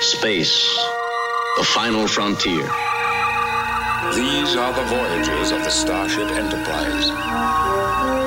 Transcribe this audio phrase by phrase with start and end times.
[0.00, 0.76] Space,
[1.56, 2.68] the final frontier.
[4.14, 7.08] These are the voyages of the Starship Enterprise.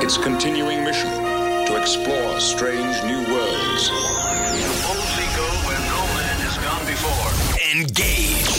[0.03, 1.09] Its continuing mission
[1.65, 3.89] to explore strange new worlds.
[3.89, 7.31] Boldly go where no man has gone before.
[7.75, 8.54] Engage.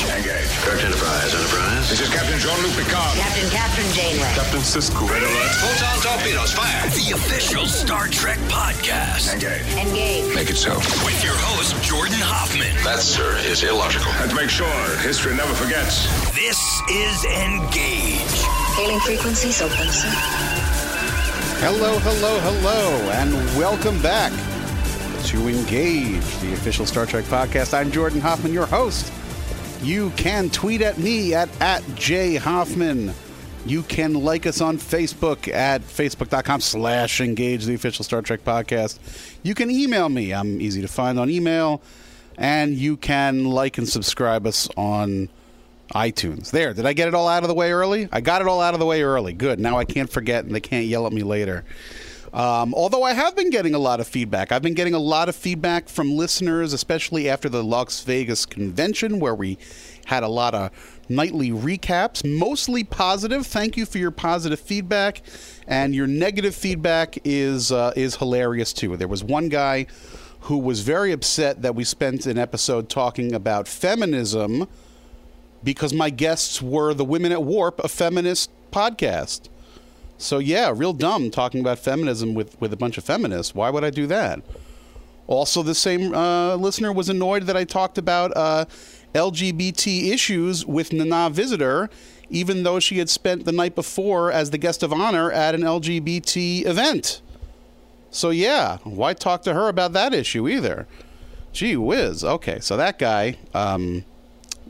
[0.67, 0.83] Engage.
[0.83, 1.91] Correct Enterprise, Enterprise.
[1.91, 3.17] This is Captain Jean-Luc Picard.
[3.17, 4.35] Captain Kathryn Janeway.
[4.35, 5.09] Captain Sisko.
[5.09, 5.53] Red alert.
[5.63, 6.83] Photon torpedoes, fire!
[6.91, 9.33] The official Star Trek podcast.
[9.35, 9.67] Engage.
[9.77, 10.35] Engage.
[10.35, 10.75] Make it so.
[11.05, 12.75] With your host, Jordan Hoffman.
[12.85, 14.11] That, sir, is illogical.
[14.19, 14.67] Let's make sure
[14.99, 16.07] history never forgets.
[16.35, 16.59] This
[16.91, 18.43] is Engage.
[18.75, 20.11] Hailing frequencies open, sir.
[21.63, 24.33] Hello, hello, hello, and welcome back
[25.27, 27.73] to Engage, the official Star Trek podcast.
[27.73, 29.13] I'm Jordan Hoffman, your host.
[29.83, 33.13] You can tweet at me at, at jhoffman.
[33.65, 38.99] You can like us on Facebook at facebook.com slash engage, the official Star Trek podcast.
[39.43, 40.33] You can email me.
[40.33, 41.83] I'm easy to find on email.
[42.39, 45.29] And you can like and subscribe us on
[45.95, 46.51] iTunes.
[46.51, 48.09] There, did I get it all out of the way early?
[48.13, 49.33] I got it all out of the way early.
[49.33, 49.59] Good.
[49.59, 51.65] Now I can't forget and they can't yell at me later.
[52.37, 54.53] Um, although I have been getting a lot of feedback.
[54.53, 59.21] I've been getting a lot of feedback from listeners, especially after the Las Vegas convention,
[59.21, 59.57] where we
[60.05, 60.71] had a lot of
[61.09, 63.47] nightly recaps, mostly positive.
[63.47, 65.23] Thank you for your positive feedback,
[65.67, 68.99] and your negative feedback is uh, is hilarious too.
[68.99, 69.87] There was one guy
[70.41, 74.69] who was very upset that we spent an episode talking about feminism
[75.65, 79.49] because my guests were the Women at Warp, a feminist podcast.
[80.19, 83.55] So yeah, real dumb talking about feminism with, with a bunch of feminists.
[83.55, 84.43] Why would I do that?
[85.27, 88.67] Also, the same uh, listener was annoyed that I talked about uh,
[89.15, 91.91] LGBT issues with Nana Visitor,
[92.31, 95.63] even though she had spent the night before as the guest of honor at an
[95.63, 97.21] LGBT event.
[98.11, 100.87] So yeah, why talk to her about that issue either?
[101.53, 102.23] Gee whiz.
[102.23, 104.05] Okay, so that guy um,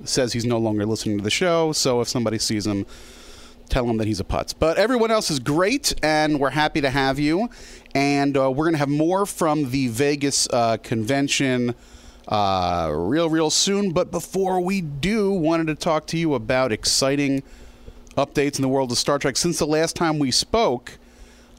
[0.04, 1.72] says he's no longer listening to the show.
[1.72, 2.86] So if somebody sees him,
[3.68, 4.54] tell him that he's a putz.
[4.58, 7.48] But everyone else is great, and we're happy to have you.
[7.94, 11.74] And uh, we're going to have more from the Vegas uh, convention
[12.28, 13.92] uh, real, real soon.
[13.92, 17.42] But before we do, wanted to talk to you about exciting
[18.16, 19.36] updates in the world of Star Trek.
[19.36, 20.98] Since the last time we spoke,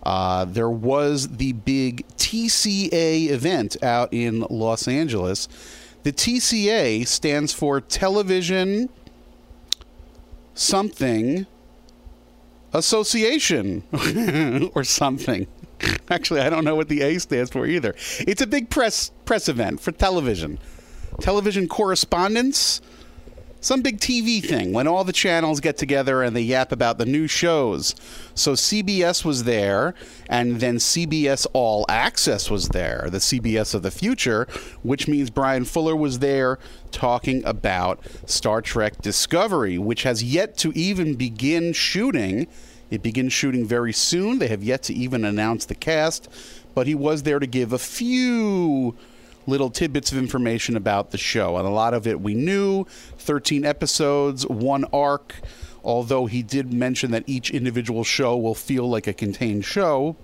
[0.03, 5.47] uh, there was the big TCA event out in Los Angeles.
[6.03, 8.89] The TCA stands for Television
[10.53, 11.45] Something
[12.73, 13.83] Association
[14.75, 15.47] or something.
[16.09, 17.95] Actually, I don't know what the A stands for either.
[18.19, 20.59] It's a big press press event for television.
[21.21, 22.81] Television correspondence,
[23.67, 27.05] some big TV thing when all the channels get together and they yap about the
[27.05, 27.93] new shows.
[28.33, 29.93] So CBS was there,
[30.29, 34.47] and then CBS All Access was there, the CBS of the future,
[34.83, 36.59] which means Bryan Fuller was there
[36.91, 42.47] talking about Star Trek Discovery, which has yet to even begin shooting.
[42.89, 44.39] It begins shooting very soon.
[44.39, 46.29] They have yet to even announce the cast,
[46.73, 48.95] but he was there to give a few
[49.47, 51.57] little tidbits of information about the show.
[51.57, 52.85] And a lot of it we knew
[53.17, 55.35] 13 episodes, one arc.
[55.83, 60.17] Although he did mention that each individual show will feel like a contained show,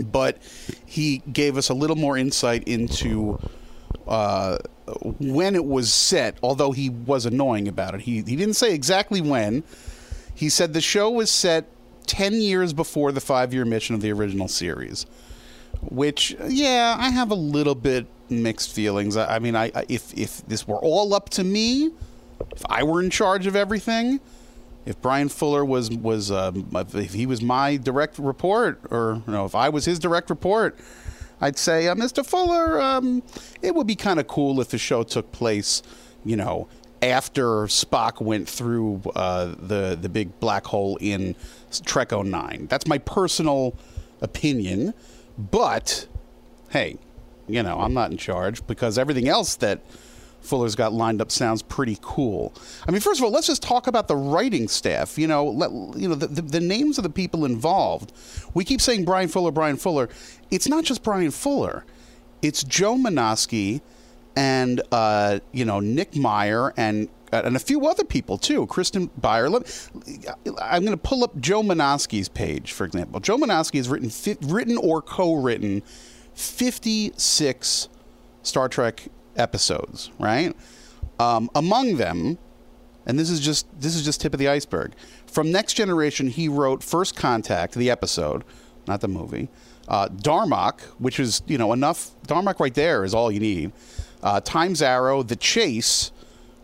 [0.00, 0.42] but
[0.84, 3.38] he gave us a little more insight into
[4.08, 4.58] uh,
[5.20, 8.00] when it was set, although he was annoying about it.
[8.02, 9.62] He, he didn't say exactly when.
[10.34, 11.66] He said the show was set
[12.06, 15.06] 10 years before the five year mission of the original series.
[15.82, 18.06] Which, yeah, I have a little bit
[18.40, 19.16] mixed feelings.
[19.16, 21.90] I, I mean, I, I if if this were all up to me,
[22.54, 24.20] if I were in charge of everything,
[24.86, 29.44] if Bryan Fuller was was um, if he was my direct report, or you know,
[29.44, 30.78] if I was his direct report,
[31.40, 32.24] I'd say, uh, Mr.
[32.24, 33.22] Fuller, um,
[33.60, 35.82] it would be kind of cool if the show took place,
[36.24, 36.68] you know,
[37.02, 41.34] after Spock went through uh, the the big black hole in
[41.84, 42.66] Trek 09.
[42.68, 43.76] That's my personal
[44.20, 44.94] opinion,
[45.36, 46.06] but
[46.70, 46.96] hey,
[47.52, 49.80] you know, I'm not in charge because everything else that
[50.40, 52.52] Fuller's got lined up sounds pretty cool.
[52.86, 55.18] I mean, first of all, let's just talk about the writing staff.
[55.18, 58.12] You know, let, you know the, the, the names of the people involved.
[58.52, 60.08] We keep saying Bryan Fuller, Bryan Fuller.
[60.50, 61.84] It's not just Bryan Fuller.
[62.42, 63.80] It's Joe Menosky
[64.34, 68.66] and uh, you know Nick Meyer and and a few other people too.
[68.66, 69.48] Kirsten Beyer.
[69.48, 69.88] Let-
[70.60, 73.20] I'm going to pull up Joe Menosky's page, for example.
[73.20, 74.10] Joe Monosky has written
[74.48, 75.82] written or co-written
[76.34, 77.88] 56
[78.42, 80.54] Star Trek episodes, right?
[81.18, 82.38] Um, among them,
[83.06, 84.92] and this is just this is just tip of the iceberg.
[85.26, 88.44] From Next Generation, he wrote First Contact, the episode,
[88.86, 89.48] not the movie.
[89.88, 92.10] Uh, Darmok, which is you know enough.
[92.26, 93.72] Darmok right there is all you need.
[94.22, 96.12] Uh, Times Arrow, The Chase.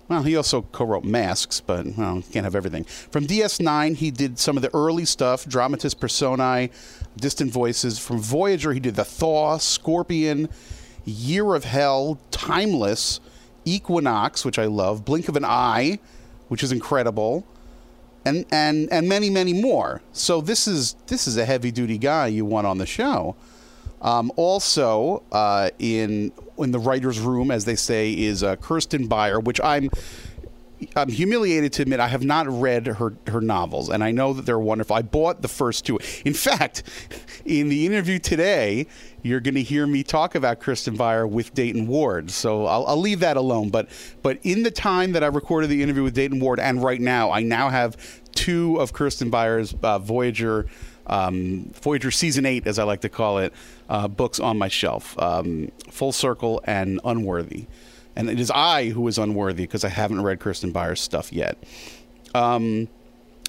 [0.09, 2.85] Well, he also co-wrote Masks, but well, can't have everything.
[2.85, 6.70] From DS9, he did some of the early stuff: Dramatis Personae,
[7.19, 7.99] Distant Voices.
[7.99, 10.49] From Voyager, he did The Thaw, Scorpion,
[11.05, 13.20] Year of Hell, Timeless,
[13.65, 15.99] Equinox, which I love, Blink of an Eye,
[16.49, 17.47] which is incredible,
[18.25, 20.03] and and and many many more.
[20.12, 23.37] So this is this is a heavy duty guy you want on the show.
[24.00, 29.41] Um, also, uh, in in the writers' room, as they say, is uh, Kirsten Beyer,
[29.41, 29.91] which I'm
[30.94, 34.46] I'm humiliated to admit I have not read her her novels, and I know that
[34.46, 34.96] they're wonderful.
[34.96, 35.98] I bought the first two.
[36.25, 36.82] In fact,
[37.44, 38.86] in the interview today,
[39.22, 42.30] you're going to hear me talk about Kirsten Beyer with Dayton Ward.
[42.30, 43.70] So I'll, I'll leave that alone.
[43.70, 43.88] But
[44.22, 47.31] but in the time that I recorded the interview with Dayton Ward, and right now,
[47.31, 47.96] I now have
[48.34, 50.66] two of Kirsten Beyer's uh, Voyager.
[51.10, 53.54] Um, Voyager season eight, as I like to call it,
[53.88, 57.64] uh, books on my shelf, um, Full Circle and Unworthy
[58.19, 61.56] and it is I who is unworthy because I haven't read Kirsten Beyer's stuff yet.
[62.35, 62.88] Um,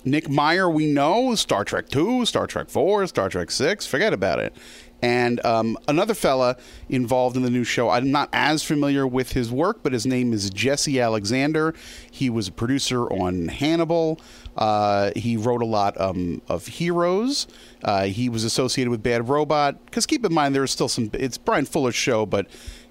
[0.05, 3.85] Nick Meyer, we know Star Trek Two, Star Trek Four, Star Trek Six.
[3.85, 4.55] Forget about it.
[5.01, 6.57] And um, another fella
[6.89, 7.89] involved in the new show.
[7.89, 11.73] I'm not as familiar with his work, but his name is Jesse Alexander.
[12.11, 14.19] He was a producer on Hannibal.
[14.57, 17.47] Uh, he wrote a lot um, of Heroes.
[17.83, 19.83] Uh, he was associated with Bad Robot.
[19.85, 21.09] Because keep in mind, there is still some.
[21.13, 22.47] It's Bryan Fuller's show, but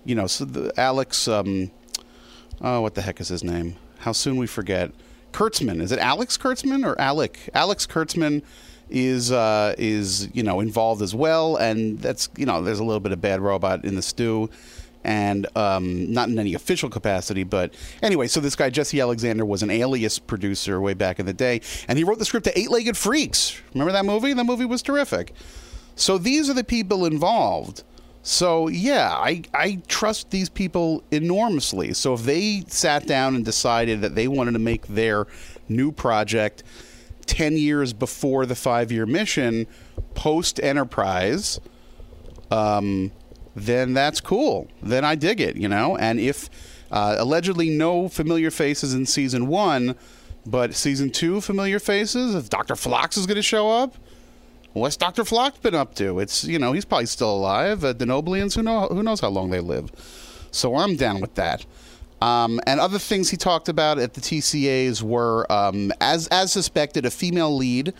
[0.08, 1.28] you know, so the, Alex.
[1.28, 1.70] Um,
[2.62, 3.76] oh, what the heck is his name?
[3.99, 4.90] How soon we forget.
[5.32, 5.82] Kurtzman.
[5.82, 7.38] Is it Alex Kurtzman or Alec?
[7.52, 8.43] Alex Kurtzman
[8.88, 13.00] is uh, is you know involved as well, and that's you know there's a little
[13.00, 14.49] bit of bad robot in the stew,
[15.05, 18.28] and um, not in any official capacity, but anyway.
[18.28, 21.99] So this guy Jesse Alexander was an Alias producer way back in the day, and
[21.99, 23.60] he wrote the script to Eight Legged Freaks.
[23.75, 24.32] Remember that movie?
[24.32, 25.34] That movie was terrific.
[25.96, 27.82] So these are the people involved.
[28.29, 31.95] So yeah, I I trust these people enormously.
[31.95, 35.27] So if they sat down and decided that they wanted to make their
[35.67, 36.63] new project
[37.25, 39.67] 10 years before the 5-year mission
[40.15, 41.59] post Enterprise,
[42.51, 43.13] um
[43.57, 44.69] then that's cool.
[44.83, 45.97] Then I dig it, you know?
[45.97, 46.51] And if
[46.93, 49.97] uh, allegedly no familiar faces in season 1,
[50.45, 52.77] but season 2 familiar faces, if Dr.
[52.77, 53.97] Phlox is going to show up,
[54.79, 55.25] What's Dr.
[55.25, 56.21] Phlox been up to?
[56.21, 57.85] It's you know he's probably still alive.
[57.85, 59.91] Uh, Denobulans, who know who knows how long they live.
[60.51, 61.67] So I'm down with that.
[62.21, 67.07] Um, and other things he talked about at the TCAs were, um, as as suspected,
[67.07, 67.95] a female lead,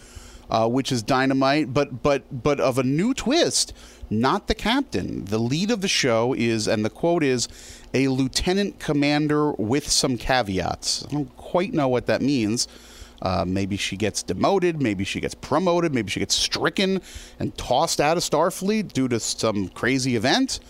[0.51, 3.73] uh, which is dynamite, but but but of a new twist.
[4.11, 5.27] Not the captain.
[5.27, 7.47] The lead of the show is, and the quote is,
[7.93, 11.05] a lieutenant commander with some caveats.
[11.05, 12.69] I don't quite know what that means.
[13.21, 14.81] Uh, maybe she gets demoted.
[14.81, 15.95] Maybe she gets promoted.
[15.95, 17.01] Maybe she gets stricken
[17.39, 20.61] and tossed out of Starfleet due to some crazy event.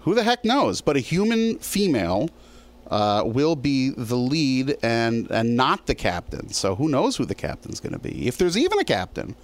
[0.00, 0.80] Who the heck knows?
[0.80, 2.30] But a human female
[2.90, 6.50] uh, will be the lead and and not the captain.
[6.50, 8.26] So who knows who the captain's going to be?
[8.26, 9.34] If there's even a captain.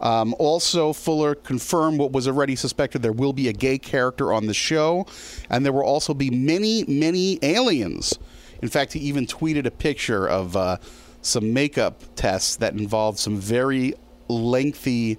[0.00, 3.00] Um, also, Fuller confirmed what was already suspected.
[3.00, 5.06] There will be a gay character on the show,
[5.48, 8.18] and there will also be many, many aliens.
[8.60, 10.56] In fact, he even tweeted a picture of.
[10.56, 10.78] Uh,
[11.24, 13.94] some makeup tests that involved some very
[14.28, 15.18] lengthy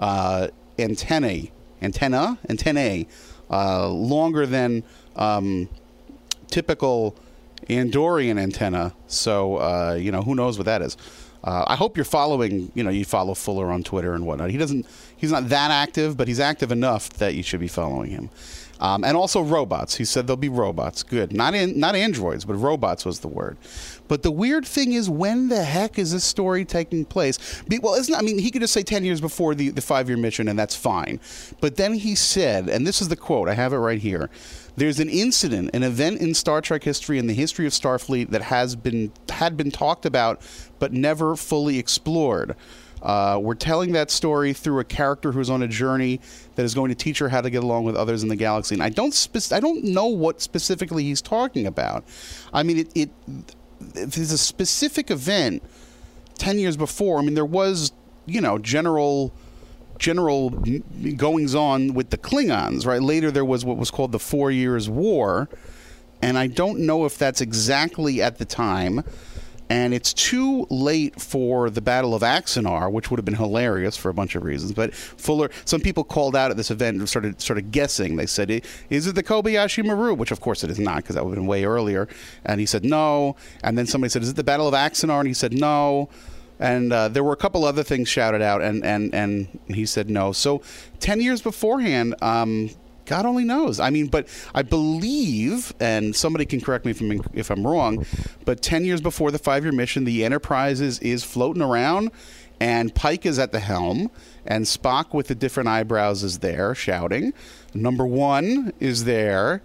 [0.00, 3.06] uh, antennae, antenna, antennae,
[3.50, 4.82] uh, longer than
[5.16, 5.68] um,
[6.48, 7.14] typical
[7.68, 8.94] Andorian antenna.
[9.06, 10.96] So uh, you know who knows what that is.
[11.44, 12.70] Uh, I hope you're following.
[12.74, 14.50] You know, you follow Fuller on Twitter and whatnot.
[14.50, 14.86] He doesn't.
[15.16, 18.30] He's not that active, but he's active enough that you should be following him.
[18.82, 19.94] Um, and also robots.
[19.94, 21.04] He said there'll be robots.
[21.04, 21.32] Good.
[21.32, 23.56] Not in, not androids, but robots was the word.
[24.08, 27.62] But the weird thing is, when the heck is this story taking place?
[27.68, 28.18] Be, well, it's not.
[28.18, 30.58] I mean, he could just say ten years before the, the five year mission, and
[30.58, 31.20] that's fine.
[31.60, 33.48] But then he said, and this is the quote.
[33.48, 34.30] I have it right here.
[34.74, 38.42] There's an incident, an event in Star Trek history, in the history of Starfleet that
[38.42, 40.42] has been had been talked about,
[40.80, 42.56] but never fully explored.
[43.02, 46.20] Uh, we're telling that story through a character who's on a journey
[46.54, 48.74] that is going to teach her how to get along with others in the galaxy.
[48.74, 52.04] And I don't spe- I don't know what specifically he's talking about.
[52.52, 53.10] I mean, it, it
[53.80, 55.62] there's a specific event
[56.38, 57.18] ten years before.
[57.18, 57.92] I mean, there was
[58.26, 59.32] you know general
[59.98, 60.50] general
[61.16, 62.86] goings on with the Klingons.
[62.86, 65.48] Right later, there was what was called the Four Years' War.
[66.20, 69.02] and I don't know if that's exactly at the time.
[69.72, 74.10] And it's too late for the Battle of Axanar, which would have been hilarious for
[74.10, 74.72] a bunch of reasons.
[74.72, 78.16] But Fuller, some people called out at this event and started started guessing.
[78.16, 78.50] They said,
[78.90, 81.38] "Is it the Kobayashi Maru?" Which, of course, it is not, because that would have
[81.38, 82.06] been way earlier.
[82.44, 83.34] And he said no.
[83.64, 86.10] And then somebody said, "Is it the Battle of Axanar?" And he said no.
[86.60, 90.08] And uh, there were a couple other things shouted out, and, and, and he said
[90.08, 90.30] no.
[90.32, 90.62] So,
[91.00, 92.70] 10 years beforehand, um,
[93.06, 93.80] God only knows.
[93.80, 98.06] I mean, but I believe, and somebody can correct me if I'm, if I'm wrong,
[98.44, 102.10] but 10 years before the five year mission, the Enterprise is, is floating around,
[102.60, 104.10] and Pike is at the helm,
[104.46, 107.32] and Spock with the different eyebrows is there shouting.
[107.74, 109.62] Number one is there.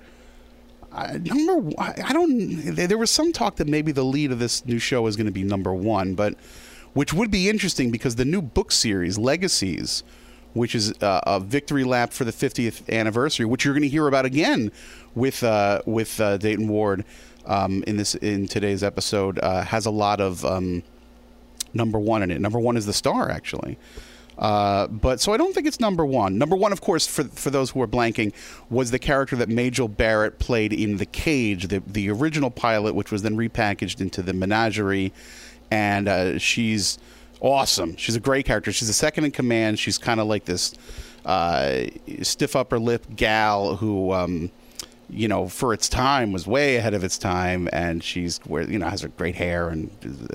[0.91, 2.75] Uh, number one, I don't.
[2.75, 5.31] There was some talk that maybe the lead of this new show is going to
[5.31, 6.35] be number one, but
[6.93, 10.03] which would be interesting because the new book series, Legacies,
[10.57, 14.07] which is uh, a victory lap for the 50th anniversary, which you're going to hear
[14.07, 14.71] about again
[15.15, 17.05] with uh, with uh, Dayton Ward
[17.45, 20.83] um, in this in today's episode, uh, has a lot of um,
[21.73, 22.41] number one in it.
[22.41, 23.77] Number one is the star, actually.
[24.37, 26.37] Uh, but so I don't think it's number one.
[26.37, 28.33] Number one, of course, for for those who are blanking,
[28.69, 33.11] was the character that Majel Barrett played in The Cage, the the original pilot, which
[33.11, 35.11] was then repackaged into the Menagerie,
[35.71, 36.99] and uh, she's
[37.41, 37.95] awesome.
[37.95, 38.71] She's a great character.
[38.71, 39.79] She's a second in command.
[39.79, 40.73] She's kind of like this
[41.25, 41.85] uh,
[42.21, 44.13] stiff upper lip gal who.
[44.13, 44.51] Um,
[45.09, 48.77] you know, for its time, was way ahead of its time, and she's where you
[48.77, 49.89] know has her great hair and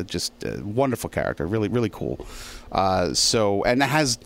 [0.07, 2.25] just a wonderful character, really, really cool.
[2.71, 4.19] Uh, so, and has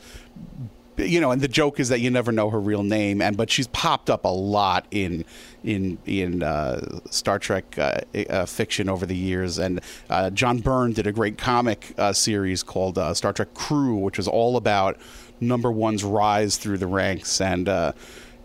[0.99, 3.51] you know, and the joke is that you never know her real name, and but
[3.51, 5.25] she's popped up a lot in
[5.63, 9.59] in in uh, Star Trek uh, uh, fiction over the years.
[9.59, 13.97] And uh, John Byrne did a great comic uh, series called uh, Star Trek Crew,
[13.97, 14.97] which was all about
[15.41, 17.69] Number One's rise through the ranks and.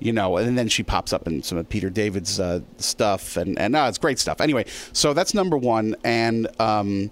[0.03, 2.41] you know, and then she pops up in some of Peter David's
[2.77, 4.41] stuff, and and it's great stuff.
[4.41, 7.11] Anyway, so that's number one, and um,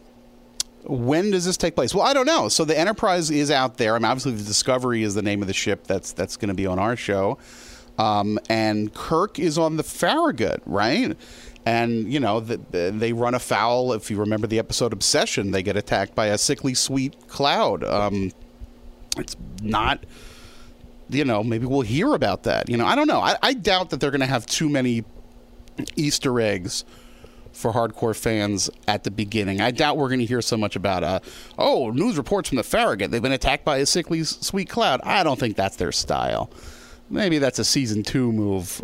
[0.83, 1.93] when does this take place?
[1.93, 2.50] Well, I don't know.
[2.50, 3.95] So the Enterprise is out there.
[3.95, 6.55] I mean, obviously, the Discovery is the name of the ship that's that's going to
[6.55, 7.38] be on our show,
[7.98, 11.15] um, and Kirk is on the Farragut, right?
[11.65, 12.57] And you know the,
[12.91, 13.93] they run afoul.
[13.93, 17.83] If you remember the episode Obsession, they get attacked by a sickly sweet cloud.
[17.83, 18.31] Um,
[19.17, 20.03] it's not.
[21.12, 22.69] You know, maybe we'll hear about that.
[22.69, 23.19] You know, I don't know.
[23.19, 25.03] I, I doubt that they're going to have too many
[25.95, 26.86] Easter eggs
[27.59, 29.59] for hardcore fans at the beginning.
[29.59, 31.19] I doubt we're going to hear so much about, uh,
[31.57, 33.11] oh, news reports from the Farragut.
[33.11, 35.01] They've been attacked by a sickly sweet cloud.
[35.03, 36.49] I don't think that's their style.
[37.09, 38.83] Maybe that's a season two move,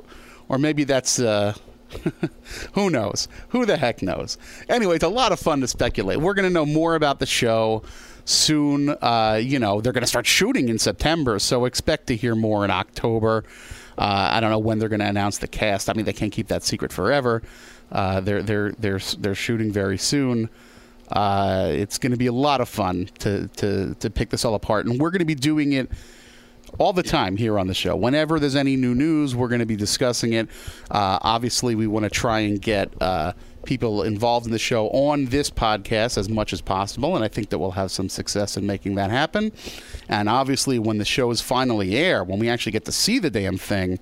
[0.50, 1.20] or maybe that's.
[1.20, 1.53] Uh,
[2.74, 3.29] who knows?
[3.50, 4.38] Who the heck knows?
[4.67, 6.20] Anyway, it's a lot of fun to speculate.
[6.20, 7.84] We're going to know more about the show
[8.25, 8.89] soon.
[8.89, 12.65] Uh, you know, they're going to start shooting in September, so expect to hear more
[12.65, 13.46] in October.
[13.98, 15.89] Uh, I don't know when they're going to announce the cast.
[15.89, 17.41] I mean, they can't keep that secret forever.
[17.92, 20.50] Uh, they're they're they're they're shooting very soon.
[21.12, 24.56] Uh, it's going to be a lot of fun to, to to pick this all
[24.56, 25.89] apart, and we're going to be doing it
[26.77, 27.96] all the time here on the show.
[27.96, 30.50] Whenever there's any new news, we're going to be discussing it.
[30.89, 33.34] Uh, obviously, we want to try and get uh,
[33.65, 37.50] people involved in the show on this podcast as much as possible, and I think
[37.50, 39.51] that we'll have some success in making that happen.
[40.10, 43.30] And obviously, when the show is finally air, when we actually get to see the
[43.30, 44.00] damn thing,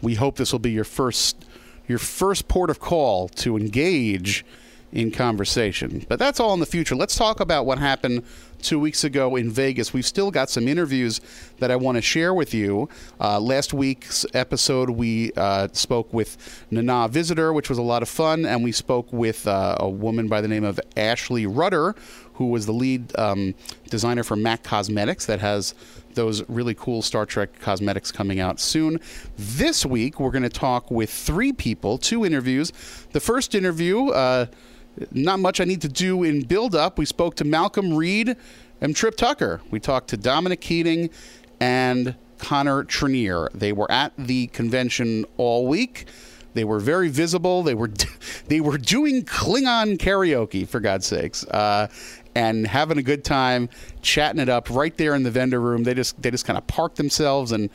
[0.00, 1.44] we hope this will be your first
[1.90, 4.44] your first port of call to engage
[4.92, 6.04] in conversation.
[6.08, 6.94] But that's all in the future.
[6.94, 8.24] Let's talk about what happened
[8.60, 9.92] two weeks ago in Vegas.
[9.92, 11.20] We've still got some interviews
[11.58, 12.88] that I want to share with you.
[13.20, 18.08] Uh, last week's episode, we uh, spoke with Nana Visitor, which was a lot of
[18.08, 21.94] fun, and we spoke with uh, a woman by the name of Ashley Rudder,
[22.40, 23.54] who was the lead um,
[23.90, 25.74] designer for MAC Cosmetics that has
[26.14, 28.98] those really cool Star Trek cosmetics coming out soon.
[29.36, 32.72] This week, we're going to talk with three people, two interviews.
[33.12, 34.46] The first interview, uh,
[35.10, 36.96] not much I need to do in build up.
[36.96, 38.34] We spoke to Malcolm Reed
[38.80, 39.60] and Trip Tucker.
[39.70, 41.10] We talked to Dominic Keating
[41.60, 43.52] and Connor Trinneer.
[43.52, 46.06] They were at the convention all week.
[46.54, 47.62] They were very visible.
[47.62, 47.90] They were
[48.48, 51.88] they were doing Klingon karaoke for God's sakes, uh,
[52.34, 53.68] and having a good time,
[54.02, 55.84] chatting it up right there in the vendor room.
[55.84, 57.70] They just they just kind of park themselves, and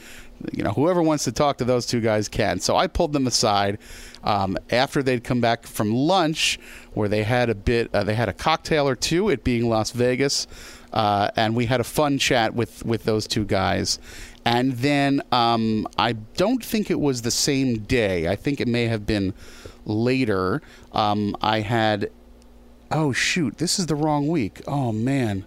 [0.53, 2.59] you know whoever wants to talk to those two guys can.
[2.59, 3.79] So I pulled them aside
[4.23, 6.59] um, after they'd come back from lunch,
[6.93, 9.91] where they had a bit uh, they had a cocktail or two, it being Las
[9.91, 10.47] Vegas,
[10.93, 13.99] uh, and we had a fun chat with with those two guys.
[14.47, 18.27] And then um, I don't think it was the same day.
[18.27, 19.33] I think it may have been
[19.85, 20.61] later.
[20.91, 22.11] Um, I had
[22.97, 24.61] Oh shoot, this is the wrong week.
[24.67, 25.43] Oh man.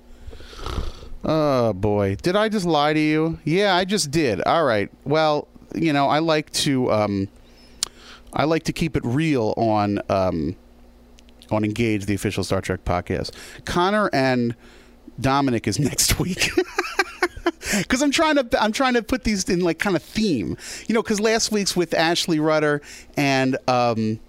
[1.25, 2.17] Oh boy.
[2.17, 3.39] Did I just lie to you?
[3.43, 4.43] Yeah, I just did.
[4.43, 4.91] All right.
[5.05, 7.29] Well, you know, I like to um
[8.35, 10.57] I like to keep it real on um,
[11.51, 13.31] on Engage, the official Star Trek podcast.
[13.65, 14.55] Connor and
[15.19, 16.51] Dominic is next week.
[17.77, 20.95] Because I'm trying to I'm trying to put these in like kind of theme, you
[20.95, 21.03] know.
[21.03, 22.81] Because last week's with Ashley Rudder
[23.15, 24.21] and um,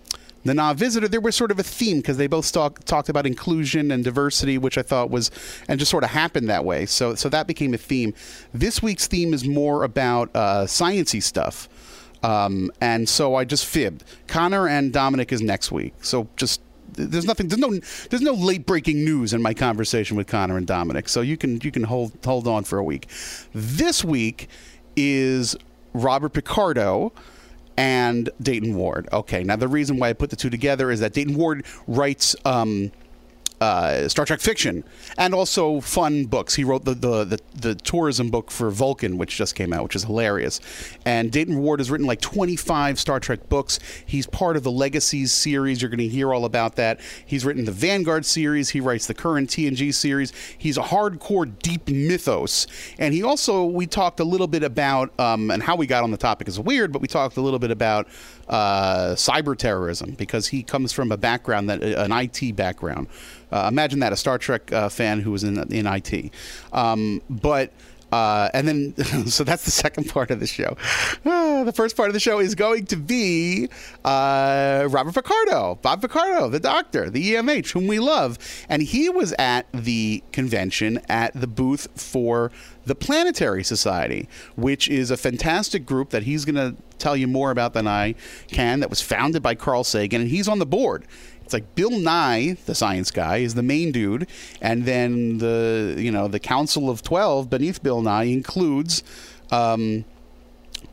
[0.49, 3.27] the Nana Visitor, there was sort of a theme because they both talk, talked about
[3.27, 5.29] inclusion and diversity, which I thought was
[5.67, 6.87] and just sort of happened that way.
[6.87, 8.15] So so that became a theme.
[8.51, 11.69] This week's theme is more about uh, sciency stuff.
[12.23, 14.03] Um, and so I just fibbed.
[14.27, 15.93] Connor and Dominic is next week.
[16.01, 16.61] So just
[16.93, 17.79] there's nothing there's no
[18.09, 21.09] there's no late breaking news in my conversation with Connor and Dominic.
[21.09, 23.07] So you can you can hold hold on for a week.
[23.53, 24.49] This week
[24.95, 25.55] is
[25.93, 27.13] Robert Picardo
[27.79, 29.07] and Dayton Ward.
[29.13, 32.35] Okay, now the reason why I put the two together is that Dayton Ward writes
[32.43, 32.91] um,
[33.61, 34.83] uh, Star Trek fiction
[35.17, 36.55] and also fun books.
[36.55, 39.95] He wrote the, the, the the tourism book for Vulcan, which just came out, which
[39.95, 40.59] is hilarious.
[41.05, 43.79] And Dayton Ward has written like 25 Star Trek books.
[44.05, 45.81] He's part of the Legacies series.
[45.81, 46.99] You're going to hear all about that.
[47.25, 48.69] He's written the Vanguard series.
[48.69, 50.33] He writes the current TNG series.
[50.57, 55.51] He's a hardcore deep mythos, and he also we talked a little bit about um,
[55.51, 57.71] and how we got on the topic is weird, but we talked a little bit
[57.71, 58.07] about
[58.49, 63.07] uh, cyber terrorism because he comes from a background that an IT background.
[63.51, 66.31] Uh, imagine that a Star Trek uh, fan who was in in IT,
[66.73, 67.71] um, but.
[68.11, 68.95] Uh, and then,
[69.27, 70.75] so that's the second part of the show.
[71.25, 73.69] Ah, the first part of the show is going to be
[74.03, 78.37] uh, Robert Picardo, Bob Picardo, the doctor, the EMH, whom we love.
[78.67, 82.51] And he was at the convention at the booth for
[82.85, 87.51] the Planetary Society, which is a fantastic group that he's going to tell you more
[87.51, 88.15] about than I
[88.47, 91.05] can, that was founded by Carl Sagan, and he's on the board.
[91.49, 94.27] It's like Bill Nye, the science guy, is the main dude,
[94.61, 99.01] and then the you know the Council of Twelve beneath Bill Nye includes
[99.49, 100.05] um,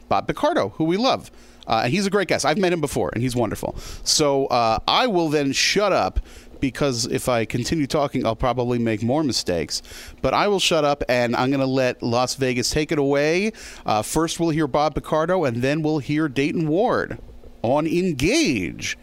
[0.08, 1.30] Bob Picardo, who we love.
[1.66, 2.46] Uh, and he's a great guest.
[2.46, 3.76] I've met him before, and he's wonderful.
[4.02, 6.20] So uh, I will then shut up
[6.58, 9.82] because if I continue talking, I'll probably make more mistakes.
[10.22, 13.52] But I will shut up, and I'm going to let Las Vegas take it away.
[13.84, 17.18] Uh, first, we'll hear Bob Picardo, and then we'll hear Dayton Ward
[17.60, 18.96] on Engage,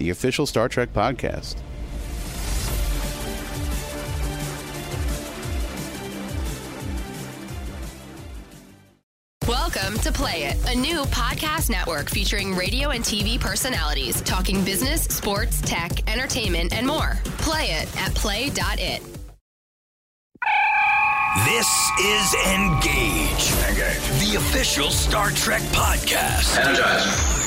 [0.00, 1.56] the official Star Trek podcast.
[9.46, 15.02] Welcome to Play It, a new podcast network featuring radio and TV personalities talking business,
[15.02, 17.18] sports, tech, entertainment, and more.
[17.38, 19.02] Play it at play.it.
[21.44, 23.52] This is Engage.
[23.68, 24.30] Engage.
[24.30, 26.58] The official Star Trek podcast.
[26.58, 27.39] Energize.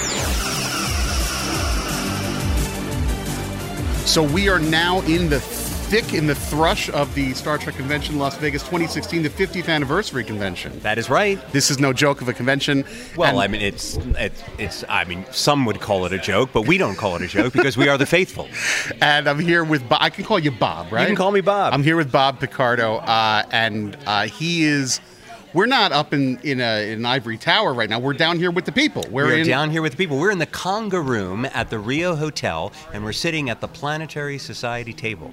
[4.06, 8.20] So we are now in the thick, in the thrush of the Star Trek convention,
[8.20, 10.78] Las Vegas 2016, the 50th anniversary convention.
[10.82, 11.40] That is right.
[11.52, 12.84] This is no joke of a convention.
[13.16, 14.84] Well, And- I mean, it's, it's it's.
[14.90, 17.54] I mean, some would call it a joke, but we don't call it a joke
[17.54, 18.48] because we are the faithful.
[19.02, 20.00] and I'm here with Bob.
[20.02, 21.02] I can call you Bob, right?
[21.02, 21.74] You can call me Bob.
[21.74, 25.00] I'm here with Bob Picardo, uh, and uh, he is.
[25.54, 28.00] We're not up in in, a, in an ivory tower right now.
[28.00, 29.06] We're down here with the people.
[29.12, 30.18] We're, We're in down here with the people.
[30.18, 34.40] We're in the Conga room at the Rio Hotel, and we're sitting at the Planetary
[34.40, 35.32] Society table.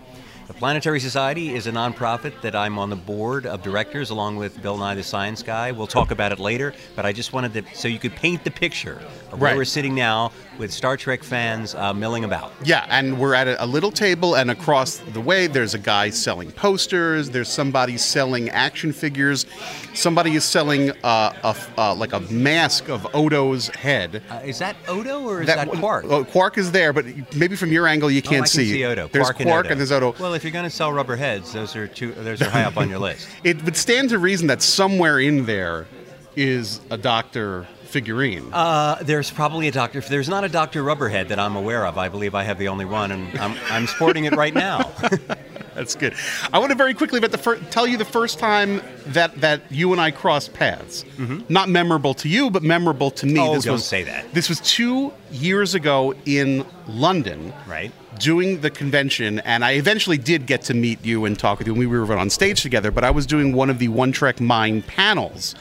[0.50, 4.60] The Planetary Society is a nonprofit that I'm on the board of directors along with
[4.60, 5.70] Bill Nye the Science Guy.
[5.70, 8.50] We'll talk about it later, but I just wanted to so you could paint the
[8.50, 9.56] picture of where Right.
[9.56, 12.52] we're sitting now with Star Trek fans uh, milling about.
[12.64, 16.10] Yeah, and we're at a, a little table, and across the way, there's a guy
[16.10, 17.30] selling posters.
[17.30, 19.46] There's somebody selling action figures.
[19.94, 24.20] Somebody is selling uh, a uh, like a mask of Odo's head.
[24.28, 26.06] Uh, is that Odo or is that, Quark?
[26.08, 28.72] Oh, Quark is there, but maybe from your angle, you Oh, can't can see.
[28.72, 29.06] see Odo.
[29.08, 30.14] There's Quark, Quark, and, and there's Odo.
[30.18, 32.12] Well, if you're going to sell rubber heads, those are two.
[32.12, 33.28] Those are high up on your list.
[33.44, 35.86] It would stand to reason that somewhere in there
[36.34, 38.50] is a Doctor figurine.
[38.50, 39.98] Uh, there's probably a doctor.
[39.98, 42.68] If there's not a Doctor Rubberhead that I'm aware of, I believe I have the
[42.68, 44.90] only one, and I'm, I'm sporting it right now.
[45.74, 46.14] That's good.
[46.52, 49.62] I want to very quickly about the fir- tell you the first time that, that
[49.70, 51.04] you and I crossed paths.
[51.48, 53.34] Not memorable to you, but memorable to me.
[53.34, 53.50] Mm-hmm.
[53.50, 54.32] Oh, this don't was, say that.
[54.34, 57.52] This was two years ago in London.
[57.68, 57.92] Right.
[58.18, 61.72] Doing the convention, and I eventually did get to meet you and talk with you.
[61.72, 64.40] and We were on stage together, but I was doing one of the One Trek
[64.40, 65.54] Mind panels.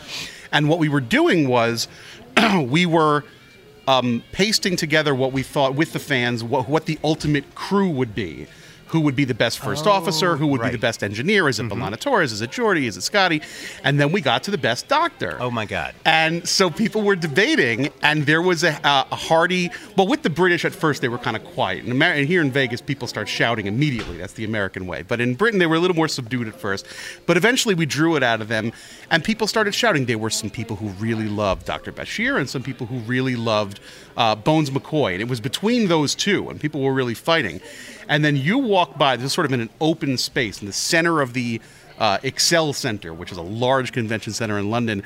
[0.52, 1.88] And what we were doing was
[2.58, 3.24] we were
[3.88, 8.14] um, pasting together what we thought with the fans, what, what the ultimate crew would
[8.14, 8.48] be
[8.90, 11.48] who would be the best first officer, who would be the best engineer.
[11.48, 12.32] Is it B'Elanna Torres?
[12.32, 12.86] Is it Geordi?
[12.86, 13.42] Is it Scotty?
[13.84, 15.38] And then we got to the best doctor.
[15.40, 15.94] Oh my God.
[16.06, 19.70] And so people were debating, and there was a, a, a hearty.
[19.96, 21.84] Well, with the British at first, they were kind of quiet.
[21.84, 24.18] And, Amer- and here in Vegas, people start shouting immediately.
[24.18, 25.04] That's the American way.
[25.04, 26.88] But in Britain, they were a little more subdued at first.
[27.28, 28.72] But eventually, we drew it out of them,
[29.12, 30.06] and people started shouting.
[30.06, 31.92] There were some people who really loved Dr.
[31.92, 33.80] Bashir, and some people who really loved
[34.18, 35.14] uh, Bones McCoy.
[35.14, 37.62] And it was between those two, and people were really fighting.
[38.10, 39.16] And then you walk by.
[39.16, 41.62] This is sort of in an open space in the center of the
[42.00, 45.04] uh, Excel Center, which is a large convention center in London.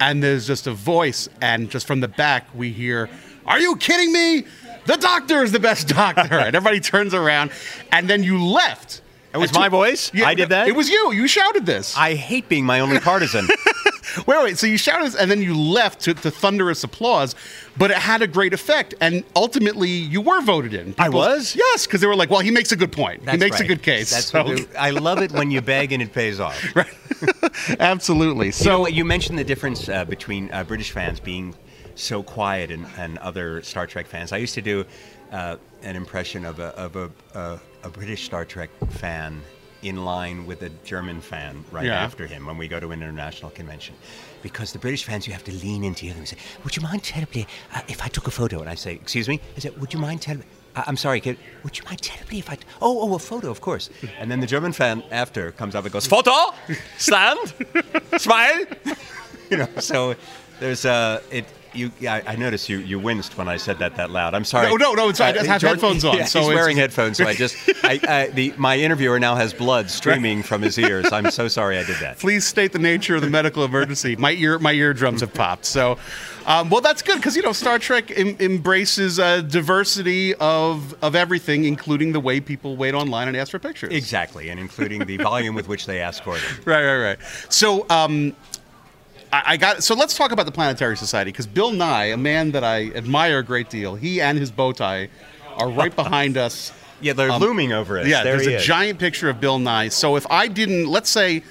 [0.00, 3.10] And there's just a voice, and just from the back, we hear,
[3.46, 4.44] Are you kidding me?
[4.86, 6.34] The doctor is the best doctor.
[6.38, 7.50] and everybody turns around,
[7.90, 9.02] and then you left.
[9.32, 10.12] It was my voice?
[10.14, 10.68] I did that?
[10.68, 11.12] It was you.
[11.12, 11.96] You shouted this.
[11.96, 13.48] I hate being my only partisan.
[14.26, 14.58] Wait, wait.
[14.58, 17.34] So you shouted this, and then you left to, to thunderous applause,
[17.76, 20.94] but it had a great effect, and ultimately you were voted in.
[20.98, 21.56] I was?
[21.56, 23.20] Yes, because they were like, "Well, he makes a good point.
[23.20, 25.92] he That's makes a good case." That's So- what I love it when you beg
[25.92, 26.62] and it pays off.
[27.80, 28.50] absolutely.
[28.50, 31.54] So you, know, you mentioned the difference uh, between uh, British fans being
[31.94, 34.32] so quiet and, and other Star Trek fans.
[34.32, 34.84] I used to do
[35.32, 39.40] uh, an impression of a of a, uh, a British Star Trek fan
[39.84, 42.02] in line with a German fan right Yeah.
[42.04, 43.94] after him when we go to an international convention.
[44.42, 47.02] Because the British fans, you have to lean into them and say, "Would you mind
[47.02, 49.92] terribly uh, if I took a photo?" And I say, "Excuse me." I said, "Would
[49.94, 51.36] you mind terribly?" I- I'm sorry, kid.
[51.62, 52.56] Would you mind terribly if I?
[52.56, 53.90] T- oh, oh, a photo, of course.
[54.20, 56.32] And then the German fan after comes up and goes, "Photo,
[56.98, 57.38] stand,
[58.18, 58.64] smile."
[59.50, 60.14] you know, so
[60.60, 61.44] there's uh, it.
[61.74, 64.34] You, yeah, I I noticed you, you winced when I said that that loud.
[64.34, 64.66] I'm sorry.
[64.66, 67.18] Uh, No, no, no, it's- I just have headphones on, Yeah, so he's wearing headphones,
[67.18, 71.12] so I just I, I, the my interviewer now has blood streaming from his ears.
[71.12, 72.18] I'm so sorry I did that.
[72.18, 74.16] Please state the nature of the medical emergency.
[74.16, 75.64] My ear, my eardrums have popped.
[75.64, 75.98] So,
[76.46, 81.14] um, well, that's good because you know Star Trek em- embraces uh, diversity of of
[81.14, 83.92] everything, including the way people wait online and ask for pictures.
[83.92, 86.44] Exactly, and including the volume with which they ask for them.
[86.64, 87.18] Right, right, right.
[87.48, 88.34] So, um,
[89.44, 89.82] I, got.
[89.82, 93.38] So let's talk about the Planetary Society because Bill Nye, a man that I admire
[93.38, 95.08] a great deal, he and his bow tie
[95.56, 96.72] are right behind us.
[97.00, 98.06] Yeah, they're Um, looming over us.
[98.06, 98.64] Yeah, there there's a is.
[98.64, 99.88] giant picture of Bill Nye.
[99.88, 101.42] So if I didn't, let's say,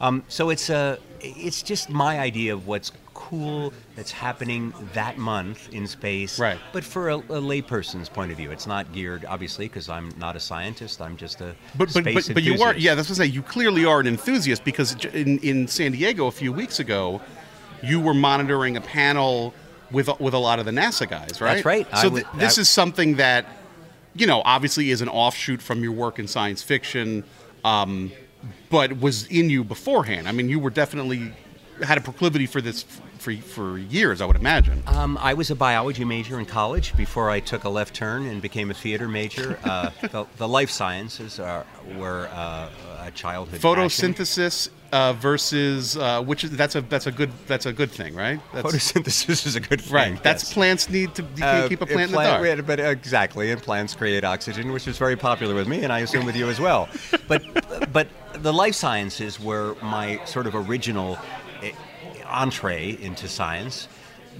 [0.00, 5.68] Um, so it's a it's just my idea of what's cool that's happening that month
[5.72, 6.38] in space.
[6.38, 6.58] Right.
[6.72, 10.36] But for a, a layperson's point of view, it's not geared obviously because I'm not
[10.36, 11.02] a scientist.
[11.02, 13.30] I'm just a But but, space but, but you are yeah that's what I say
[13.30, 17.20] you clearly are an enthusiast because in, in San Diego a few weeks ago
[17.82, 19.52] you were monitoring a panel
[19.90, 21.86] with with a lot of the NASA guys right That's right.
[21.98, 23.44] So would- th- this I- is something that
[24.14, 27.22] you know obviously is an offshoot from your work in science fiction
[27.64, 28.10] um,
[28.70, 30.26] but was in you beforehand.
[30.26, 31.32] I mean you were definitely
[31.82, 32.84] had a proclivity for this
[33.20, 37.30] for for years I would imagine Um, I was a biology major in college before
[37.30, 39.58] I took a left turn and became a theater major.
[39.70, 41.64] Uh, the, the life sciences are,
[41.96, 42.68] were uh,
[43.06, 47.72] a childhood photosynthesis uh, versus uh, which is that's a that's a good that's a
[47.72, 49.94] good thing right that's, Photosynthesis is a good thing.
[49.94, 50.22] Right.
[50.22, 50.52] That's yes.
[50.52, 51.22] plants need to.
[51.36, 52.66] You Uh, keep a plant in the dark.
[52.66, 56.26] But exactly, and plants create oxygen, which is very popular with me, and I assume
[56.26, 56.88] with you as well.
[57.28, 57.42] But
[57.92, 58.08] but
[58.42, 61.16] the life sciences were my sort of original
[62.30, 63.88] entree into science.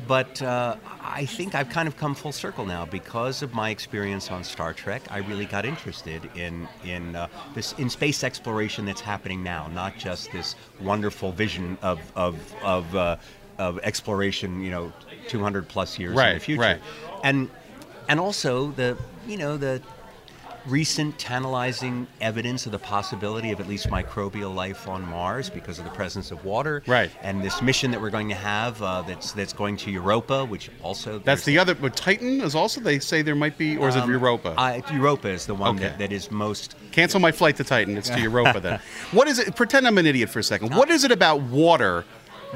[0.06, 4.30] but uh, I think I've kind of come full circle now because of my experience
[4.30, 5.02] on Star Trek.
[5.10, 9.98] I really got interested in in uh, this in space exploration that's happening now, not
[9.98, 13.16] just this wonderful vision of of of, uh,
[13.58, 14.92] of exploration, you know,
[15.28, 16.80] 200 plus years in the future, right.
[17.24, 17.50] and
[18.08, 19.82] and also the you know the
[20.66, 25.84] recent tantalizing evidence of the possibility of at least microbial life on Mars because of
[25.84, 26.82] the presence of water.
[26.86, 27.10] Right.
[27.22, 30.70] And this mission that we're going to have uh, that's that's going to Europa, which
[30.82, 31.74] also That's the other.
[31.74, 32.80] But Titan is also.
[32.80, 34.54] They say there might be, or is it um, Europa?
[34.56, 35.88] I- Europa is the one Okay.
[35.88, 36.76] that, that is most.
[36.92, 37.96] Cancel my flight to Titan.
[37.96, 38.80] It's to Europa then.
[39.12, 39.56] What is it?
[39.56, 40.74] Pretend I'm an idiot for a second.
[40.74, 42.04] What is it about water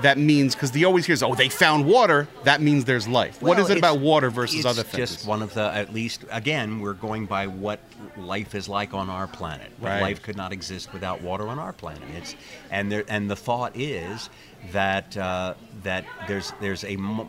[0.02, 0.54] that means?
[0.54, 2.28] Because the always hears, oh, they found water.
[2.44, 3.40] That means there's life.
[3.40, 5.16] what Well, is it about water versus other things?
[5.16, 7.80] just one of the at least again we're going by what
[8.16, 9.70] life is like on our planet.
[9.80, 10.00] Right.
[10.00, 12.02] Life could not exist without water on our planet.
[12.16, 12.34] It's
[12.70, 14.30] and there and the thought is
[14.72, 17.24] that uh, that there's there's a uh,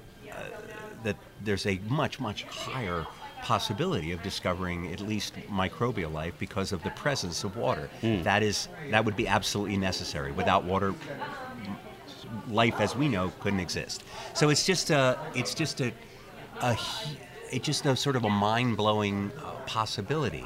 [1.04, 3.06] that there's a much much higher
[3.42, 7.90] possibility of discovering at least microbial life because of the presence of water.
[8.02, 8.24] Hmm.
[8.24, 10.32] That is that would be absolutely necessary.
[10.32, 10.96] Without water,
[12.50, 14.04] life as we know couldn't exist.
[14.34, 15.92] So it's just a it's just a,
[16.62, 16.78] a
[17.52, 20.46] it's just a sort of a mind blowing uh, possibility.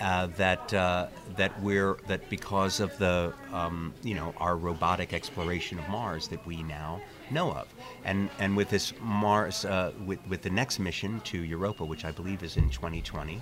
[0.00, 1.06] Uh, that uh,
[1.36, 6.44] that we're that because of the um, you know our robotic exploration of Mars that
[6.46, 7.68] we now know of,
[8.04, 12.10] and and with this Mars uh, with with the next mission to Europa, which I
[12.10, 13.40] believe is in 2020,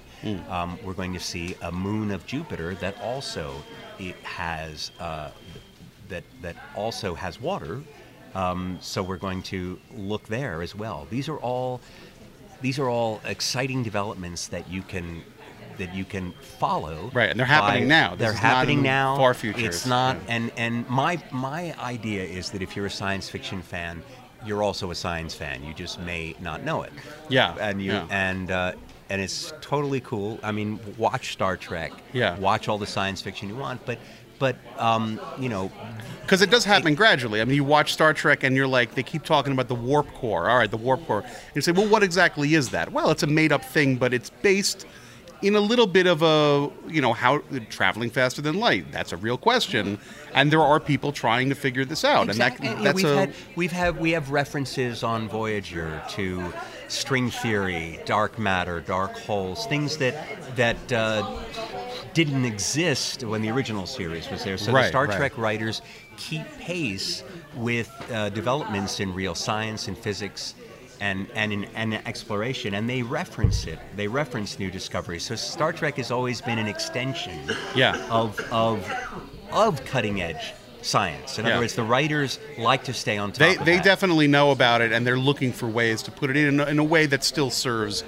[0.49, 3.55] um, we're going to see a moon of Jupiter that also
[3.99, 5.31] it has uh,
[6.11, 7.81] that that also has water.
[8.35, 11.07] Um, so we're going to look there as well.
[11.11, 11.81] These are all
[12.63, 15.23] these are all exciting developments that you can
[15.79, 17.11] that you can follow.
[17.15, 18.11] Right, and they're happening now.
[18.11, 19.17] This They're happening in now.
[19.17, 19.65] far future.
[19.67, 20.17] It's not.
[20.29, 24.03] And and my my idea is that if you're a science fiction fan,
[24.45, 25.65] you're also a science fan.
[25.65, 26.93] You just may not know it.
[27.29, 28.07] Yeah, And you yeah.
[28.11, 28.51] and.
[28.51, 28.73] Uh,
[29.13, 30.39] and it's totally cool.
[30.41, 31.91] I mean, watch Star Trek.
[32.13, 32.39] Yeah.
[32.39, 33.99] Watch all the science fiction you want, but,
[34.41, 35.71] but um, you know,
[36.23, 37.41] Because it does happen gradually.
[37.41, 40.13] I mean, you watch Star Trek and you're like, they keep talking about the warp
[40.15, 40.49] core.
[40.51, 41.21] All right, the warp core.
[41.21, 42.91] And you say, well, what exactly is that?
[42.93, 44.87] Well, it's a made up thing, but it's based
[45.43, 48.93] in a little bit of a, you know, how traveling faster than light.
[48.93, 49.99] That's a real question.
[50.35, 52.29] And there are people trying to figure this out.
[52.29, 52.69] Exactly.
[52.69, 53.17] And that, that's we've a.
[53.17, 56.53] had we've had we have references on Voyager to
[56.89, 61.41] string theory, dark matter, dark holes, things that that uh,
[62.15, 64.59] didn't exist when the original series was there.
[64.59, 65.17] So the Star right.
[65.17, 65.83] Trek writers
[66.17, 67.25] keep pace
[67.57, 70.55] with uh, developments in real science and physics.
[71.01, 73.79] And, and in and exploration, and they reference it.
[73.97, 75.23] They reference new discoveries.
[75.23, 77.39] So Star Trek has always been an extension
[77.75, 77.97] Yeah.
[78.11, 78.87] of of
[79.51, 81.39] of cutting edge science.
[81.39, 81.53] In Yeah.
[81.53, 83.39] other words, the writers like to stay on top.
[83.39, 83.85] They, they that.
[83.85, 86.79] definitely know about it, and they're looking for ways to put it in a, in
[86.79, 88.05] a way that still serves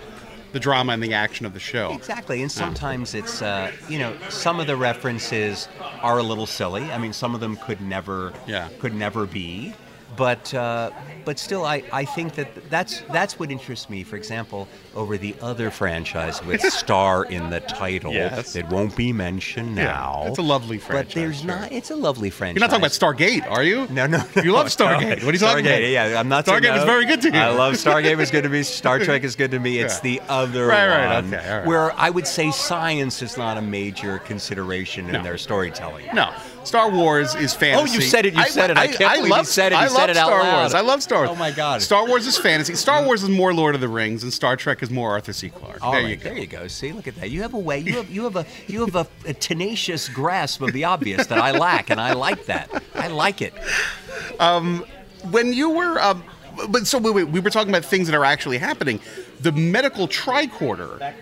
[0.53, 1.93] the drama and the action of the show.
[1.95, 5.67] Exactly, and sometimes it's uh, you know some of the references
[6.03, 6.83] are a little silly.
[6.93, 8.69] I mean, some of them could never Yeah.
[8.81, 9.73] could never be,
[10.17, 10.91] but uh,
[11.25, 14.03] but still, I, I think that that's that's what interests me.
[14.03, 18.53] For example, over the other franchise with star in the title Yes.
[18.55, 20.25] that won't be mentioned Yeah, now.
[20.27, 21.47] it's a lovely franchise, but there's sure.
[21.49, 21.73] not.
[21.73, 22.57] It's a lovely franchise.
[22.61, 23.87] You're not talking about Stargate, are you?
[23.89, 25.21] No, no, You love Stargate.
[25.21, 25.27] no.
[25.27, 26.11] What are you talking Stargate, about?
[26.11, 26.45] Yeah, I'm not.
[26.47, 26.87] Stargate was no.
[26.87, 27.39] very good to you.
[27.39, 28.63] I love Stargate was good to me.
[28.83, 29.79] Star Trek is good to me.
[29.79, 30.01] It's Yeah.
[30.19, 31.67] the other Right, right, one okay, right.
[31.67, 35.23] where I would say science is not a major consideration in No.
[35.23, 36.07] their storytelling.
[36.13, 36.33] No,
[36.65, 37.91] Star Wars is fantasy.
[37.91, 38.77] Oh, you said it, you said it.
[38.79, 39.77] I can't believe you said it.
[39.77, 40.59] You I said love it out Star loud.
[40.61, 40.75] Wars.
[40.75, 41.31] I love Star Wars.
[41.31, 41.83] Oh, my God.
[41.83, 42.75] Star Wars is fantasy.
[42.75, 45.51] Star Wars is more Lord of the Rings, and Star Trek is more Arthur C.
[45.51, 45.83] Clarke.
[45.83, 46.23] All there right, you go.
[46.25, 46.69] there you go.
[46.69, 47.31] See, look at that.
[47.31, 47.79] You have a way.
[47.79, 51.39] You have you have a you have a, a tenacious grasp of the obvious that
[51.39, 52.71] I lack, and I like that.
[52.95, 53.53] I like it.
[55.31, 56.25] When you were, um,
[56.69, 59.01] but so wait, wait, we were talking about things that are actually happening.
[59.41, 61.15] The medical tricorder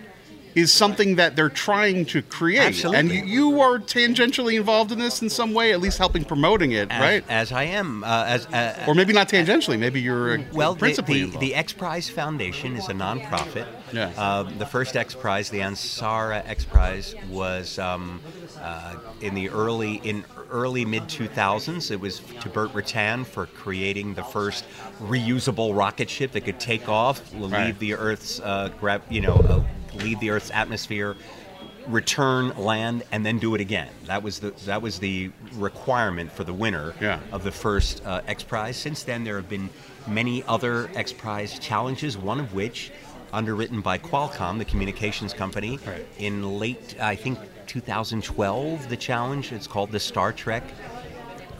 [0.55, 3.19] is something that they're trying to create, Absolutely.
[3.19, 6.89] and you are tangentially involved in this in some way, at least helping promoting it,
[6.91, 7.23] As, right?
[7.29, 8.03] As I am.
[8.03, 9.79] Uh, as uh, or maybe not tangentially.
[9.79, 11.41] Maybe you're uh, Well, the, principally the, involved.
[11.47, 13.67] the X Prize Foundation is a nonprofit.
[13.93, 14.09] Yeah.
[14.17, 18.19] Um, the first X Prize, the Ansari X Prize, was um,
[18.59, 21.91] uh, in the early in early mid 2000s.
[21.91, 24.65] It was to Burt Rutan for creating the first
[25.01, 27.79] reusable rocket ship that could take off, leave Right.
[27.79, 29.63] the Earth's uh, gra- you know, uh,
[29.95, 31.15] leave the Earth's atmosphere.
[31.87, 33.89] Return, land, and then do it again.
[34.05, 37.19] That was the that was the requirement for the winner Yeah.
[37.31, 38.77] of the first uh, X Prize.
[38.77, 39.69] Since then, there have been
[40.07, 42.91] many other X Prize challenges, one of which,
[43.33, 46.05] underwritten by Qualcomm, the communications company, Right.
[46.19, 50.63] in late, I think, 2012, the challenge, it's called the Star Trek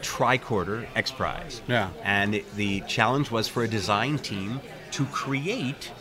[0.02, 1.62] tricorder X Prize.
[1.67, 1.89] Yeah.
[2.04, 5.91] And it- the challenge was for a design team to create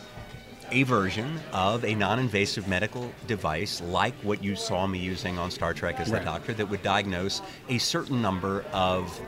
[0.71, 5.73] a version of a non-invasive medical device like what you saw me using on Star
[5.73, 6.19] Trek as Right.
[6.19, 9.19] the doctor that would diagnose a certain number of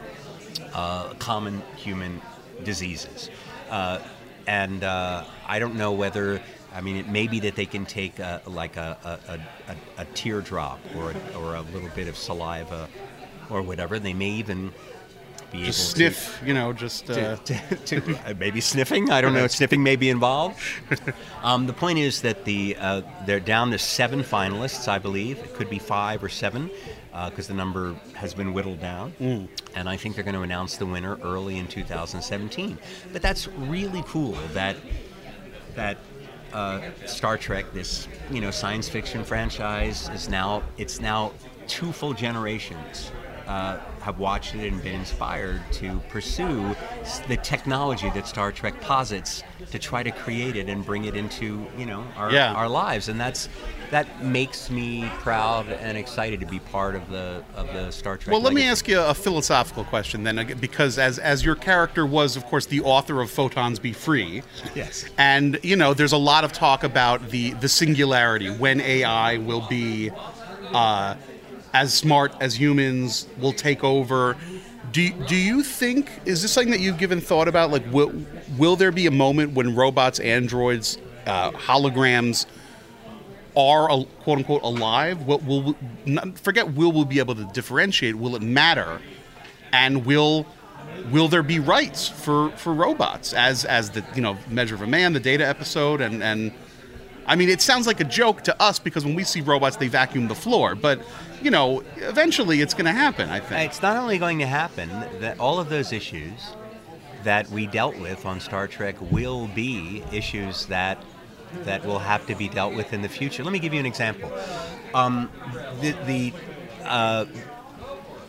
[0.73, 2.21] uh, common human
[2.63, 3.29] diseases.
[3.69, 3.99] Uh,
[4.47, 6.41] and uh, I don't know whether,
[6.73, 9.33] I mean, it may be that they can take a, like a, a,
[9.71, 12.89] a, a teardrop or a, or a little bit of saliva
[13.49, 13.99] or whatever.
[13.99, 14.73] They may even
[15.53, 19.11] be Just sniff, you know, just uh, to, to, uh, maybe sniffing.
[19.11, 19.47] I don't know.
[19.47, 20.59] Sniffing may be involved.
[21.43, 25.39] Um, the point is that the uh, they're down to seven finalists, I believe.
[25.39, 26.71] It could be five or seven
[27.25, 29.13] because the number has been whittled down.
[29.75, 32.77] And I think they're going to announce the winner early in 2017.
[33.11, 34.77] But that's really cool that
[35.75, 35.97] that
[36.53, 41.33] uh, Star Trek, this you know science fiction franchise, is now it's now
[41.67, 43.11] two full generations
[43.47, 46.75] uh, have watched it and been inspired to pursue
[47.27, 51.65] the technology that Star Trek posits to try to create it and bring it into
[51.77, 52.53] you know our, Yeah.
[52.53, 53.47] our lives, and that's
[53.91, 58.33] that makes me proud and excited to be part of the of the Star Trek.
[58.33, 62.35] Well, let me ask you a philosophical question then, because as as your character was,
[62.35, 64.43] of course, the author of Photons Be Free.
[64.75, 65.05] Yes.
[65.17, 69.65] And you know, there's a lot of talk about the the singularity when AI will
[69.69, 70.11] be
[70.73, 71.15] uh,
[71.73, 74.37] as smart as humans, will take over.
[74.91, 77.71] Do, do you think is this something that you've given thought about?
[77.71, 78.13] Like, will
[78.57, 82.45] will there be a moment when robots, androids, uh, holograms
[83.55, 85.23] are quote unquote alive?
[85.23, 88.15] Will, will not, forget will we be able to differentiate?
[88.15, 89.01] Will it matter?
[89.71, 90.45] And will
[91.11, 94.87] will there be rights for, for robots as as the you know measure of a
[94.87, 96.51] man, the data episode, and and
[97.25, 99.87] I mean it sounds like a joke to us because when we see robots they
[99.87, 101.01] vacuum the floor, but
[101.43, 103.29] you know eventually it's going to happen.
[103.29, 103.69] I think.
[103.69, 106.39] It's not only going to happen that all of those issues
[107.23, 110.97] that we dealt with on Star Trek will be issues that
[111.63, 113.43] that will have to be dealt with in the future.
[113.43, 114.31] Let me give you an example.
[114.93, 115.29] Um,
[115.81, 116.33] the the
[116.83, 117.25] uh,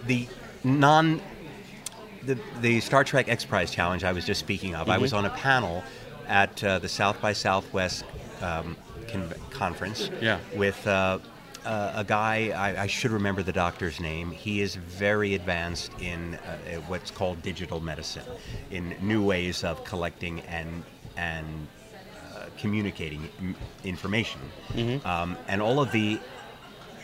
[0.07, 0.29] the
[0.62, 1.20] non
[2.24, 4.88] the, the Star Trek X Prize challenge I was just speaking of.
[4.88, 5.18] I was Mhm.
[5.18, 5.83] on a panel
[6.27, 8.05] at uh, the South by Southwest
[8.40, 8.77] um,
[9.09, 10.38] con- conference Yeah.
[10.57, 11.18] with uh,
[11.64, 14.31] uh, a guy, I, I should remember the doctor's name.
[14.31, 16.57] He is very advanced in uh,
[16.88, 18.24] what's called digital medicine,
[18.70, 20.83] in new ways of collecting and,
[21.16, 21.46] and
[22.35, 23.29] uh, communicating
[23.85, 24.40] information.
[24.72, 25.05] Mhm.
[25.07, 26.18] Um, and all of the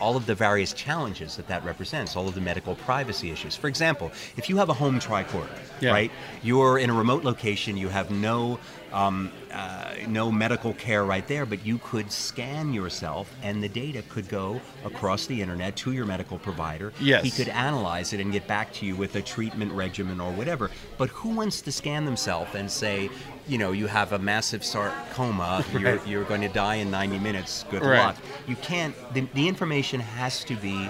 [0.01, 3.55] all of the various challenges that that represents, all of the medical privacy issues.
[3.55, 5.91] For example, if you have a home tricorder, Yeah.
[5.91, 6.11] right?
[6.43, 8.59] You're in a remote location, you have no
[8.93, 14.03] um, uh, no medical care right there, but you could scan yourself, and the data
[14.09, 16.93] could go across the internet to your medical provider.
[17.01, 17.25] Yes.
[17.25, 20.71] He could analyze it and get back to you with a treatment regimen or whatever.
[20.99, 23.11] But who wants to scan themselves and say,
[23.47, 27.65] you know, you have a massive sarcoma, you're, you're going to die in 90 minutes,
[27.71, 27.99] good Right.
[27.99, 28.17] luck.
[28.47, 30.89] You can't, the, the information has to be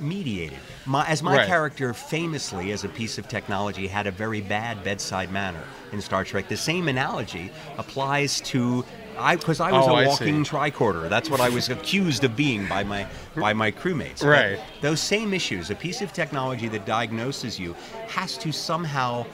[0.00, 0.58] mediated.
[0.84, 1.46] My, as my Right.
[1.46, 6.24] character famously, as a piece of technology, had a very bad bedside manner in Star
[6.24, 8.84] Trek, the same analogy applies to.
[9.14, 11.08] I because I was Oh, a walking tricorder.
[11.08, 14.20] That's what I was accused of being by my by my crewmates.
[14.20, 14.58] But Right.
[14.80, 17.76] those same issues, a piece of technology that diagnoses you,
[18.08, 19.26] has to somehow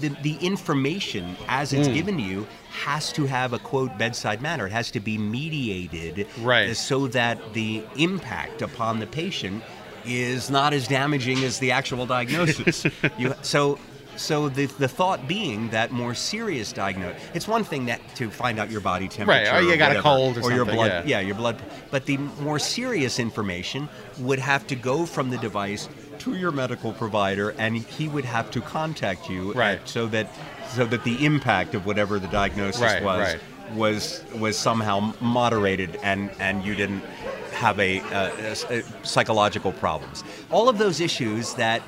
[0.00, 1.94] the, the information as it's Mm.
[1.94, 2.46] given to you
[2.82, 4.66] has to have a quote bedside manner.
[4.66, 6.76] It has to be mediated Right.
[6.76, 9.62] so that the impact upon the patient
[10.06, 12.86] is not as damaging as the actual diagnosis.
[13.18, 13.78] you, so
[14.16, 18.60] so the, the thought being that more serious diagnosis it's one thing that to find
[18.60, 21.18] out your body temperature Right, or you got a cold or your something, blood yeah.
[21.18, 23.88] your blood but the more serious information
[24.20, 25.88] would have to go from the device
[26.20, 29.80] to your medical provider and he would have to contact you Right.
[29.84, 30.28] so that
[30.70, 33.40] so that the impact of whatever the diagnosis Right, was right.
[33.72, 37.02] Was was somehow moderated and and you didn't
[37.52, 40.24] have a, a- a psychological problems.
[40.50, 41.82] All of those issues that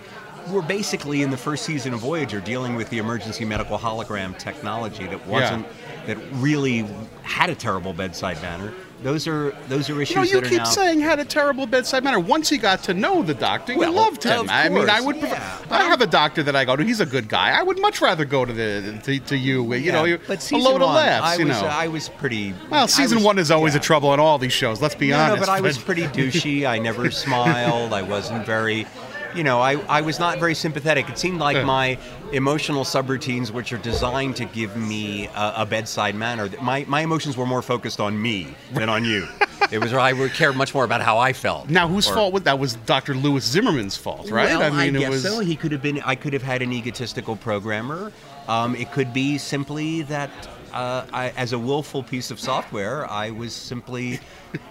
[0.51, 5.07] were basically in the first season of Voyager dealing with the emergency medical hologram technology
[5.09, 5.67] that wasn't
[6.07, 6.87] that really
[7.23, 8.73] had a terrible bedside manner
[9.07, 12.03] those are those are issues You know, you keep now saying had a terrible bedside
[12.03, 12.19] manner.
[12.19, 14.51] Once he got to know the doctor, you Well, loved him.
[14.51, 15.21] I mean, I would.
[15.21, 15.59] Prefer, yeah.
[15.71, 16.83] I have a doctor that I go to.
[16.83, 17.57] He's a good guy.
[17.57, 19.73] I would much rather go to the to, to you.
[19.75, 21.25] You know, Yeah, you, but a load of laughs.
[21.25, 21.69] I you was, know.
[21.69, 22.53] I was pretty.
[22.69, 23.81] well, season was- one is always yeah.
[23.81, 24.83] a trouble on all these shows.
[24.83, 25.29] Let's be honest.
[25.29, 25.47] no, honest.
[25.49, 26.67] No, but I was pretty douchey.
[26.67, 27.93] I never smiled.
[27.93, 28.89] I wasn't very,
[29.35, 31.09] you know, I, I was not very sympathetic.
[31.09, 31.65] It seemed like Yeah.
[31.65, 31.99] my
[32.33, 37.37] emotional subroutines, which are designed to give me a, a bedside manner, my, my emotions
[37.37, 39.27] were more focused on me than on you.
[39.71, 41.69] it was I would care much more about how I felt.
[41.71, 42.59] Now, whose Or- fault was that?
[42.59, 43.15] Was Dr.
[43.15, 44.57] Lewis Zimmerman's fault, right?
[44.57, 45.23] Well, I, it guess was.
[45.23, 45.41] so.
[45.41, 46.01] He could have been.
[46.05, 48.13] I could have had an egotistical programmer.
[48.49, 50.31] Um, it could be simply that,
[50.73, 54.21] uh, I, as a willful piece of software, I was simply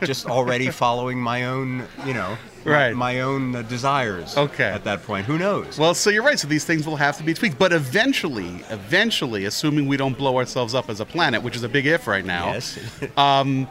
[0.04, 2.38] just already following my own, you know,
[2.72, 2.96] Right.
[2.96, 4.36] my, own uh, desires.
[4.38, 4.64] Okay.
[4.64, 5.78] At that point, who knows?
[5.78, 6.40] Well, so you're right.
[6.40, 10.38] So these things will have to be tweaked, but eventually, eventually, assuming we don't blow
[10.38, 12.80] ourselves up as a planet, which is a big if right now, yes.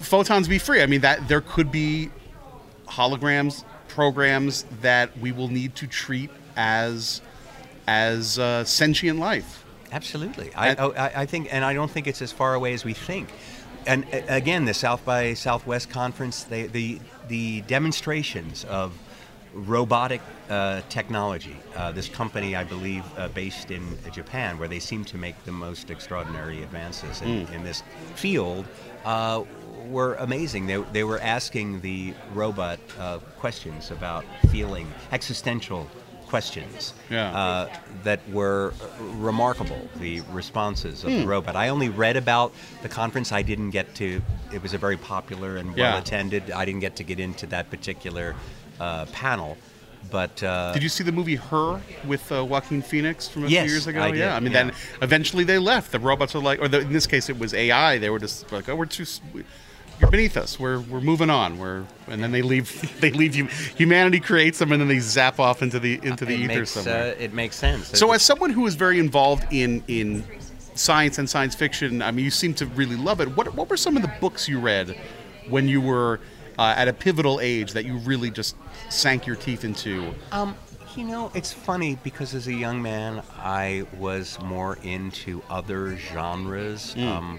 [0.00, 0.82] photons be free.
[0.82, 2.10] I mean, that there could be
[2.88, 7.20] holograms, programs that we will need to treat as
[7.86, 9.64] as uh, sentient life.
[9.92, 10.52] Absolutely.
[10.54, 12.84] I, And- oh, I, I think, and I don't think it's as far away as
[12.84, 13.28] we think.
[13.86, 16.98] And again, the South by Southwest conference, they, the
[17.28, 18.92] the demonstrations of
[19.52, 20.20] robotic
[20.50, 21.56] uh, technology.
[21.74, 25.52] Uh, this company, I believe, uh, based in Japan, where they seem to make the
[25.52, 27.82] most extraordinary advances in, in this
[28.14, 28.66] field,
[29.04, 29.42] uh,
[29.88, 30.66] were amazing.
[30.66, 35.88] They, they were asking the robot uh, questions about feeling, existential
[36.26, 37.30] questions Yeah.
[37.36, 37.68] uh,
[38.04, 38.74] that were
[39.18, 39.88] remarkable.
[39.96, 41.20] The responses of Hmm.
[41.20, 41.56] the robot.
[41.56, 42.52] I only read about
[42.82, 43.32] the conference.
[43.32, 44.20] I didn't get to.
[44.52, 46.50] It was a very popular and well attended.
[46.50, 48.34] I didn't get to get into that particular
[48.80, 49.56] uh, panel,
[50.10, 53.64] but uh, Did you see the movie Her with uh, Joaquin Phoenix from a Yes,
[53.64, 54.02] few years ago?
[54.02, 54.64] I did, yeah, I mean, yeah.
[54.64, 54.72] then
[55.02, 55.92] eventually they left.
[55.92, 57.98] The robots are like, or the, in this case, it was AI.
[57.98, 59.06] They were just like, oh, we're too.
[59.32, 59.44] we-
[59.98, 60.60] You're beneath us.
[60.60, 61.58] We're, we're moving on.
[61.58, 62.66] We're and then they leave.
[63.00, 63.46] They leave you.
[63.76, 66.70] Humanity creates them, and then they zap off into the into the it ether makes,
[66.70, 67.14] somewhere.
[67.14, 67.98] uh, it makes sense.
[67.98, 70.24] So, It- as someone who is very involved in in
[70.74, 73.34] science and science fiction, I mean, you seem to really love it.
[73.36, 74.98] What what were some of the books you read
[75.48, 76.20] when you were
[76.58, 78.56] uh, at a pivotal age that you really just
[78.90, 80.14] sank your teeth into?
[80.32, 80.56] Um,
[80.96, 86.94] you know, it's funny because as a young man, I was more into other genres.
[86.96, 87.06] Mm.
[87.06, 87.38] Um,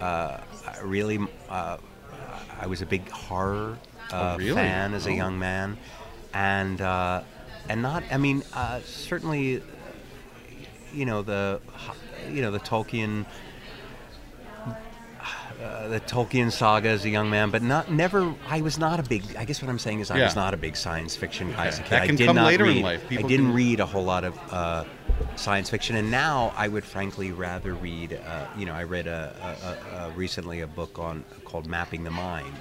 [0.00, 0.47] uh, I
[0.82, 1.76] really, uh,
[2.60, 3.78] I was a big horror
[4.12, 4.54] uh, Oh, really?
[4.54, 5.14] fan as a Oh.
[5.14, 5.76] young man,
[6.34, 7.22] and uh,
[7.68, 8.02] and not.
[8.10, 9.62] I mean, uh, certainly,
[10.92, 11.60] you know the,
[12.30, 13.26] you know the Tolkien.
[15.62, 18.32] Uh, the Tolkien saga as a young man, but not never.
[18.48, 19.24] I was not a big.
[19.36, 20.24] I guess what I'm saying is I Yeah.
[20.26, 21.90] was not a big science fiction guy as a kid.
[21.90, 23.08] That I can did come not later in life.
[23.08, 24.84] People I didn't can- read a whole lot of uh,
[25.34, 28.12] science fiction, and now I would frankly rather read.
[28.24, 29.34] Uh, you know, I read a,
[29.92, 32.54] a, a, recently a book on called Mapping the Mind.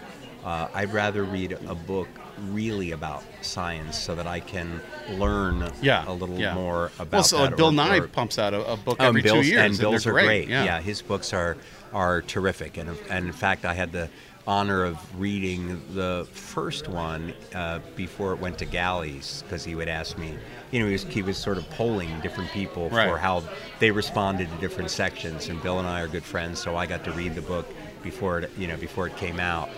[0.44, 2.08] Uh, I'd rather read a book
[2.50, 4.80] really about science so that I can
[5.18, 6.54] learn Yeah, a little yeah.
[6.54, 7.50] more about Well, so, uh.
[7.50, 9.62] Bill or- Nye or- pumps out a, a book Oh, every and Bill's, two years,
[9.62, 10.48] and Bill's they're are great.
[10.48, 10.80] Yeah.
[10.80, 11.58] his books are
[11.94, 14.10] are terrific, and and in fact, I had the
[14.46, 19.90] honor of reading the first one uh, before it went to galleys because he would
[19.90, 20.38] ask me.
[20.72, 23.10] You know, he was, he was sort of polling different people Right.
[23.10, 23.44] for how
[23.80, 27.04] they responded to different sections, and Bill and I are good friends, so I got
[27.06, 27.68] to read the book
[28.04, 29.70] before it, you know, before it came out.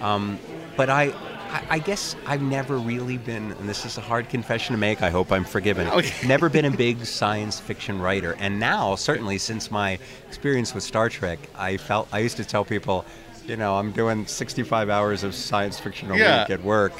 [0.00, 0.38] Um,
[0.76, 1.12] but I,
[1.50, 5.02] I, I guess I've never really been, and this is a hard confession to make.
[5.02, 5.86] I hope I'm forgiven.
[5.88, 6.12] Okay.
[6.26, 11.08] Never been a big science fiction writer, and now certainly since my experience with Star
[11.08, 13.04] Trek, I felt I used to tell people,
[13.46, 16.42] you know, I'm doing 65 hours of science fiction a Yeah.
[16.42, 16.92] week at work.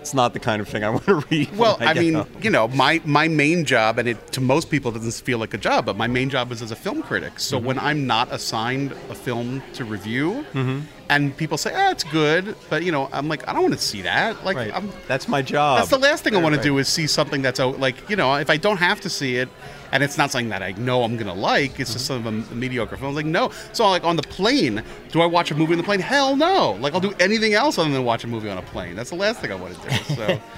[0.00, 1.56] It's not the kind of thing I want to read.
[1.56, 2.26] Well, I, get mean, home.
[2.42, 5.58] you know, my, my main job, and it to most people doesn't feel like a
[5.58, 7.38] job, but my main job is as a film critic.
[7.38, 7.66] So Mm-hmm.
[7.66, 10.44] when I'm not assigned a film to review,
[11.08, 13.80] and people say, "Ah, it's good," but you know, I'm like, I don't want to
[13.80, 14.44] see that.
[14.44, 14.74] Like, Right.
[14.74, 15.78] I'm, that's my job.
[15.78, 17.78] that's the last thing I want to do is see something that's out.
[17.80, 19.48] Like, you know, if I don't have to see it,
[19.92, 22.24] and it's not something that I know I'm gonna like, it's just Mm-hmm.
[22.24, 23.14] sort of a, mediocre film.
[23.14, 23.50] Like, no.
[23.72, 26.00] So, like on the plane, do I watch a movie on the plane?
[26.00, 26.72] Hell no.
[26.80, 28.96] Like, I'll do anything else other than watch a movie on a plane.
[28.96, 29.96] That's the last thing I want to do.
[30.14, 30.40] So.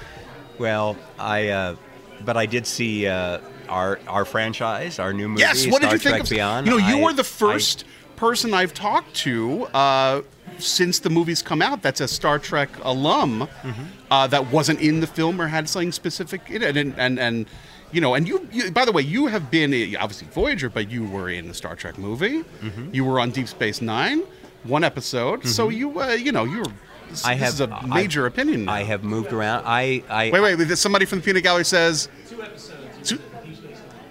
[0.57, 1.75] Well, I, uh,
[2.23, 5.67] but I did see uh, our our franchise, our new movie, Yes.
[5.67, 6.29] What Star did you Trek think of?
[6.29, 6.67] Beyond.
[6.67, 7.83] You know, you I- were the I- first
[8.15, 10.21] person I've talked to uh,
[10.59, 13.83] since the movie's come out that's a Star Trek alum Mm-hmm.
[14.11, 17.19] uh, that wasn't in the film or had something specific in it, and and.
[17.19, 17.45] and
[17.91, 18.71] you know, and you, you.
[18.71, 21.75] By the way, you have been uh, obviously Voyager, but you were in the Star
[21.77, 22.43] Trek movie.
[22.43, 22.93] Mm-hmm.
[22.93, 24.23] You were on Deep Space Nine,
[24.63, 25.47] one episode.
[25.47, 26.71] So you, uh, you know, you were.
[27.09, 28.65] This, I this have is a I- major opinion.
[28.65, 28.73] now.
[28.73, 29.63] I have moved around.
[29.65, 30.77] I, I Wait, wait, wait.
[30.77, 32.74] Somebody from the Peanut Gallery says two episodes.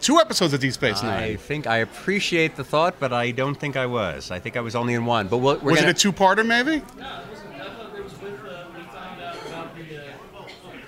[0.05, 1.23] Two, two episodes of Deep Space Nine.
[1.23, 4.31] I think I appreciate the thought, but I don't think I was.
[4.31, 5.29] I think I was only in one.
[5.29, 6.83] But we'll, we're Was gonna, it a two-parter, maybe?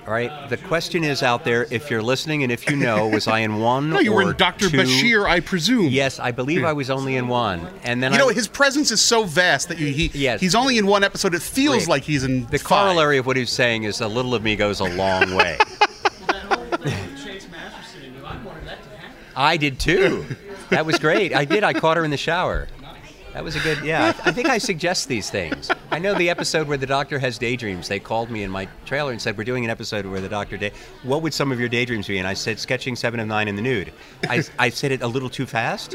[0.06, 0.48] All right.
[0.48, 1.66] The question is out there.
[1.70, 3.90] If you're listening, and if you know, was I in one?
[3.96, 4.66] No, you were in Doctor?
[4.68, 5.86] Bashir, I presume.
[5.86, 8.90] Yes, I believe I was only in one, and then You I, know, his presence
[8.92, 10.40] is so vast that you, he Yes.
[10.40, 11.34] he's only in one episode.
[11.34, 11.88] It feels Right.
[11.88, 12.64] like he's in the five.
[12.68, 15.58] corollary of what he's saying is a little of me goes a long way.
[19.36, 20.24] I did too.
[20.70, 21.34] That was great.
[21.34, 21.62] I did.
[21.62, 22.66] I caught her in the shower.
[23.34, 24.14] That was a good, yeah.
[24.24, 25.70] I, I think I suggest these things.
[25.90, 27.86] I know the episode where the doctor has daydreams.
[27.86, 30.56] They called me in my trailer and said, We're doing an episode where the doctor,
[30.56, 30.72] day-
[31.02, 32.16] what would some of your daydreams be?
[32.16, 33.92] And I said, Sketching Seven of Nine in the Nude.
[34.26, 35.94] I, I said it a little too fast,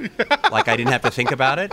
[0.51, 1.71] like I didn't have to think about it.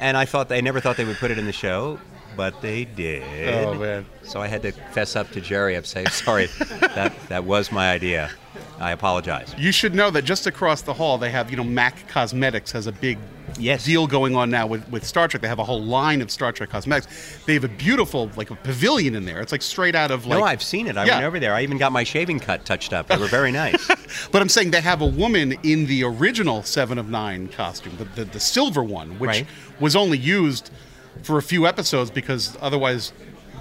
[0.00, 1.98] And I thought, they never thought they would put it in the show,
[2.36, 3.22] but they did.
[3.64, 4.04] Oh, man.
[4.22, 5.78] So I had to fess up to Jeri.
[5.78, 6.48] I'm saying, Sorry,
[6.80, 8.30] that, that was my idea.
[8.78, 9.54] I apologize.
[9.56, 12.86] You should know that just across the hall, they have, you know, Mac Cosmetics has
[12.86, 13.18] a big
[13.58, 13.84] Yes.
[13.84, 15.40] deal going on now with, with Star Trek.
[15.40, 17.38] They have a whole line of Star Trek cosmetics.
[17.46, 19.40] They have a beautiful, like, a pavilion in there.
[19.40, 20.38] It's like straight out of, like.
[20.40, 20.96] no, I've seen it.
[20.98, 21.14] I Yeah.
[21.14, 21.54] went over there.
[21.54, 23.06] I even got my shaving cut touched up.
[23.06, 23.88] They were very nice.
[24.32, 28.04] But I'm saying they have a woman in the original Seven of Nine costume, the,
[28.04, 29.46] the, the silver one, which Right.
[29.80, 30.70] was only used
[31.22, 33.12] for a few episodes because otherwise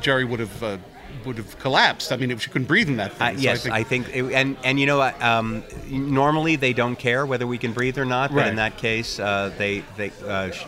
[0.02, 0.78] Jeri would have uh,
[1.26, 2.12] would have collapsed.
[2.12, 3.38] I mean, if she couldn't breathe in that Uh, thing.
[3.38, 7.26] So yes, I think, it, and and you know, uh, um, normally they don't care
[7.26, 8.48] whether we can breathe or not, but Right.
[8.48, 10.66] in that case, uh, they they uh, sh-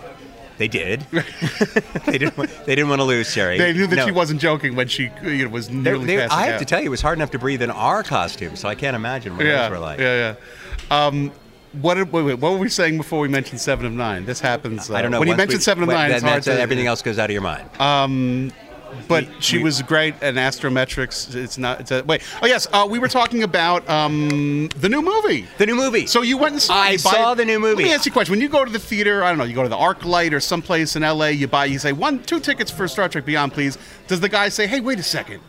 [0.57, 1.01] they did.
[2.05, 2.37] they didn't.
[2.37, 3.57] wa- They didn't want to lose Jeri.
[3.57, 4.05] they knew that No.
[4.05, 6.59] she wasn't joking when she you know, was nearly they- I have out.
[6.59, 8.95] to tell you, it was hard enough to breathe in our costume, so I can't
[8.95, 9.99] imagine what yeah, those were like.
[9.99, 10.35] yeah,
[10.89, 11.05] yeah.
[11.05, 11.31] Um,
[11.73, 14.25] what did, wait, wait, what were we saying before we mentioned Seven of Nine?
[14.25, 14.89] This happens.
[14.89, 15.19] Uh, I don't know.
[15.19, 17.19] When you mentioned we- Seven of when- Nine, then it's hard to everything else goes
[17.19, 17.69] out of your mind.
[17.79, 18.51] Um,
[19.07, 21.33] but she was great at Astrometrics.
[21.35, 21.79] It's not.
[21.81, 22.21] It's a, wait.
[22.41, 22.67] Oh yes.
[22.71, 25.45] Uh, we were talking about um, the new movie.
[25.57, 26.07] the new movie.
[26.07, 26.73] So you went and saw.
[26.75, 27.83] I buy- saw the new movie.
[27.83, 28.31] Let me ask you a question.
[28.33, 30.39] When you go to the theater, I don't know, you go to the ArcLight or
[30.39, 33.77] someplace in LA, you buy, you say one, two tickets for Star Trek Beyond, please.
[34.07, 35.41] Does the guy say, "Hey, wait a second,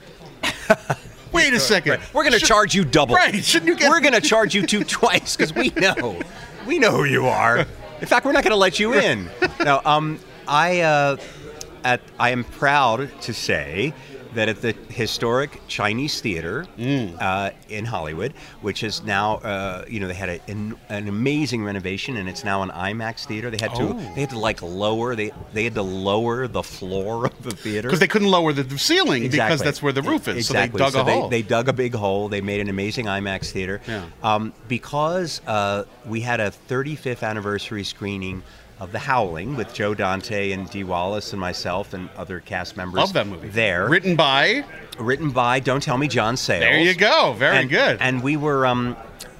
[1.33, 2.15] wait a second, Right.
[2.15, 3.15] We're going to charge you double.
[3.15, 3.45] Right?
[3.45, 3.89] Shouldn't you get?
[3.91, 6.21] We're going to charge you two twice because we know,
[6.67, 7.67] we know who you are.
[8.01, 9.29] In fact, we're not going to let you in.
[9.65, 11.17] No, um, I, uh,
[11.89, 13.95] at, I am proud to say
[14.35, 17.17] that at the historic Chinese Theater Mm.
[17.19, 21.65] uh, in Hollywood, which is now, uh, you know, they had a, an, an amazing
[21.65, 23.49] renovation, and it's now an IMAX theater.
[23.51, 24.13] They had to, Oh.
[24.15, 27.89] they had to like lower, they, they had to lower the floor of the theater
[27.89, 30.37] because they couldn't lower the ceiling because that's where the roof is.
[30.37, 30.79] Exactly.
[30.79, 31.29] So they dug a they, hole.
[31.31, 32.29] they dug a big hole.
[32.29, 33.81] They made an amazing IMAX theater.
[33.89, 34.05] Yeah.
[34.23, 38.43] Um, because uh, we had a 35th anniversary screening
[38.81, 42.99] of The Howling with Joe Dante and Dee Wallace and myself and other cast members.
[42.99, 43.49] Love that movie.
[43.49, 43.89] There.
[43.89, 44.65] Written by.
[44.99, 46.61] Written by Don't Tell Me John Sayles.
[46.61, 47.35] There you go.
[47.37, 47.99] Very and, good.
[48.01, 48.97] And we were um,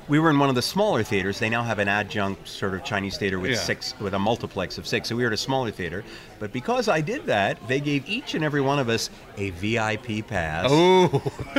[0.09, 1.39] we were in one of the smaller theaters.
[1.39, 3.59] They now have an adjunct sort of Chinese theater with Yeah.
[3.59, 5.09] six with a multiplex of six.
[5.09, 6.03] So we were at a smaller theater.
[6.39, 10.23] But because I did that, they gave each and every one of us a VIP
[10.27, 11.09] pass Oh.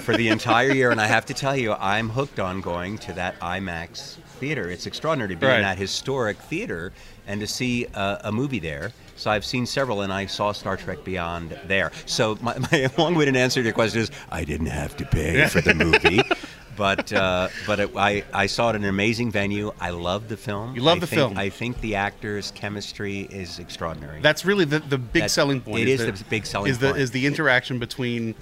[0.02, 0.92] for the entire year.
[0.92, 4.70] And I have to tell you, I'm hooked on going to that IMAX theater.
[4.70, 5.58] It's extraordinary to be Right.
[5.58, 6.92] in that historic theater
[7.30, 8.92] and to see a, a movie there.
[9.16, 11.92] So I've seen several, and I saw Star Trek Beyond there.
[12.06, 15.62] So my, my long-winded answer to your question is, I didn't have to pay for
[15.62, 16.22] the movie.
[16.78, 19.74] But uh, but it, I I saw it in an amazing venue.
[19.82, 20.74] I love the film.
[20.76, 21.38] You love I the think- film.
[21.38, 24.22] I think the actors' chemistry is extraordinary.
[24.22, 25.82] That's really the, the big selling point.
[25.82, 27.00] it is the big selling is the, point.
[27.02, 28.34] Is the interaction between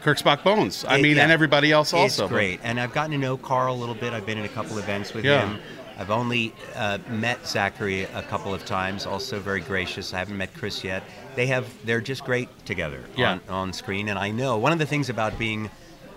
[0.00, 0.86] Kirk Spock Bones.
[0.86, 1.24] I It- mean, yeah.
[1.24, 2.24] and everybody else also.
[2.24, 4.14] It's great, and I've gotten to know Karl a little bit.
[4.14, 5.46] I've been in a couple events with Yeah.
[5.46, 5.60] him.
[5.98, 9.06] I've only uh, met Zachary a couple of times.
[9.06, 10.12] Also very gracious.
[10.12, 11.02] I haven't met Chris yet.
[11.36, 11.66] They have.
[11.84, 13.32] They're just great together Yeah.
[13.32, 14.08] on, on screen.
[14.08, 15.70] And I know one of the things about being,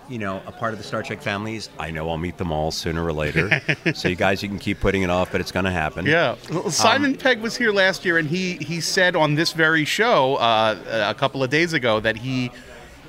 [0.08, 2.50] you know, a part of the Star Trek family is I know I'll meet them
[2.50, 3.60] all sooner or later.
[3.94, 6.06] so you guys, you can keep putting it off, but it's going to happen.
[6.06, 9.52] Yeah, Well, Simon Um, Pegg was here last year, and he he said on this
[9.52, 10.76] very show uh,
[11.08, 12.50] a couple of days ago that he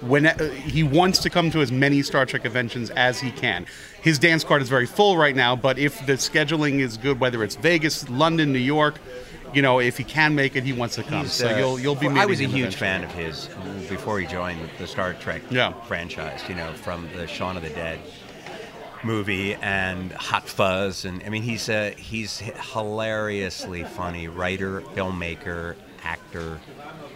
[0.01, 3.65] when uh, he wants to come to as many Star Trek conventions as he can.
[4.01, 7.43] His dance card is very full right now, but if the scheduling is good, whether
[7.43, 8.95] it's Vegas, London, New York,
[9.53, 11.23] you know, if he can make it, he wants to come.
[11.23, 12.07] He's, so uh, you'll you'll be.
[12.07, 13.49] well, I was a huge fan of his
[13.89, 15.73] before he joined the Star Trek Yeah.
[15.85, 16.41] franchise.
[16.47, 17.99] You know, from the Shaun of the Dead
[19.03, 26.59] movie and Hot Fuzz, and I mean, he's a he's hilariously funny writer, filmmaker, actor.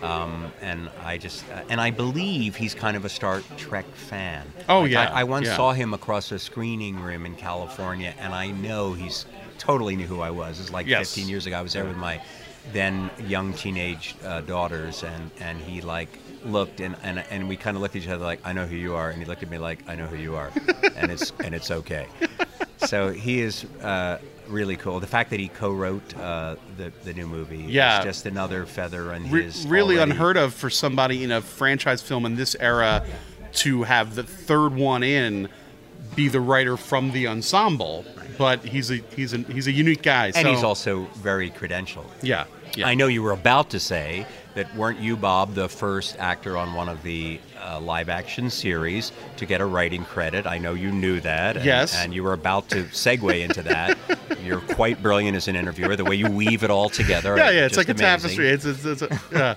[0.02, 4.46] Um, and I just uh, and I believe he's kind of a Star Trek fan.
[4.68, 5.56] Oh, Like, yeah, I, I once yeah.
[5.56, 9.26] saw him across a screening room in California, and I know he's
[9.58, 10.60] totally knew who I was.
[10.60, 11.14] It's like Yes.
[11.14, 11.58] 15 years ago.
[11.58, 12.22] I was there with my
[12.74, 17.78] then young teenage uh, daughters, and, and he like looked and, and and we kind
[17.78, 19.50] of looked at each other like I know who you are, and he looked at
[19.50, 20.52] me like I know who you are,
[20.98, 22.08] and it's and it's okay.
[22.78, 24.18] So he is uh,
[24.48, 25.00] really cool.
[25.00, 28.00] The fact that he co-wrote uh, the the new movie Yeah.
[28.00, 31.42] is just another feather in Re- his really already- unheard of for somebody in a
[31.42, 33.06] franchise film in this era
[33.54, 35.50] to have the third one in
[36.16, 38.06] be the writer from the ensemble.
[38.38, 40.28] But he's a he's a he's a unique guy.
[40.28, 42.10] And so, he's also very credentialed.
[42.22, 42.88] yeah Yeah.
[42.88, 44.26] I know you were about to say
[44.56, 49.12] that weren't you, Bob, the first actor on one of the uh, live action series
[49.38, 50.46] to get a writing credit?
[50.46, 51.58] I know you knew that.
[51.58, 51.96] And, Yes.
[51.96, 53.98] And you were about to segue into that.
[54.44, 57.38] You're quite brilliant as an interviewer, the way you weave it all together.
[57.38, 58.50] Yeah, yeah, it's just like a tapestry.
[58.50, 59.56] It's, it's, it's a, yeah.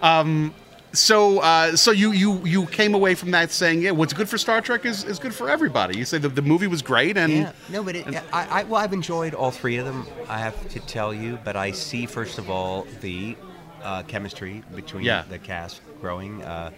[0.00, 0.54] Um,
[0.92, 4.38] so, uh, so you you you came away from that saying, yeah, what's good for
[4.38, 5.98] Star Trek is, is good for everybody.
[5.98, 8.80] You say the, the movie was great, and Yeah, no, but it, I, I, well,
[8.80, 10.06] I've enjoyed all three of them.
[10.28, 13.36] I have to tell you, but I see first of all the
[13.82, 15.24] uh, chemistry between Yeah.
[15.28, 16.70] the cast growing uh,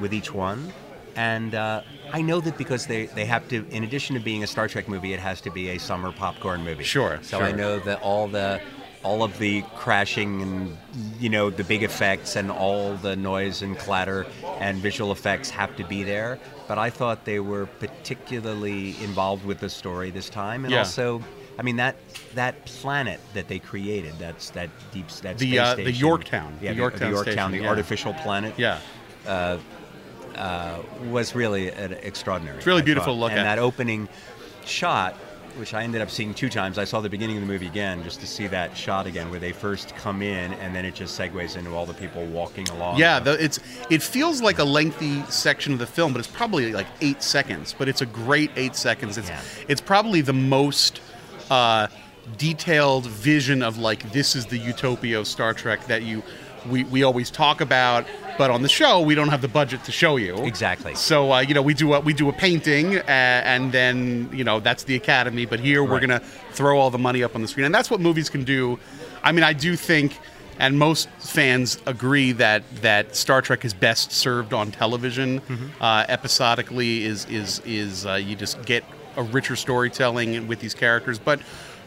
[0.00, 0.72] with each one,
[1.16, 1.82] and uh,
[2.12, 4.88] I know that because they they have to, in addition to being a Star Trek
[4.88, 6.84] movie, it has to be a summer popcorn movie.
[6.84, 7.46] Sure, So sure.
[7.46, 8.60] I know that all the
[9.04, 10.76] all of the crashing and
[11.18, 14.24] you know the big effects and all the noise and clatter
[14.60, 16.38] and visual effects have to be there
[16.68, 17.66] but i thought they were
[18.22, 20.78] particularly involved with the story this time and Yeah.
[20.78, 21.20] also
[21.58, 21.96] i mean that
[22.34, 25.90] that planet that they created that's that deep that The, space uh, the.
[25.92, 26.52] Yorktown.
[26.60, 27.68] yeah The the, Yorktown the yorktown station, the yeah.
[27.68, 28.78] artificial planet yeah,
[29.26, 29.58] uh,
[31.08, 32.58] was really an extraordinary.
[32.58, 33.44] It's really I beautiful look and at.
[33.44, 34.08] that opening
[34.64, 35.14] shot,
[35.56, 36.78] which I ended up seeing two times.
[36.78, 39.40] I saw the beginning of the movie again just to see that shot again, where
[39.40, 42.98] they first come in and then it just segues into all the people walking along.
[42.98, 43.18] yeah.
[43.20, 43.58] The, it's
[43.90, 47.74] it feels like a lengthy section of the film, but it's probably like eight seconds.
[47.76, 49.18] But it's a great eight seconds.
[49.18, 49.40] It's Yeah.
[49.68, 51.00] it's probably the most.
[51.50, 51.88] Uh,
[52.38, 56.22] detailed vision of like this is the utopia of Star Trek that you
[56.70, 58.06] we, we always talk about,
[58.38, 60.36] but on the show we don't have the budget to show you.
[60.44, 60.94] Exactly.
[60.94, 64.44] So uh, you know we do a, we do a painting, uh, and then you
[64.44, 65.46] know that's the Academy.
[65.46, 66.20] But here we're gonna
[66.52, 68.78] throw all the money up on the screen, and that's what movies can do.
[69.22, 70.18] I mean, I do think,
[70.58, 75.40] and most fans agree that that Star Trek is best served on television.
[75.40, 75.66] Mm-hmm.
[75.80, 78.84] Uh, episodically is is is uh, you just get
[79.16, 81.40] a richer storytelling with these characters, but.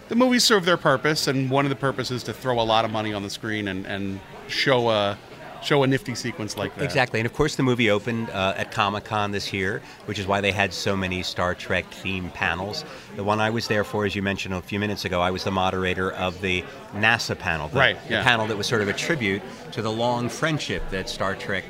[0.07, 2.85] The movies serve their purpose, and one of the purposes is to throw a lot
[2.85, 5.17] of money on the screen and, and show a
[5.65, 6.83] show a nifty sequence like that.
[6.83, 10.27] Exactly, and of course the movie opened uh, at Comic Con this year, which is
[10.27, 12.85] why they had so many Star Trek themed panels.
[13.15, 15.43] The one I was there for, as you mentioned a few minutes ago, I was
[15.43, 16.63] the moderator of the
[16.93, 19.41] NASA panel, the, Right, the panel that was sort of a tribute
[19.71, 21.63] to the long friendship that Star Trek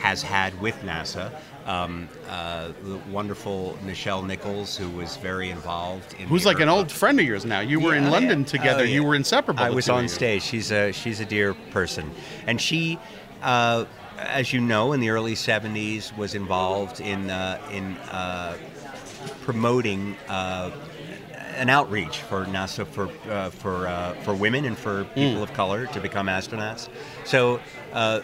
[0.00, 1.30] has had with NASA.
[1.64, 6.90] Um, uh, the wonderful Nichelle Nichols, who was very involved in Who's like an old
[6.90, 7.60] friend of yours now?
[7.60, 8.46] You were in London yeah.
[8.46, 8.82] together.
[8.82, 9.62] Oh, You were inseparable.
[9.62, 10.42] I was on stage.
[10.42, 12.10] She's a she's a dear person,
[12.48, 12.98] and she,
[13.42, 13.84] uh,
[14.18, 18.56] as you know, in the early '70s, was involved in uh, in uh,
[19.42, 20.16] promoting.
[20.28, 20.70] Uh,
[21.56, 25.84] an outreach for NASA for uh, for uh, for women and for people of color
[25.88, 26.88] to become astronauts.
[27.26, 27.60] So
[27.92, 28.20] uh,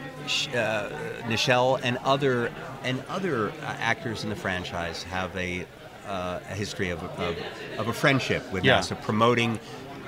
[0.55, 0.89] uh,
[1.29, 2.51] Nichelle and other
[2.85, 5.66] and other uh, actors in the franchise have a,
[6.07, 7.37] uh, a history of, of,
[7.77, 8.79] of a friendship with Yeah.
[8.79, 9.61] NASA, promoting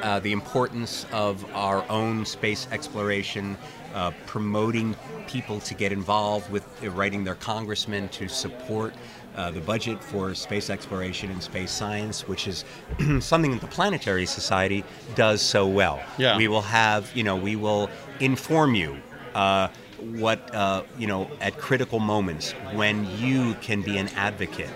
[0.03, 3.59] uh, the importance of our own space exploration,
[3.95, 8.95] uh, promoting people to get involved with uh, writing their congressmen to support
[9.37, 12.65] uh, the budget for space exploration and space science, which is
[13.21, 14.85] something that the Planetary Society
[15.15, 16.03] does so well.
[16.19, 16.37] Yeah.
[16.37, 17.89] We will have, you know, we will
[18.19, 18.97] inform you.
[19.35, 19.69] Uh,
[20.01, 24.71] what uh, you know at critical moments when you can be an advocate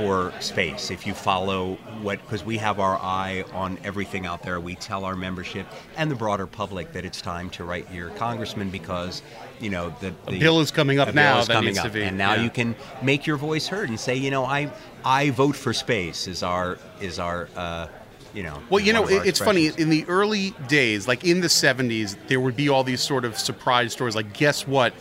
[0.00, 4.58] for space if you follow what because we have our eye on everything out there
[4.58, 8.70] we tell our membership and the broader public that it's time to write your congressman
[8.70, 9.22] because
[9.60, 12.34] you know the, the bill is coming up now that needs to be- and now
[12.34, 12.42] yeah.
[12.42, 14.70] you can make your voice heard and say you know i
[15.04, 17.86] i vote for space is our is our uh,
[18.32, 19.70] you know Well, you know, one of our it- it's funny.
[19.76, 23.36] In the early days, like in the 70s, there would be all these sort of
[23.36, 24.94] surprise stories like, guess what?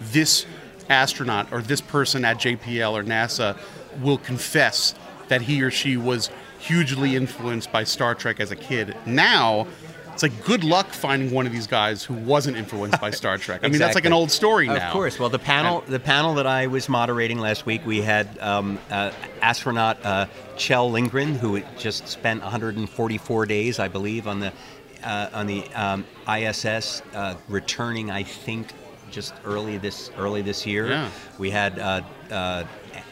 [0.00, 0.44] This
[0.90, 3.58] astronaut or this person at JPL or NASA
[4.00, 4.94] will confess
[5.28, 8.96] that he or she was hugely influenced by Star Trek as a kid.
[9.06, 9.66] Now,
[10.14, 13.60] it's like good luck finding one of these guys who wasn't influenced by Star Trek.
[13.64, 14.86] I mean, that's like an old story now.
[14.86, 15.18] Of course.
[15.18, 19.10] Well, the panel, the panel that I was moderating last week, we had um, uh,
[19.42, 20.26] astronaut uh,
[20.56, 24.52] Kjell Lindgren, who just spent 144 days, I believe, on the
[25.02, 28.68] uh, on the um, ISS, uh, returning, I think,
[29.10, 30.88] just early this early this year.
[30.88, 31.10] Yeah.
[31.38, 32.64] We had uh, uh,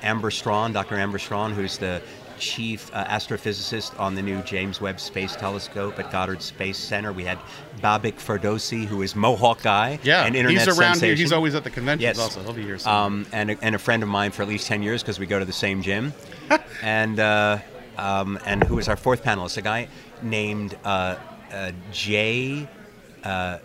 [0.02, 0.96] Amber Straughn, Dr.
[0.96, 2.02] Amber Straughn, who's the
[2.38, 7.12] chief uh, astrophysicist on the new James Webb Space Telescope at Goddard Space Center.
[7.12, 7.38] We had
[7.80, 11.14] Bobak Ferdowsi, who is Mohawk guy, Yeah, an internet he's around here.
[11.14, 12.18] He's always at the conventions Yes.
[12.18, 12.42] also.
[12.42, 12.92] He'll be here soon.
[12.92, 15.26] Um, and, a, and a friend of mine for at least 10 years because we
[15.26, 16.12] go to the same gym.
[16.82, 17.58] and, uh,
[17.96, 19.56] um, and who is our fourth panelist?
[19.58, 19.88] A guy
[20.22, 21.16] named uh,
[21.52, 22.66] uh, Jay
[23.22, 23.58] uh,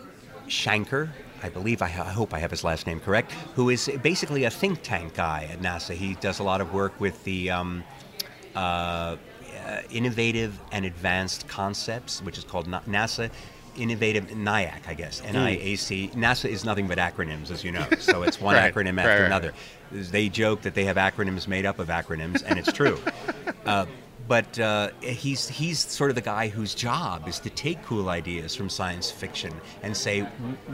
[0.47, 1.09] Shanker.
[1.43, 4.49] I believe, I, I hope I have his last name correct, who is basically a
[4.49, 5.93] think tank guy at NASA.
[5.93, 7.83] He does a lot of work with the um,
[8.55, 9.17] uh,
[9.65, 13.29] uh, Innovative and Advanced Concepts, which is called NASA
[13.77, 15.21] innovative NIAC, I guess.
[15.21, 16.13] NIAC.
[16.13, 17.85] NASA is nothing but acronyms, as you know.
[17.99, 19.25] So it's one Right, acronym right, after right.
[19.25, 19.53] another.
[19.91, 22.99] They joke that they have acronyms made up of acronyms, and it's true.
[23.65, 23.85] uh,
[24.27, 28.55] but uh, he's he's sort of the guy whose job is to take cool ideas
[28.55, 29.53] from science fiction
[29.83, 30.21] and say,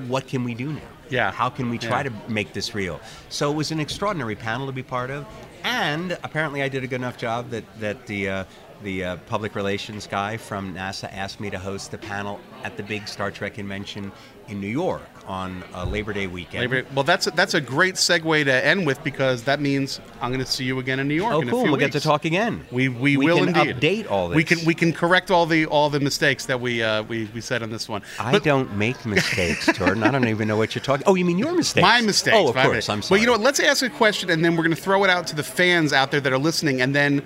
[0.08, 0.82] what can we do now?
[1.10, 1.32] Yeah.
[1.32, 2.10] How can we try Yeah.
[2.10, 3.00] to make this real?
[3.30, 5.26] So it was an extraordinary panel to be part of,
[5.64, 8.44] and apparently I did a good enough job that that the uh,
[8.82, 12.84] the uh, public relations guy from NASA asked me to host the panel at the
[12.84, 14.12] big Star Trek convention
[14.48, 16.70] in New York on uh, Labor Day weekend.
[16.70, 20.32] Labor- Well, that's a, that's a great segue to end with because that means I'm
[20.32, 21.34] going to see you again in New York.
[21.34, 21.62] Oh, in a cool!
[21.62, 22.66] few We'll get to talk again.
[22.72, 24.36] We we, We will can indeed update all this.
[24.36, 27.40] We can we can correct all the all the mistakes that we uh, we we
[27.40, 28.02] said on this one.
[28.20, 30.04] I But don't make mistakes, Jordan.
[30.04, 31.06] I don't even know what you're talking.
[31.08, 31.82] Oh, you mean your mistakes?
[31.82, 32.36] My mistakes.
[32.38, 32.76] Oh, of course.
[32.76, 32.94] mistake.
[32.94, 33.16] I'm sorry.
[33.18, 33.42] Well, you know what?
[33.42, 35.94] Let's ask a question, and then we're going to throw it out to the fans
[35.94, 37.24] out there that are listening, and then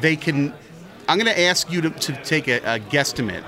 [0.00, 0.54] they can.
[1.08, 3.42] I'm going to ask you to, to take a, a guesstimate.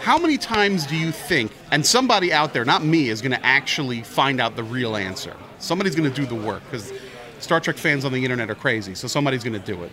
[0.00, 3.44] How many times do you think, and somebody out there, not me, is going to
[3.44, 5.36] actually find out the real answer?
[5.58, 6.92] Somebody's going to do the work because
[7.40, 9.92] Star Trek fans on the internet are crazy, so somebody's going to do it.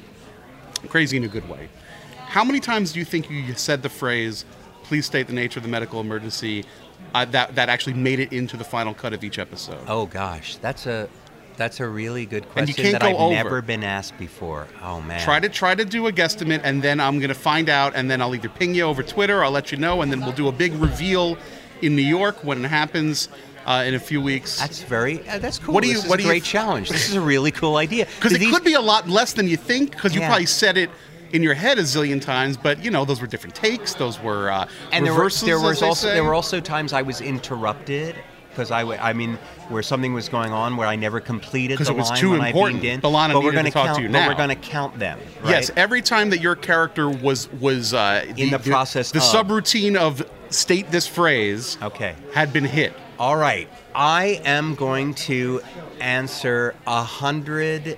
[0.90, 1.70] Crazy in a good way.
[2.18, 4.46] How many times do you think you said the phrase,
[4.84, 6.66] please state the nature of the medical emergency,
[7.14, 9.80] uh, that, that actually made it into the final cut of each episode?
[9.88, 11.10] Oh gosh, that's a
[11.58, 13.34] that's a really good question that I've over.
[13.34, 14.68] never been asked before.
[14.82, 15.22] Oh man.
[15.22, 18.10] Try to try to do a guesstimate, and then I'm going to find out, and
[18.10, 20.48] then I'll either ping you over Twitter, I'll let you know, and then we'll do
[20.48, 21.38] a big reveal
[21.82, 23.30] in New York when it happens
[23.66, 24.60] uh, in a few weeks.
[24.60, 25.28] That's very.
[25.28, 25.74] Uh, that's cool.
[25.74, 26.90] What do you- This is what a do you- great challenge.
[26.90, 28.06] This is a really cool idea.
[28.16, 30.28] Because it these- could be a lot less than you think, because you Yeah.
[30.28, 30.90] probably said it
[31.34, 34.50] in your head a zillion times, but you know those were different takes, those were
[34.52, 36.14] uh, and there were there as was also say.
[36.14, 38.16] there were also times I was interrupted
[38.56, 39.38] because I, I mean
[39.68, 42.46] where something was going on where I never completed the it was line too when
[42.46, 42.78] important.
[42.78, 43.02] I beamed in.
[43.02, 44.02] B'Elanna but we're needed to to count.
[44.02, 45.20] you But we're going to count them.
[45.42, 45.50] Right?
[45.50, 49.24] Yes, every time that your character was was uh, In the process the of.
[49.26, 52.16] subroutine of state this phrase Okay.
[52.34, 52.94] had been hit.
[53.20, 53.68] All right.
[53.94, 55.62] I am going to
[56.00, 57.98] answer a hundred.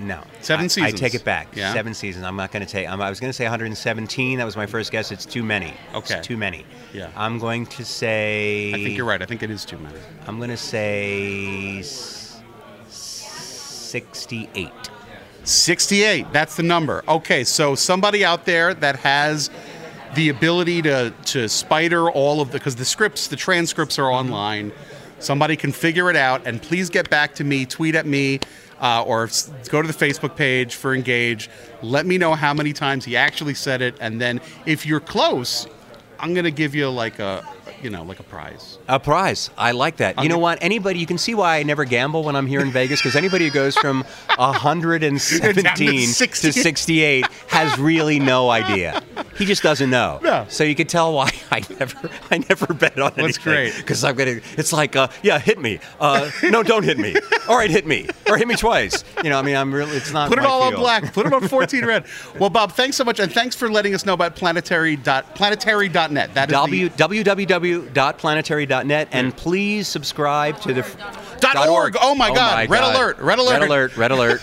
[0.00, 0.22] No.
[0.40, 1.48] Seven I, I take it back.
[1.56, 1.72] Yeah.
[1.72, 2.24] Seven seasons.
[2.24, 2.88] I'm not going to take.
[2.88, 4.38] I'm, I was going to say 117.
[4.38, 5.10] That was my first guess.
[5.10, 5.74] It's too many.
[5.94, 6.18] Okay.
[6.18, 6.64] It's too many.
[6.92, 7.10] Yeah.
[7.16, 8.72] I'm going to say.
[8.74, 9.20] I think you're right.
[9.20, 9.98] I think it is too many.
[10.26, 11.82] I'm going to say
[13.88, 14.70] 68.
[15.44, 16.32] 68.
[16.32, 17.02] That's the number.
[17.08, 19.50] Okay, so somebody out there that has
[20.14, 24.72] the ability to to spider all of the because the scripts, the transcripts are online.
[25.20, 27.66] Somebody can figure it out, and please get back to me.
[27.66, 28.40] Tweet at me.
[28.80, 29.28] Uh, or
[29.70, 31.50] go to the Facebook page for Engage.
[31.82, 35.66] Let me know how many times he actually said it, and then if you're close,
[36.20, 37.44] I'm gonna give you like a,
[37.82, 38.78] you know, like a prize.
[38.88, 39.50] A prize.
[39.56, 40.16] I like that.
[40.16, 40.58] You I'm know g- what?
[40.60, 43.46] Anybody, you can see why I never gamble when I'm here in Vegas because anybody
[43.46, 44.04] who goes from
[44.36, 46.52] 117 to 68.
[46.62, 49.02] 68 has really no idea.
[49.36, 50.18] He just doesn't know.
[50.22, 50.46] No.
[50.48, 53.24] So you can tell why I never, I never bet on anything.
[53.26, 53.74] That's great.
[53.76, 54.40] Because I'm gonna.
[54.56, 55.78] It's like, uh, yeah, hit me.
[56.00, 57.14] Uh, no, don't hit me.
[57.48, 59.04] All right, hit me or hit me twice.
[59.22, 59.96] You know, I mean, I'm really.
[59.96, 60.28] It's not.
[60.28, 61.12] Put it all on black.
[61.12, 62.04] Put it on 14 red.
[62.38, 65.88] Well, Bob, thanks so much, and thanks for letting us know about planetary dot planetary
[65.88, 66.34] dot planetary.net.
[66.34, 66.96] That is W, the,
[67.94, 70.82] www.planetary.net and please subscribe to the
[71.40, 71.96] Dot org.
[72.00, 72.68] Oh my God.
[72.68, 73.18] Red alert.
[73.18, 73.60] Red alert.
[73.60, 73.96] Red alert.
[73.96, 74.40] Red alert.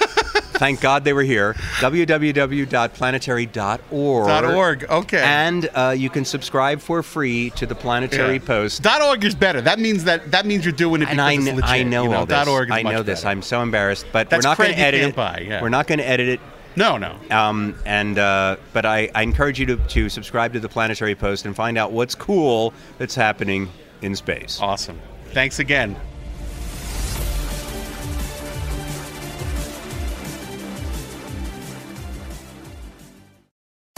[0.56, 1.54] Thank God they were here.
[1.80, 4.56] www.planetary.org.
[4.56, 4.86] Org.
[4.90, 5.22] Okay.
[5.22, 8.40] And uh, you can subscribe for free to the Planetary Yeah.
[8.46, 8.88] Post.
[8.88, 9.60] Org is better.
[9.60, 11.70] That means that that means you're doing it because and I, it's kn- legit.
[11.70, 12.48] I know, you know all this.
[12.48, 13.20] Org I know this.
[13.22, 13.32] better.
[13.32, 15.14] I'm so embarrassed, but That's we're not going to edit it.
[15.46, 15.62] yeah.
[15.62, 16.40] We're not going to edit it.
[16.76, 17.18] No, no.
[17.32, 21.46] Um, and uh, but I, I encourage you to, to subscribe to the Planetary Post
[21.46, 23.70] and find out what's cool that's happening
[24.02, 24.60] in space.
[24.62, 25.00] Awesome.
[25.32, 25.96] Thanks again.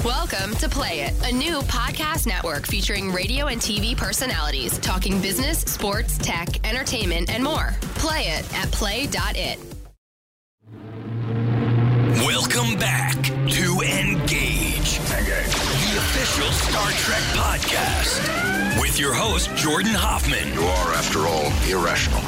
[0.04, 5.60] Welcome to Play It, a new podcast network featuring radio and TV personalities talking business,
[5.60, 7.76] sports, tech, entertainment, and more.
[7.96, 9.60] Play it at play.it.
[12.58, 20.52] Welcome back to Engage, the official Star Trek podcast, with your host, Jordan Hoffman.
[20.56, 22.24] You are, after all, irrational.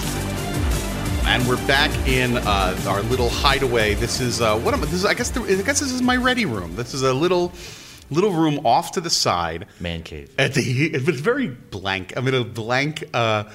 [1.27, 3.95] And we're back in uh, our little hideaway.
[3.95, 4.85] This is uh, what am I?
[4.85, 5.31] This is, I guess.
[5.31, 6.75] The, I guess this is my ready room.
[6.75, 7.51] This is a little,
[8.11, 9.65] little room off to the side.
[9.79, 10.31] Man cave.
[10.37, 12.13] At the, it's very blank.
[12.15, 13.45] I'm in a blank uh,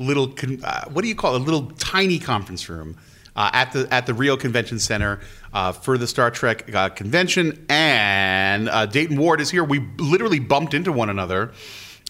[0.00, 0.26] little.
[0.26, 1.42] Con, uh, what do you call it?
[1.42, 2.96] A little tiny conference room
[3.38, 5.20] uh, at the at the Rio Convention Center
[5.52, 7.66] uh, for the Star Trek uh, convention.
[7.68, 9.64] And uh, Dayton Ward is here.
[9.64, 11.52] We literally bumped into one another.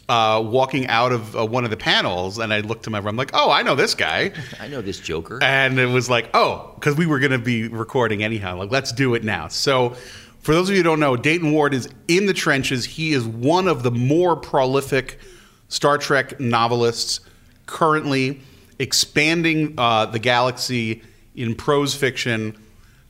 [0.09, 3.11] Uh, walking out of uh, one of the panels, and I looked to my right.
[3.11, 5.39] I'm like, "Oh, I know this guy." I know this Joker.
[5.43, 8.57] And it was like, oh, because we were going to be recording anyhow.
[8.57, 9.49] Like, let's do it now.
[9.49, 9.95] So
[10.41, 12.85] For those of you who don't know, Dayton Ward is in the trenches.
[12.87, 15.19] He is one of the more prolific
[15.69, 17.21] Star Trek novelists
[17.67, 18.41] currently,
[18.79, 21.03] expanding uh, the galaxy
[21.35, 22.57] in prose fiction.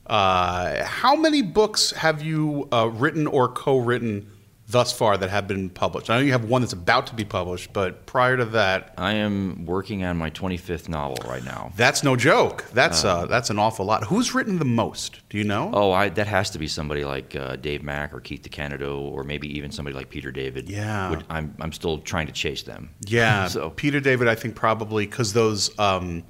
[0.09, 4.31] Uh, how many books have you uh, written or co-written
[4.71, 6.11] thus far that have been published?
[6.11, 9.15] I know you have one that's about to be published, but prior to that, I
[9.15, 11.73] am working on my 25th novel right now.
[11.77, 12.65] that's no joke.
[12.75, 14.05] That's uh, that's an awful lot.
[14.05, 15.21] Who's written the most?
[15.31, 15.71] Do you know?
[15.73, 19.25] Oh, I, that has to be somebody like uh, Dave Mack or Keith DeCandido or
[19.25, 20.69] maybe even somebody like Peter David.
[20.69, 21.11] Yeah.
[21.11, 22.91] Would- I'm, I'm still trying to chase them.
[23.07, 25.77] Yeah, so Peter David, I think probably because those.
[25.79, 26.25] Um,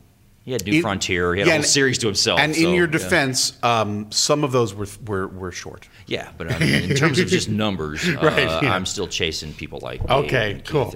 [0.49, 1.35] he had New in- Frontier.
[1.35, 2.41] He had yeah, a whole and- series to himself.
[2.41, 2.93] And so, in your yeah.
[2.93, 5.87] defense, um, some of those were were, were short.
[6.07, 8.75] Yeah, but I mean, in terms of just numbers, uh, Right, yeah.
[8.75, 10.95] I'm still chasing people like Dave Okay, and cool.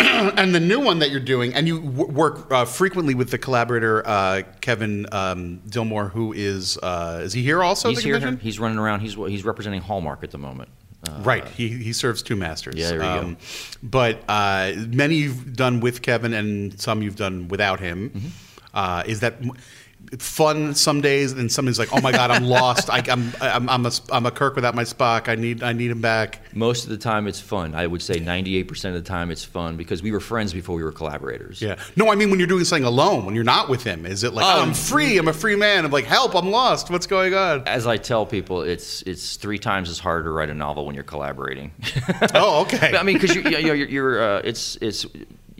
[0.00, 3.30] and and the new one that you're doing, and you w- work uh, frequently with
[3.30, 7.88] the collaborator uh, Kevin um, Dilmore, who is uh, is he here also?
[7.88, 8.16] he's here.
[8.16, 8.40] convention?
[8.44, 9.00] He's running around.
[9.00, 10.68] He's he's representing Hallmark at the moment.
[11.08, 12.74] Uh, Right, he, he serves two masters.
[12.76, 13.36] Yeah, there you go.
[13.82, 18.10] But uh, many you've done with Kevin, and some you've done without him.
[18.10, 18.28] Mm-hmm.
[18.74, 19.34] Uh, is that
[20.18, 22.90] fun some days, and some days like, oh my god, I'm lost.
[22.90, 25.28] I, I'm, I'm I'm a I'm a Kirk without my Spock.
[25.28, 26.40] I need I need him back.
[26.54, 27.74] Most of the time, it's fun.
[27.74, 30.82] I would say 98% of the time, it's fun because we were friends before we
[30.82, 31.62] were collaborators.
[31.62, 31.78] Yeah.
[31.96, 34.34] No, I mean when you're doing something alone, when you're not with him, is it
[34.34, 35.84] like, oh, Um, I'm free, I'm a free man.
[35.84, 36.90] I'm like, help, I'm lost.
[36.90, 37.66] What's going on?
[37.66, 40.94] As I tell people, it's it's three times as hard to write a novel when
[40.94, 41.72] you're collaborating.
[42.34, 42.96] Oh, okay.
[42.96, 45.06] I mean, because you, you know, you're, you're uh, it's it's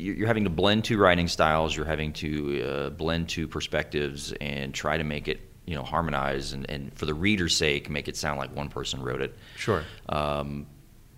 [0.02, 1.76] you're having to blend two writing styles.
[1.76, 6.52] You're having to uh, blend two perspectives and try to make it you know harmonize
[6.52, 9.34] and, and for the reader's sake, make it sound like one person wrote it.
[9.56, 9.84] Sure.
[10.08, 10.66] Um,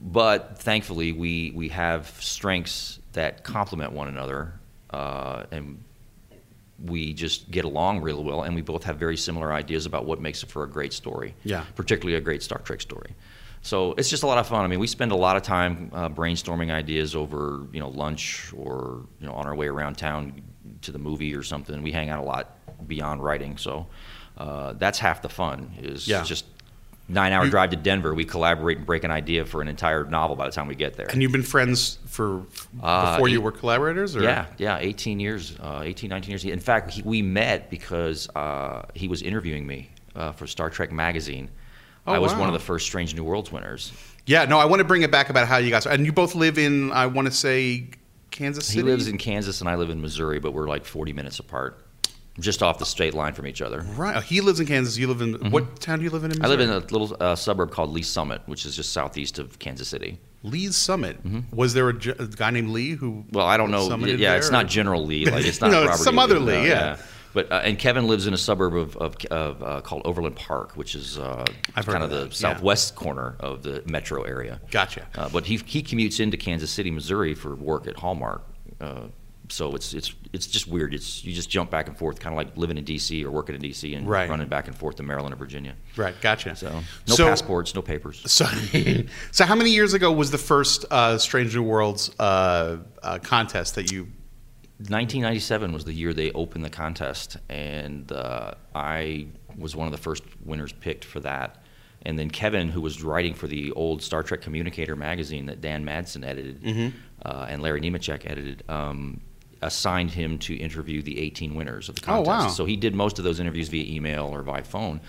[0.00, 4.52] but thankfully, we we have strengths that complement one another,
[4.90, 5.82] uh, and
[6.84, 8.42] we just get along really well.
[8.42, 11.34] And we both have very similar ideas about what makes it for a great story.
[11.44, 11.64] Yeah.
[11.76, 13.14] particularly a great Star Trek story.
[13.64, 14.62] So it's just a lot of fun.
[14.62, 18.52] I mean, we spend a lot of time uh, brainstorming ideas over you know lunch
[18.54, 20.42] or you know on our way around town
[20.82, 21.82] to the movie or something.
[21.82, 23.86] We hang out a lot beyond writing, so
[24.36, 25.72] uh, that's half the fun.
[25.80, 26.22] Is Yeah.
[26.24, 26.44] just
[27.08, 28.12] nine hour drive to Denver.
[28.14, 30.94] We collaborate and break an idea for an entire novel by the time we get
[30.98, 31.06] there.
[31.06, 32.42] And you've been friends for
[32.82, 34.14] Uh, before you were collaborators?
[34.14, 34.22] Or?
[34.22, 36.44] Yeah, yeah, 18 years, uh, 18, 19 years.
[36.44, 40.92] In fact, he, we met because uh, he was interviewing me uh, for Star Trek
[40.92, 41.48] magazine.
[42.06, 42.40] Oh, I was wow.
[42.40, 43.92] one of the first Strange New Worlds winners.
[44.26, 46.34] Yeah, no, I want to bring it back about how you guys and you both
[46.34, 47.88] live in I want to say
[48.30, 48.78] Kansas City.
[48.78, 51.86] He lives in Kansas and I live in Missouri, but we're like 40 minutes apart,
[52.40, 53.82] just off the state line from each other.
[53.96, 54.16] Right.
[54.16, 54.96] Oh, he lives in Kansas.
[54.98, 56.30] You live in what town do you live in?
[56.30, 56.44] in Mm-hmm.
[56.46, 59.58] I live in a little uh, suburb called Lee Summit, which is just southeast of
[59.58, 60.18] Kansas City.
[60.42, 61.18] Lee's Summit.
[61.52, 63.12] Was there a, a guy named Lee who?
[63.12, 63.32] Mm-hmm.
[63.32, 63.88] Well, I don't know.
[63.88, 65.24] summited Yeah, there, it's or- not General Lee.
[65.26, 66.18] Like it's not No, it's Robert some E.
[66.22, 66.96] other no, Lee, yeah.
[67.34, 70.76] But uh, and Kevin lives in a suburb of, of, of uh, called Overland Park,
[70.76, 72.30] which is uh, kind of of that, the yeah.
[72.32, 74.60] southwest corner of the metro area.
[74.70, 75.06] Gotcha.
[75.16, 78.42] Uh, but he he commutes into Kansas City, Missouri, for work at Hallmark.
[78.80, 79.08] Uh,
[79.50, 80.94] so it's it's it's just weird.
[80.94, 83.24] It's you just jump back and forth, kind of like living in D.C.
[83.24, 83.94] or working in D.C.
[83.94, 84.28] and Right.
[84.30, 85.74] running back and forth to Maryland or Virginia.
[85.96, 86.14] Right.
[86.22, 86.56] Gotcha.
[86.56, 86.70] So
[87.08, 88.22] no So- passports, no papers.
[88.34, 88.46] So,
[89.32, 93.74] so how many years ago was the first uh, Strange New Worlds uh, uh, contest
[93.74, 94.08] that you?
[94.90, 99.26] 1997 was the year they opened the contest, and uh, I
[99.56, 101.62] was one of the first winners picked for that.
[102.02, 105.84] And then Kevin, who was writing for the old Star Trek Communicator magazine that Dan
[105.86, 106.92] Madsen edited Mhm.
[107.24, 109.20] uh, and Larry Nemecek edited, um,
[109.62, 112.26] assigned him to interview the 18 winners of the Oh, contest.
[112.26, 112.48] wow.
[112.48, 115.00] So he did most of those interviews via email or via phone.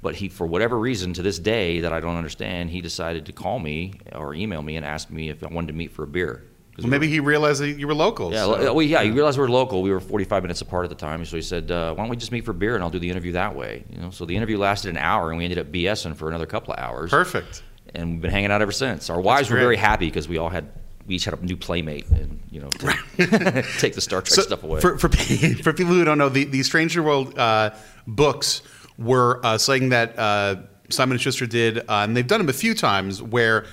[0.00, 3.32] But he, for whatever reason, to this day that I don't understand, he decided to
[3.32, 6.06] call me or email me and ask me if I wanted to meet for a
[6.06, 6.44] beer.
[6.76, 8.32] Well, we were- maybe he realized that you were local.
[8.32, 9.02] yeah, so- well, yeah.
[9.02, 9.82] He realized we were local.
[9.82, 12.16] We were 45 minutes apart at the time, so he said, uh, "Why don't we
[12.16, 14.34] just meet for beer and I'll do the interview that way?" You know, so the
[14.36, 17.10] interview lasted an hour, and we ended up BSing for another couple of hours.
[17.10, 17.62] Perfect.
[17.94, 19.08] And we've been hanging out ever since.
[19.08, 20.66] Our wives were very happy because we all had
[21.06, 22.86] we each had a new playmate, and you know, to
[23.78, 24.80] take the Star Trek So, stuff away.
[24.80, 25.08] For, for,
[25.62, 27.70] for people who don't know, the, the Stranger World uh,
[28.06, 28.62] books
[28.98, 30.56] were uh, something that uh,
[30.88, 33.66] Simon & Schuster did, uh, and they've done them a few times, where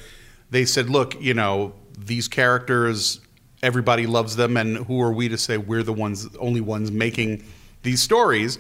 [0.50, 1.74] they said, look, you know,
[2.06, 3.20] these characters,
[3.64, 7.44] everybody loves them, and who are we to say we're the ones, only ones making
[7.84, 8.60] these stories?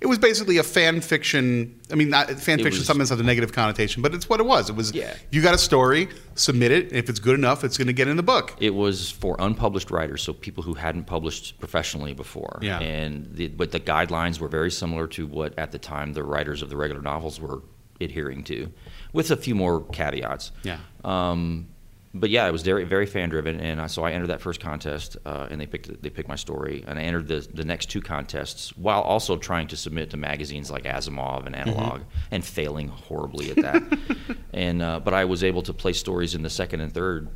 [0.00, 1.78] It was basically a fan fiction.
[1.92, 4.46] I mean, not, fan It fiction sometimes has a negative connotation, but it's what it
[4.46, 4.68] was.
[4.68, 5.14] It was, Yeah.
[5.30, 8.08] you got a story, submit it, and if it's good enough, it's going to get
[8.08, 8.56] in the book.
[8.58, 12.58] It was for unpublished writers, so people who hadn't published professionally before.
[12.62, 12.80] Yeah.
[12.80, 16.62] And the, but the guidelines were very similar to what at the time the writers
[16.62, 17.62] of the regular novels were
[18.00, 18.72] adhering to,
[19.12, 20.50] with a few more caveats.
[20.64, 20.78] Yeah.
[21.04, 21.68] Um,
[22.14, 24.60] but yeah, it was very very fan driven, and I, so I entered that first
[24.60, 27.86] contest, uh, and they picked they picked my story, and I entered the the next
[27.90, 32.88] two contests while also trying to submit to magazines like Asimov and Analog, and failing
[32.88, 33.98] horribly at that.
[34.52, 37.28] and uh, but I was able to place stories in the second and third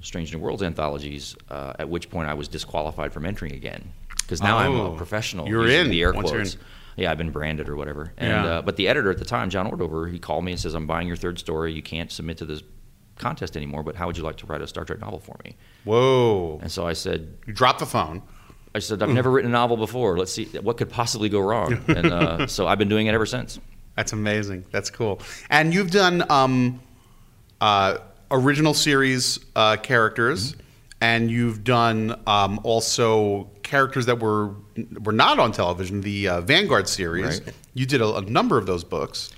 [0.00, 4.42] Strange New Worlds anthologies, uh, at which point I was disqualified from entering again because
[4.42, 5.46] now I'm Oh, a professional.
[5.48, 6.56] you're in the air quotes.
[6.96, 8.12] Yeah, I've been branded or whatever.
[8.18, 8.44] And Yeah.
[8.44, 10.86] uh, but the editor at the time, John Ordover, he called me and says, "I'm
[10.86, 11.72] buying your third story.
[11.72, 12.62] You can't submit to this
[13.18, 13.82] contest anymore.
[13.82, 16.58] But how would you like to write a Star Trek novel for me?" Whoa.
[16.62, 18.22] And so I said, You dropped the phone.
[18.74, 20.16] "I said I've never written a novel before.
[20.18, 23.26] Let's see what could possibly go wrong." and uh, so I've been doing it ever
[23.26, 23.60] since.
[23.96, 24.64] That's amazing.
[24.70, 25.20] That's cool.
[25.50, 26.80] And you've done um,
[27.60, 27.98] uh,
[28.30, 30.60] original series uh, characters, Mm-hmm.
[31.02, 34.54] and you've done um, also characters that were
[35.04, 36.00] were not on television.
[36.00, 37.40] The uh, Vanguard series.
[37.42, 37.54] Right.
[37.74, 39.30] You did a, a number of those books.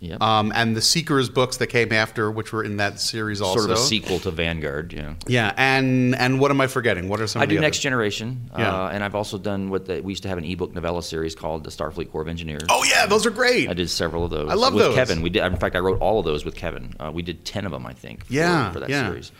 [0.00, 0.22] Yep.
[0.22, 3.58] Um, and the Seekers books that came after, which were in that series also.
[3.60, 4.92] Sort of a sequel to Vanguard.
[4.92, 5.14] Yeah.
[5.26, 7.08] Yeah, and and what am I forgetting?
[7.08, 7.40] What are some?
[7.40, 8.72] I of the do other- Next Generation, Yeah.
[8.84, 11.34] uh, and I've also done what the, we used to have an ebook novella series
[11.34, 12.62] called the Starfleet Corps of Engineers.
[12.68, 13.68] Oh yeah, those are great.
[13.68, 14.48] I did several of those.
[14.50, 14.94] I love with those.
[14.94, 15.20] Kevin.
[15.20, 15.42] We did.
[15.44, 16.94] In fact, I wrote all of those with Kevin.
[17.00, 18.24] Uh, we did ten of them, I think.
[18.26, 19.08] For, Yeah, for that yeah.
[19.08, 19.32] series.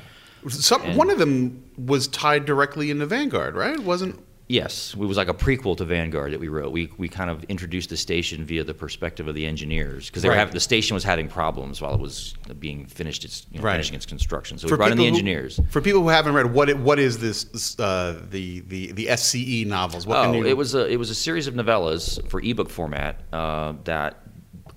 [0.48, 3.78] Some, And- one of them was tied directly into Vanguard, right?
[3.78, 4.18] Wasn't
[4.50, 6.72] Yes, it was like a prequel to Vanguard that we wrote.
[6.72, 10.28] We we kind of introduced the station via the perspective of the engineers because they
[10.28, 10.38] were Right.
[10.38, 13.72] having, the station was having problems while it was being finished its you know, Right.
[13.74, 14.56] finishing its construction.
[14.56, 15.60] So we brought in the people who- engineers.
[15.68, 17.78] for people who haven't read, what it, what is this?
[17.78, 20.06] Uh, the the the SCE novels.
[20.06, 20.46] What oh, can you?
[20.46, 24.22] it was a it was a series of novellas for ebook format uh, that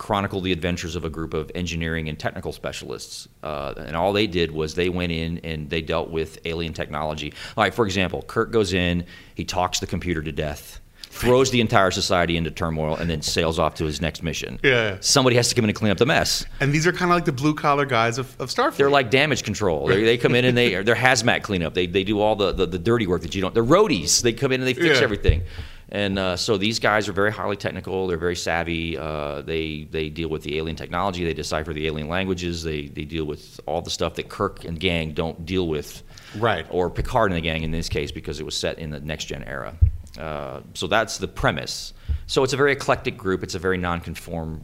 [0.02, 3.28] chronicled the adventures of a group of engineering and technical specialists.
[3.44, 7.32] Uh, and all they did was they went in and they dealt with alien technology.
[7.56, 10.80] Like for example, Kirk goes in, he talks the computer to death.
[11.12, 14.60] Throws the entire society into turmoil and then sails off to his next mission.
[14.64, 14.98] Yeah.
[15.02, 16.46] Somebody has to come in and clean up the mess.
[16.62, 18.78] and these are kind of like the blue collar guys of, of Starfleet.
[18.78, 19.86] They're like damage control.
[19.86, 21.76] They, they come in and they they're hazmat cleanup.
[21.76, 23.54] They, they do all the, the, the dirty work that you don't.
[23.54, 24.24] They're roadies.
[24.24, 25.04] They come in and they fix Yeah.
[25.04, 25.44] everything.
[25.92, 28.08] And uh, so these guys are very highly technical.
[28.08, 28.98] They're very savvy.
[28.98, 31.26] Uh, they they deal with the alien technology.
[31.26, 32.64] They decipher the alien languages.
[32.64, 36.04] They they deal with all the stuff that Kirk and gang don't deal with.
[36.38, 36.66] Right.
[36.70, 39.26] Or Picard and the gang in this case because it was set in the next
[39.26, 39.76] gen era.
[40.18, 41.94] Uh, so that's the premise.
[42.26, 43.44] So it's a very eclectic group.
[43.44, 44.64] It's a very nonconformist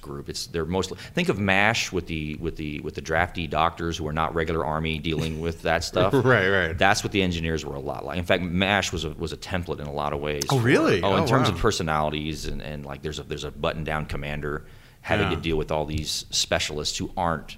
[0.00, 0.28] group.
[0.28, 4.06] It's they're mostly think of Mash with the with the with the drafty doctors who
[4.08, 6.12] are not regular army dealing with that stuff.
[6.12, 6.76] Right, right.
[6.78, 8.18] That's what the engineers were a lot like.
[8.18, 10.44] In fact, Mash was a was a template in a lot of ways.
[10.50, 11.02] Oh, for- really?
[11.02, 11.54] Oh, in Oh, terms wow.
[11.54, 14.64] of personalities and, and like there's a there's a button down commander
[15.02, 15.36] having Yeah.
[15.36, 17.56] to deal with all these specialists who aren't,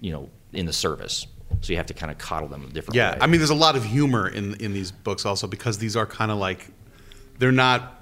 [0.00, 1.26] you know, in the service.
[1.60, 3.12] So you have to kind of coddle them a different yeah.
[3.12, 3.18] way.
[3.22, 6.06] I mean, there's a lot of humor in in these books also because these are
[6.06, 6.68] kind of like
[7.38, 7.97] they're not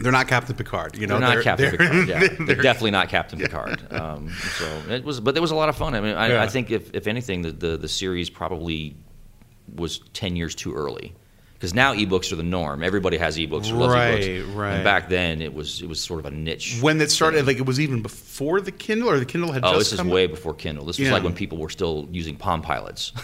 [0.00, 0.96] they're not Captain Picard.
[0.96, 2.08] You know, they're not Captain they're- Picard.
[2.08, 3.82] Yeah, they're, they're- definitely not Captain Picard.
[3.90, 5.94] Um, so it was, but it was a lot of fun.
[5.94, 6.42] I mean, I, Yeah.
[6.42, 8.96] I think if, if anything, the, the the series probably
[9.74, 11.14] was ten years too early.
[11.58, 12.84] Because now ebooks are the norm.
[12.84, 14.54] Everybody has ebooks or loves Right, ebooks.
[14.56, 14.74] right.
[14.76, 16.78] And back then, it was it was sort of a niche.
[16.80, 19.76] when it started, like it was even before the Kindle, or the Kindle had Oh,
[19.76, 20.84] this is way before Kindle.
[20.86, 21.14] This was Yeah.
[21.14, 23.12] like when people were still using Palm Pilots.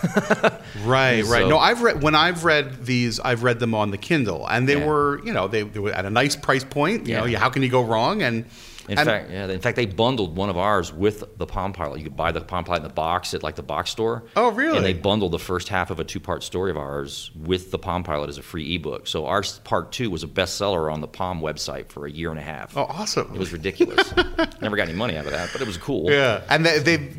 [0.84, 1.46] Right, right.
[1.48, 4.76] No, I've read when I've read these, I've read them on the Kindle, and they
[4.76, 4.84] Yeah.
[4.86, 7.06] were, you know, they, they were at a nice price point.
[7.06, 7.20] You Yeah.
[7.20, 8.22] know, yeah, how can you go wrong?
[8.22, 8.44] And
[8.88, 9.48] In and- fact, yeah.
[9.48, 11.98] In fact, they bundled one of ours with the Palm Pilot.
[11.98, 14.24] You could buy the Palm Pilot in the box at like the box store.
[14.36, 14.76] Oh, really?
[14.76, 18.02] And they bundled the first half of a two-part story of ours with the Palm
[18.04, 19.06] Pilot as a free ebook.
[19.06, 22.38] So our part two was a bestseller on the Palm website for a year and
[22.38, 22.76] a half.
[22.76, 23.30] oh, awesome.
[23.34, 24.14] It was ridiculous.
[24.60, 26.10] Never got any money out of that, but it was cool.
[26.10, 27.12] yeah, and they, they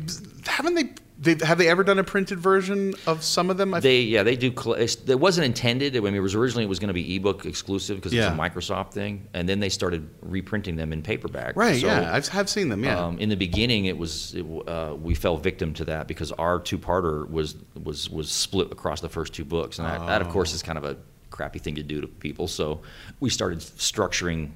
[0.46, 0.90] haven't they.
[1.18, 3.72] They, have they ever done a printed version of some of them?
[3.72, 4.52] I They yeah they do.
[4.76, 5.96] It wasn't intended.
[5.96, 8.26] I mean, it was originally it was going to be ebook exclusive because Yeah.
[8.28, 11.56] it's a Microsoft thing, and then they started reprinting them in paperback.
[11.56, 12.84] right, So, yeah, I've have seen them.
[12.84, 16.32] Yeah, Um, in the beginning, it was it, uh, we fell victim to that because
[16.32, 20.28] our two-parter was was was split across the first two books, and that, that of
[20.28, 20.96] course is kind of a
[21.30, 22.46] crappy thing to do to people.
[22.46, 22.82] So
[23.20, 24.50] we started structuring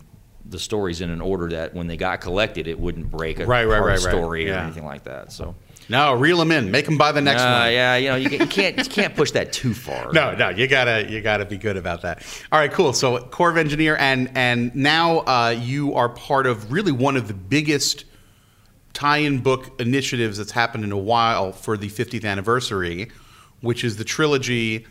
[0.50, 3.64] the stories in an order that when they got collected, it wouldn't break a Right,
[3.64, 4.12] right, right, of right.
[4.12, 4.64] story or Yeah.
[4.64, 5.32] anything like that.
[5.32, 5.54] So.
[5.88, 7.72] no, reel them in, make them buy the next Uh, one.
[7.72, 10.12] yeah, you know, you, you can't you can't push that too far.
[10.20, 12.22] No, no, you gotta you gotta be good about that.
[12.52, 12.92] All right, cool.
[12.92, 17.28] So Corps of Engineer, and and now uh, you are part of really one of
[17.28, 18.04] the biggest
[18.92, 23.08] tie-in book initiatives that's happened in a while for the 50th anniversary,
[23.60, 24.86] which is the trilogy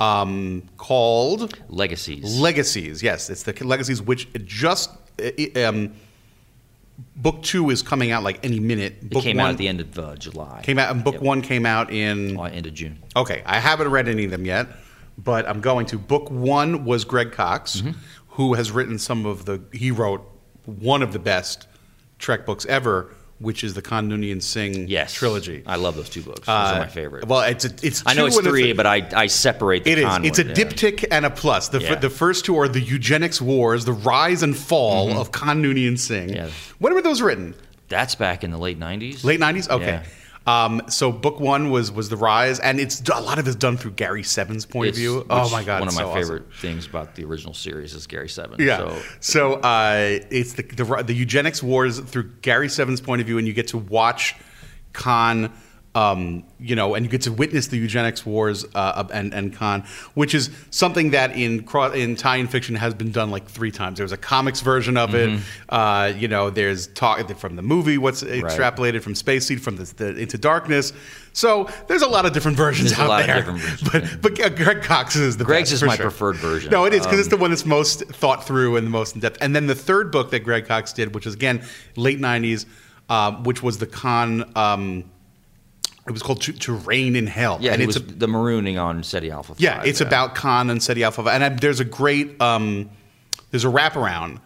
[0.00, 2.38] um, called Legacies.
[2.38, 3.02] Legacies.
[3.02, 4.90] Yes, it's the Legacies, which just
[5.56, 5.92] um,
[7.16, 8.94] book two is coming out like any minute.
[9.00, 10.60] it Book came one out at the end of uh, July.
[10.64, 11.22] came out, and book Yep.
[11.22, 12.98] one came out in Uh, end of June.
[13.14, 14.68] Okay, I haven't read any of them yet,
[15.18, 15.98] but I'm going to.
[15.98, 17.92] Book one was Greg Cox, Mm-hmm.
[18.30, 19.62] who has written some of the.
[19.72, 20.22] He wrote
[20.66, 21.66] one of the best
[22.18, 25.12] Trek books ever, which is the Khan Noonien Singh Yes.
[25.12, 25.62] trilogy.
[25.66, 26.40] I love those two books.
[26.40, 27.26] Those Uh, are my favorite.
[27.26, 29.98] Well, it's a, it's I know it's a three, but I, I separate the It
[29.98, 30.04] is.
[30.22, 30.54] It's a one, yeah.
[30.64, 31.68] diptych and a plus.
[31.68, 35.62] The, f- the first two are the eugenics wars, the rise and fall of Khan
[35.62, 36.28] Noonien Singh.
[36.28, 36.36] Mm-hmm.
[36.36, 36.50] Yeah.
[36.78, 37.54] When were those written?
[37.88, 39.22] That's back in the late 90s.
[39.22, 39.68] Late nineties.
[39.68, 39.84] Okay.
[39.86, 40.02] Yeah.
[40.46, 43.76] Um, so book one was was the rise, and it's a lot of it's done
[43.76, 45.26] through Gary Seven's point It's- of view.
[45.28, 45.80] Oh my god!
[45.80, 46.22] One of my so awesome.
[46.22, 48.60] favorite things about the original series is Gary Seven.
[48.60, 48.76] Yeah.
[48.78, 53.38] So, So, uh, it's the, the the eugenics wars through Gary Seven's point of view,
[53.38, 54.34] and you get to watch
[54.92, 55.52] Khan.
[55.96, 59.82] Um, you know, and you get to witness the eugenics wars uh, and and Khan,
[60.12, 63.96] which is something that in in tie-in fiction has been done like three times.
[63.96, 65.30] There was a comics version of it.
[65.30, 65.74] Mm-hmm.
[65.74, 69.84] Uh, you know, there's talk from the movie, what's extrapolated from Space Seed, from the,
[69.84, 70.92] the Into Darkness.
[71.32, 73.42] So there's a lot of different versions There's out there.
[73.42, 76.10] versions, but but Greg Cox is the Greg's best, is my sure.
[76.10, 76.70] preferred version.
[76.70, 79.14] No, it is because it's Um, the one that's most thought through and the most
[79.14, 79.38] in depth.
[79.40, 81.62] And then the third book that Greg Cox did, which is again
[81.96, 82.66] late '90s,
[83.08, 84.50] um, which was the Khan.
[84.54, 85.04] Um,
[86.06, 87.58] it was called to, to Reign in Hell.
[87.60, 89.54] yeah, and it it's was a, the marooning on Ceti Alpha.
[89.54, 90.06] 5, yeah, it's yeah.
[90.06, 91.22] about Khan and Ceti Alpha.
[91.24, 91.34] 5.
[91.34, 92.88] And I, there's a great um,
[93.50, 94.40] there's a wraparound,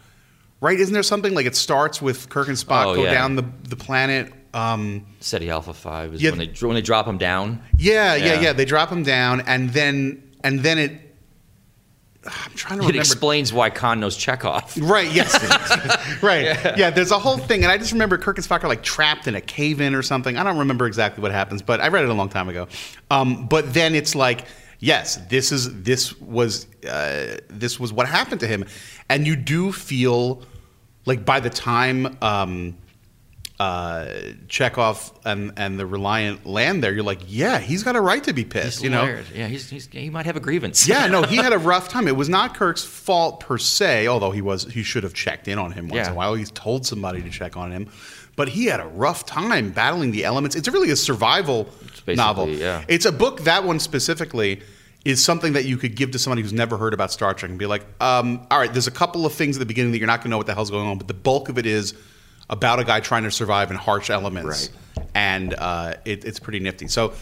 [0.60, 0.78] right?
[0.78, 3.12] Isn't there something like it starts with Kirk and Spock Oh, go yeah.
[3.12, 4.32] down the the planet?
[4.52, 6.30] Um, Ceti Alpha Five is Yeah.
[6.30, 7.62] when they when they drop them down.
[7.78, 8.40] yeah, yeah, Yeah.
[8.40, 11.09] yeah, They drop them down, and then and then it.
[12.26, 12.96] I'm trying to It remember.
[12.96, 14.76] It explains why Khan knows Chekhov.
[14.78, 15.10] Right.
[15.10, 15.32] Yes.
[16.22, 16.76] right.
[16.76, 16.90] Yeah.
[16.90, 19.34] There's a whole thing, and I just remember Kirk and Spock are like trapped in
[19.34, 20.36] a cave in or something.
[20.36, 22.68] I don't remember exactly what happens, but I read it a long time ago.
[23.10, 24.44] Um, but then it's like,
[24.80, 28.66] yes, this is this was uh, this was what happened to him,
[29.08, 30.42] and you do feel
[31.06, 32.18] like by the time.
[32.22, 32.76] Um,
[33.60, 38.24] uh, Chekhov and and the Reliant land there, you're like, yeah, he's got a right
[38.24, 39.02] to be pissed, He's you know.
[39.02, 39.26] layered.
[39.34, 40.88] Yeah, he's, he's he might have a grievance.
[40.88, 42.08] Yeah, no, he had a rough time.
[42.08, 45.58] It was not Kirk's fault per se, although he was he should have checked in
[45.58, 46.06] on him once Yeah.
[46.06, 46.34] in a while.
[46.34, 47.88] He's told somebody to check on him.
[48.34, 50.56] But he had a rough time battling the elements.
[50.56, 51.68] It's really a survival
[52.06, 52.48] novel.
[52.48, 52.82] yeah.
[52.88, 54.62] It's a book that one specifically
[55.04, 57.58] is something that you could give to somebody who's never heard about Star Trek and
[57.58, 60.06] be like, um, all right, there's a couple of things at the beginning that you're
[60.06, 61.92] not going to know what the hell's going on, but the bulk of it is
[62.50, 64.68] about a guy trying to survive in harsh elements.
[65.14, 66.86] And uh, it, it's pretty nifty.
[66.88, 67.14] So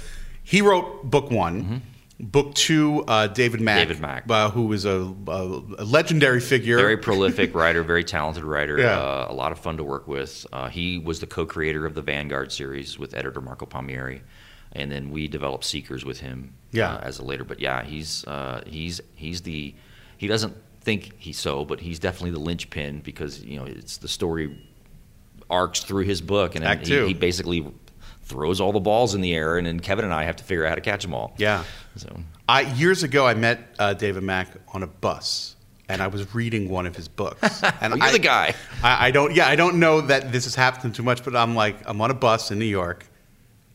[0.43, 1.83] he wrote book one.
[2.21, 3.89] Book two, uh, David Mack, Mm-hmm.
[3.91, 4.25] David Mack.
[4.29, 6.77] uh, who is a, a, a legendary figure.
[6.77, 8.77] Very prolific writer, very talented writer.
[8.77, 8.99] Yeah.
[8.99, 10.45] Uh, a lot of fun to work with.
[10.53, 14.23] Uh, he was the co-creator of the Vanguard series with editor Marco Palmieri,
[14.73, 16.55] and then we developed Seekers with him.
[16.73, 16.95] Yeah.
[16.95, 19.73] uh, as a later, but yeah, he's uh, he's he's the
[20.17, 24.09] he doesn't think he's so, but he's definitely the linchpin because you know it's the
[24.09, 24.59] story
[25.51, 27.67] arcs through his book, and Act he, he basically
[28.23, 30.65] throws all the balls in the air, and then Kevin and I have to figure
[30.65, 31.35] out how to catch them all.
[31.39, 31.65] Yeah.
[31.97, 32.15] So
[32.49, 35.57] I, years ago, I met uh, David Mack on a bus,
[35.89, 37.63] and I was reading one of his books.
[37.81, 38.55] And You're I, the guy.
[38.83, 39.35] I, I don't.
[39.35, 42.11] Yeah, I don't know that this has happened too much, but I'm like, I'm on
[42.11, 43.07] a bus in New York,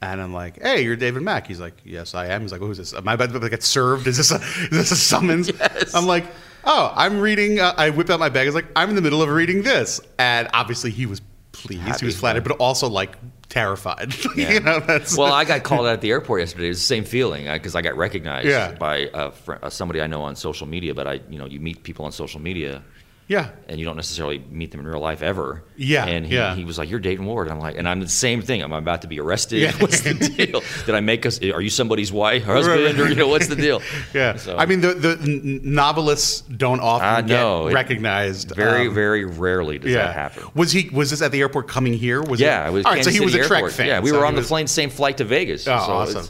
[0.02, 2.78] and I'm like, "Hey, you're David Mack." He's like, "Yes, I am." He's like, "Who's
[2.78, 2.94] this?
[2.94, 4.08] Am I about to get served?
[4.08, 5.96] Is this a is this a summons?" Yes.
[5.96, 6.26] I'm like,
[6.66, 8.44] "Oh, I'm reading." Uh, I whip out my bag.
[8.44, 11.22] I was like, "I'm in the middle of reading this," and obviously he was
[11.54, 11.82] pleased.
[11.84, 13.18] Happy he was flattered, but also like
[13.50, 14.14] terrified.
[14.36, 14.52] Yeah.
[14.54, 16.66] you know, that's well, I got called out at the airport yesterday.
[16.66, 18.74] It was the same feeling because I got recognized Yeah.
[18.74, 20.94] by uh, fr- uh, somebody I know on social media.
[20.94, 22.84] But I, you know, you meet people on social media,
[23.28, 23.50] yeah.
[23.68, 25.64] and you don't necessarily meet them in real life ever.
[25.76, 26.56] Yeah, And he, yeah.
[26.56, 28.62] he was like, "You're Dayton Ward." And I'm like, and I'm the same thing.
[28.62, 29.60] I'm about to be arrested.
[29.60, 29.72] Yeah.
[29.80, 30.62] What's the deal?
[30.86, 31.42] Did I make us?
[31.42, 33.82] Are you somebody's wife, husband, or you know, what's the deal?
[34.14, 35.18] Yeah, So- I mean the the
[35.64, 37.68] novelists don't often I get know.
[37.68, 38.52] It- recognized.
[38.56, 40.08] Very, um, very rarely does yeah.
[40.08, 40.44] that happen.
[40.56, 40.90] Was he?
[40.90, 42.22] Was this at the airport coming here?
[42.22, 42.86] Was yeah, it, was.
[42.86, 42.98] all right.
[42.98, 43.74] Kansas so he was a City Trek Airport.
[43.74, 43.88] fan.
[43.88, 45.68] Yeah, we so were on the plane, same flight to Vegas.
[45.68, 46.28] Oh, so awesome.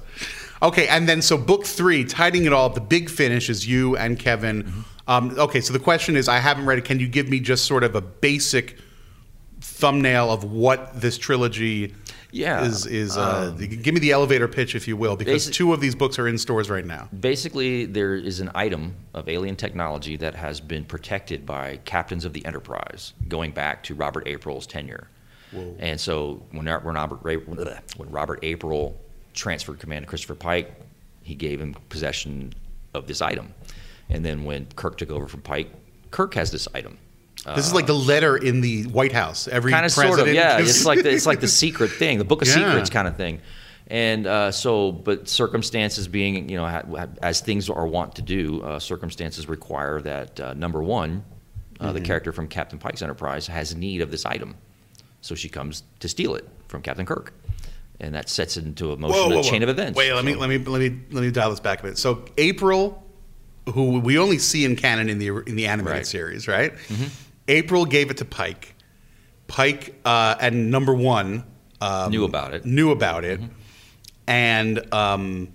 [0.62, 2.76] Okay, and then so book three, tidying it all up.
[2.76, 4.64] The big finish is you and Kevin.
[4.64, 4.82] Mm-hmm.
[5.08, 6.86] Um, okay, so the question is, I haven't read it.
[6.86, 8.78] Can you give me just sort of a basic
[9.60, 11.94] thumbnail of what this trilogy?
[12.32, 15.72] Yeah, is is uh, um, give me the elevator pitch, if you will, because two
[15.72, 17.08] of these books are in stores right now.
[17.20, 22.34] Basically, there is an item of alien technology that has been protected by captains of
[22.34, 25.10] the Enterprise going back to Robert April's tenure.
[25.80, 29.00] And so when, when, Robert, when Robert April
[29.34, 30.74] transferred command to Christopher Pike,
[31.22, 32.54] he gave him possession
[32.94, 33.54] of this item.
[34.14, 35.70] And then when Kirk took over from Pike,
[36.12, 36.98] Kirk has this item.
[37.56, 39.50] This is like the letter in the White House.
[39.50, 42.24] Every kind of sort of yeah it's like the, it's like the secret thing the
[42.24, 42.54] book of Yeah.
[42.54, 43.42] secrets kind of thing
[43.88, 48.62] and uh, so but circumstances being you know ha- as things are wont to do
[48.62, 51.26] uh, circumstances require that uh, number one
[51.82, 52.06] uh, the Mhm.
[52.06, 54.56] character from captain pike's enterprise has need of this item
[55.20, 57.34] so she comes to steal it from captain kirk
[58.00, 59.44] and that sets it into a motion Whoa, whoa, a whoa.
[59.44, 61.82] chain of events Wait, let me let me let me let me dial this back
[61.82, 61.98] a bit.
[61.98, 63.03] So April,
[63.74, 66.08] who we only see in canon in the in the animated Right.
[66.08, 66.74] series, right?
[67.48, 68.76] April gave it to Pike.
[69.48, 71.44] Pike uh, and number one
[71.82, 72.66] um, Knew about it.
[72.66, 73.40] Knew about it,
[74.28, 75.50] and um,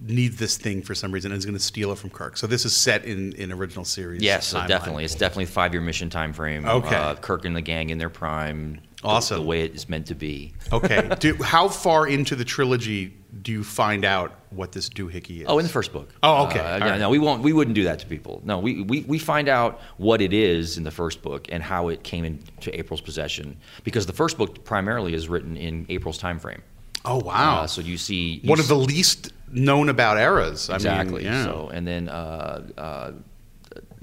[0.00, 2.36] needs this thing for some reason and is going to steal it from Kirk.
[2.36, 4.22] So this is set in in original series.
[4.22, 5.04] Yes, so definitely.
[5.04, 6.66] It's definitely five year mission time frame.
[6.66, 6.94] Okay.
[6.94, 8.74] Uh, Kirk and the gang in their prime.
[9.02, 9.38] the- Awesome.
[9.40, 10.52] The, way it is meant to be.
[10.72, 11.10] Okay.
[11.20, 15.46] do, how far into the trilogy do you find out what this doohickey is?
[15.48, 16.10] Oh, in the first book.
[16.22, 16.60] Oh, okay.
[16.60, 17.00] Uh, no, right.
[17.00, 17.42] no, we won't.
[17.42, 18.42] We wouldn't do that to people.
[18.44, 21.88] No, we, we we find out what it is in the first book and how
[21.88, 26.38] it came into April's possession because the first book primarily is written in April's time
[26.38, 26.62] frame.
[27.04, 27.62] Oh wow!
[27.62, 30.68] Uh, so you see you one of the least known about eras.
[30.68, 31.24] I exactly.
[31.24, 31.44] Mean, yeah.
[31.44, 33.12] So and then uh, uh,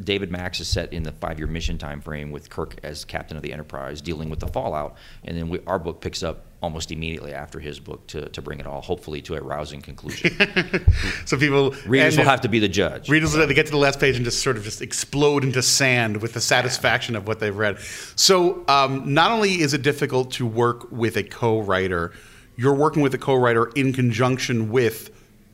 [0.03, 3.43] David Mack's is set in the five-year mission time frame with Kirk as captain of
[3.43, 7.34] the Enterprise, dealing with the fallout, and then we, our book picks up almost immediately
[7.34, 10.31] after his book to, to bring it all, hopefully, to a rousing conclusion.
[11.26, 13.10] so people Readers will have to be the judge.
[13.10, 15.61] Readers will they get to the last page and just sort of just explode into
[15.61, 17.80] sand with the satisfaction of what they've read.
[18.15, 22.11] So um, not only is it difficult to work with a co-writer,
[22.57, 25.11] you're working with a co-writer in conjunction with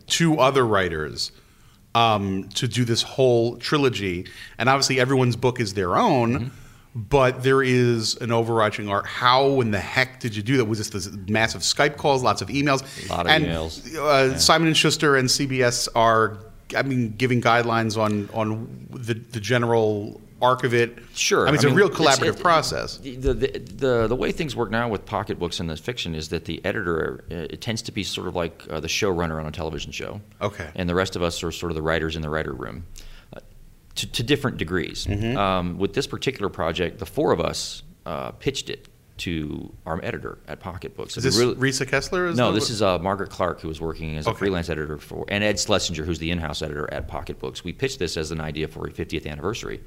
[0.08, 1.32] two other writers
[1.94, 4.28] um, to do this whole trilogy.
[4.58, 6.34] And obviously, everyone's book is their own.
[6.34, 6.65] Mm-hmm.
[6.98, 9.06] But there is an overarching art.
[9.06, 10.66] How in the heck did you do that?
[10.66, 12.84] Was this, this massive Skype calls, lots of emails?
[13.10, 13.94] A lot of and, emails.
[13.94, 16.38] Uh, Simon and Schuster and CBS are,
[16.74, 20.98] I mean, giving guidelines on on the the general arc of it.
[21.14, 21.44] Sure.
[21.48, 22.98] I mean, it's a real collaborative it- process.
[22.98, 26.46] The, the, the, the way things work now with pocketbooks and the fiction is that
[26.46, 29.52] the editor uh, it tends to be sort of like uh, the showrunner on a
[29.52, 30.22] television show.
[30.42, 30.70] Okay.
[30.76, 32.86] And the rest of us are sort of the writers in the writer room.
[33.96, 35.06] To, to different degrees.
[35.06, 35.38] Mm-hmm.
[35.38, 40.38] Um, with this particular project, the four of us uh, pitched it to our editor
[40.48, 41.16] at Pocketbooks.
[41.16, 42.34] Is this really- Risa Kessler?
[42.34, 45.44] No, this is uh, Margaret Clark, who was working as a freelance editor for, and
[45.44, 47.64] Ed Schlesinger, who's the in-house editor at Pocketbooks.
[47.64, 49.82] We pitched this as an idea for a 50th anniversary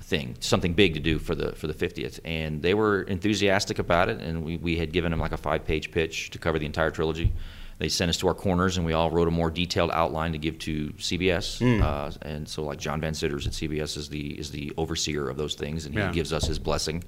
[0.00, 4.08] thing, something big to do for the for the 50th, and they were enthusiastic about
[4.08, 4.20] it.
[4.20, 7.32] And we, we had given them like a five-page pitch to cover the entire trilogy.
[7.78, 10.38] They sent us to our corners, and we all wrote a more detailed outline to
[10.38, 11.58] give to CBS.
[11.58, 11.82] Hmm.
[11.82, 15.36] Uh, and so, like John Van Citters at CBS is the is the overseer of
[15.36, 16.12] those things, and he Yeah.
[16.12, 17.02] gives us his blessing.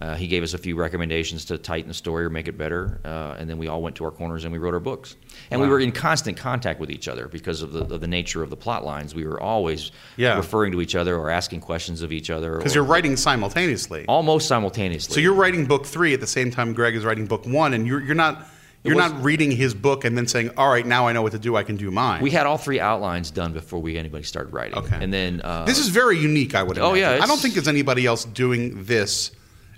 [0.00, 3.00] Uh, he gave us a few recommendations to tighten the story or make it better,
[3.04, 5.16] uh, and then we all went to our corners and we wrote our books.
[5.50, 8.44] And we were in constant contact with each other because of the, of the nature
[8.44, 9.12] of the plot lines.
[9.12, 10.36] We were always Yeah.
[10.36, 12.58] referring to each other or asking questions of each other.
[12.58, 14.04] Because you're writing simultaneously.
[14.06, 15.14] almost simultaneously.
[15.14, 17.84] So you're writing book three at the same time Greg is writing book one, and
[17.84, 18.46] you're you're not
[18.88, 21.32] you're was- not reading his book and then saying, "All right, now I know what
[21.32, 21.56] to do.
[21.56, 24.78] I can do mine." we had all three outlines done before we anybody started writing.
[24.78, 24.98] Okay.
[25.00, 26.54] And then uh, this is very unique.
[26.54, 26.78] I would.
[26.78, 29.30] Oh, yeah, I don't think there's anybody else doing this,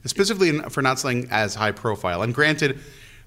[0.04, 2.22] specifically for not something as high profile.
[2.22, 2.78] And granted,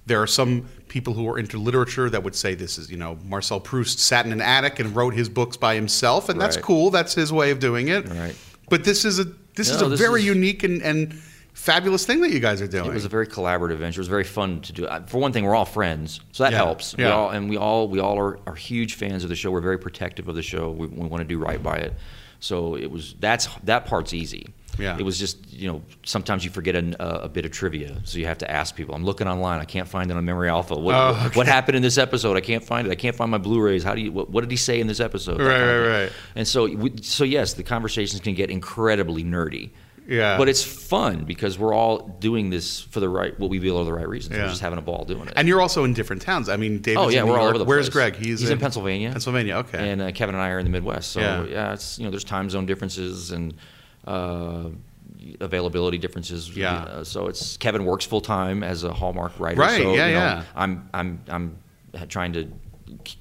[0.05, 3.17] there are some people who are into literature that would say this is, you know,
[3.23, 6.91] Marcel Proust sat in an attic and wrote his books by himself, and that's cool.
[6.91, 8.07] That's his way of doing it.
[8.09, 8.35] Right.
[8.69, 11.21] But this is a this is a this very is- unique and, and
[11.53, 12.85] fabulous thing that you guys are doing.
[12.85, 13.99] It was a very collaborative venture.
[13.99, 14.87] It was very fun to do.
[15.07, 16.95] For one thing, we're all friends, so that Yeah, helps.
[16.97, 17.11] We yeah.
[17.11, 19.51] all, and we all we all are, are huge fans of the show.
[19.51, 20.71] We're very protective of the show.
[20.71, 21.93] We, we want to do right by it.
[22.39, 24.47] So it was that's that part's easy.
[24.79, 24.97] Yeah.
[24.97, 28.17] It was just you know sometimes you forget an, uh, a bit of trivia, so
[28.17, 28.95] you have to ask people.
[28.95, 29.59] I'm looking online.
[29.59, 30.73] I can't find it on Memory Alpha.
[30.75, 31.37] What, Oh, okay.
[31.37, 32.35] what happened in this episode?
[32.35, 32.91] I can't find it.
[32.91, 33.83] I can't find my Blu-rays.
[33.83, 34.11] How do you?
[34.11, 35.39] What, what did he say in this episode?
[35.39, 36.11] Right, right, right.
[36.35, 39.69] And so we, so yes, the conversations can get incredibly nerdy.
[40.07, 40.37] Yeah.
[40.37, 43.85] But it's fun because we're all doing this for the right, what we feel are
[43.85, 44.35] the right reasons.
[44.35, 44.43] Yeah.
[44.43, 45.33] We're just having a ball doing it.
[45.35, 46.49] and you're also in different towns.
[46.49, 48.11] I mean, David's oh yeah, in we're all over the Where's place.
[48.11, 48.15] Greg?
[48.15, 49.11] He's, He's in, Pennsylvania.
[49.11, 49.55] Pennsylvania.
[49.57, 49.89] Okay.
[49.91, 51.11] And uh, Kevin and I are in the Midwest.
[51.11, 51.43] So Yeah.
[51.45, 53.53] yeah, it's you know there's time zone differences and
[54.05, 54.69] uh,
[55.39, 56.55] availability differences.
[56.55, 56.73] Yeah.
[56.83, 59.59] Uh, so it's Kevin works full time as a Hallmark writer.
[59.61, 60.43] Right, So, yeah, you know, yeah.
[60.55, 61.57] I'm I'm I'm
[62.09, 62.47] trying to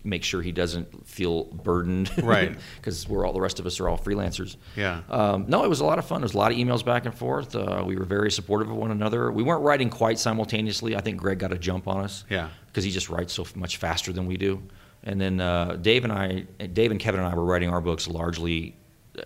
[0.04, 2.10] make sure he doesn't feel burdened.
[2.22, 2.56] Right.
[2.76, 4.56] Because we're all the rest of us are all freelancers.
[4.76, 5.02] Yeah.
[5.10, 6.20] Um, no, it was a lot of fun.
[6.20, 7.54] There was a lot of emails back and forth.
[7.54, 9.30] Uh, we were very supportive of one another.
[9.32, 10.96] We weren't writing quite simultaneously.
[10.96, 12.24] I think Greg got a jump on us.
[12.30, 12.48] Yeah.
[12.66, 14.62] Because he just writes so much faster than we do.
[15.04, 18.06] And then uh, Dave and I, Dave and Kevin and I were writing our books
[18.06, 18.76] largely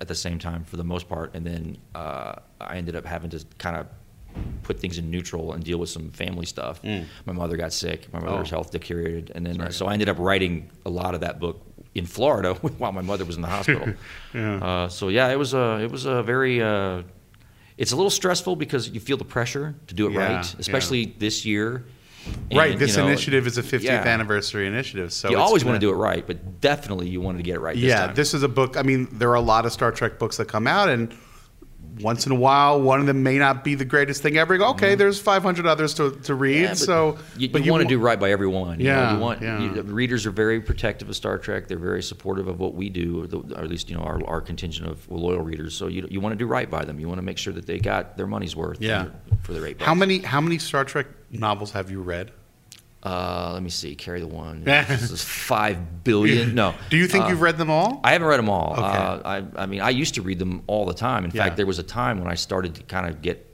[0.00, 1.34] at the same time for the most part.
[1.34, 3.86] And then uh, I ended up having to kind of
[4.62, 6.80] put things in neutral and deal with some family stuff.
[6.84, 8.12] My mother got sick.
[8.12, 8.56] My mother's Oh.
[8.56, 11.62] health deteriorated, and then so I ended up writing a lot of that book
[11.94, 13.94] in Florida while my mother was in the hospital.
[14.34, 16.62] uh, so yeah, it was a it was a very.
[16.62, 17.02] Uh,
[17.78, 21.14] it's a little stressful because you feel the pressure to do it Yeah, right, especially
[21.18, 21.84] this year.
[22.50, 22.78] right.
[22.78, 24.02] This you know, initiative is a 50th yeah.
[24.02, 25.12] anniversary initiative.
[25.12, 27.56] So you always want to gonna- do it right, but definitely you wanted to get
[27.56, 27.74] it right.
[27.76, 28.14] This yeah, time.
[28.14, 28.78] this is a book.
[28.78, 31.14] I mean, there are a lot of Star Trek books that come out, and
[32.00, 34.54] once in a while, one of them may not be the greatest thing ever.
[34.54, 36.56] You go, Okay, there's 500 others to, to read.
[36.56, 36.62] Mm-hmm.
[36.64, 38.80] Yeah, but so, you, but you want to do right by everyone.
[38.80, 39.60] you know, Yeah, you want yeah.
[39.60, 41.68] you- readers are very protective of Star Trek.
[41.68, 44.20] They're very supportive of what we do, or, the, or at least you know our,
[44.26, 45.74] our contingent of loyal readers.
[45.74, 47.00] So you you want to do right by them.
[47.00, 48.80] You want to make sure that they got their money's worth.
[48.80, 49.08] Yeah.
[49.42, 49.80] for, their eight.
[49.80, 52.30] How many how many Star Trek novels have you read?
[53.02, 53.94] Uh, let me see.
[53.94, 54.64] Carry the one.
[54.64, 56.54] this is five billion.
[56.54, 56.74] No.
[56.90, 58.00] Do you think Uh, you've read them all?
[58.02, 58.72] I haven't read them all.
[58.72, 58.82] Okay.
[58.82, 61.24] Uh, I, I mean, I used to read them all the time.
[61.24, 61.44] In Yeah.
[61.44, 63.44] fact, there was a time when I started to kind of get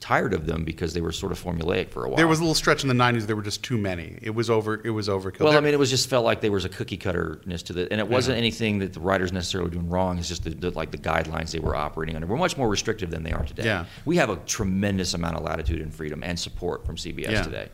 [0.00, 2.16] tired of them because they were sort of formulaic for a while.
[2.16, 3.26] There was a little stretch in the 90s.
[3.26, 4.18] There were just too many.
[4.22, 4.80] It was over.
[4.84, 5.40] It was overkill.
[5.40, 7.88] Well, I mean, it was just felt like there was a cookie cutterness to it,
[7.90, 10.18] and it wasn't anything that the writers necessarily were doing wrong.
[10.18, 13.10] It's just the, the, like the guidelines they were operating under were much more restrictive
[13.10, 13.64] than they are today.
[13.64, 13.86] Yeah.
[14.04, 17.42] we have a tremendous amount of latitude and freedom and support from CBS Yeah.
[17.42, 17.68] today.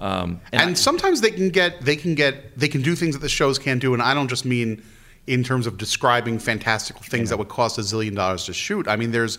[0.00, 3.20] Um, and I- sometimes they can get they can get they can do things that
[3.20, 4.82] the shows can't do and i don't just mean
[5.26, 8.88] in terms of describing fantastical things that would cost a zillion dollars to shoot.
[8.88, 9.38] I mean there's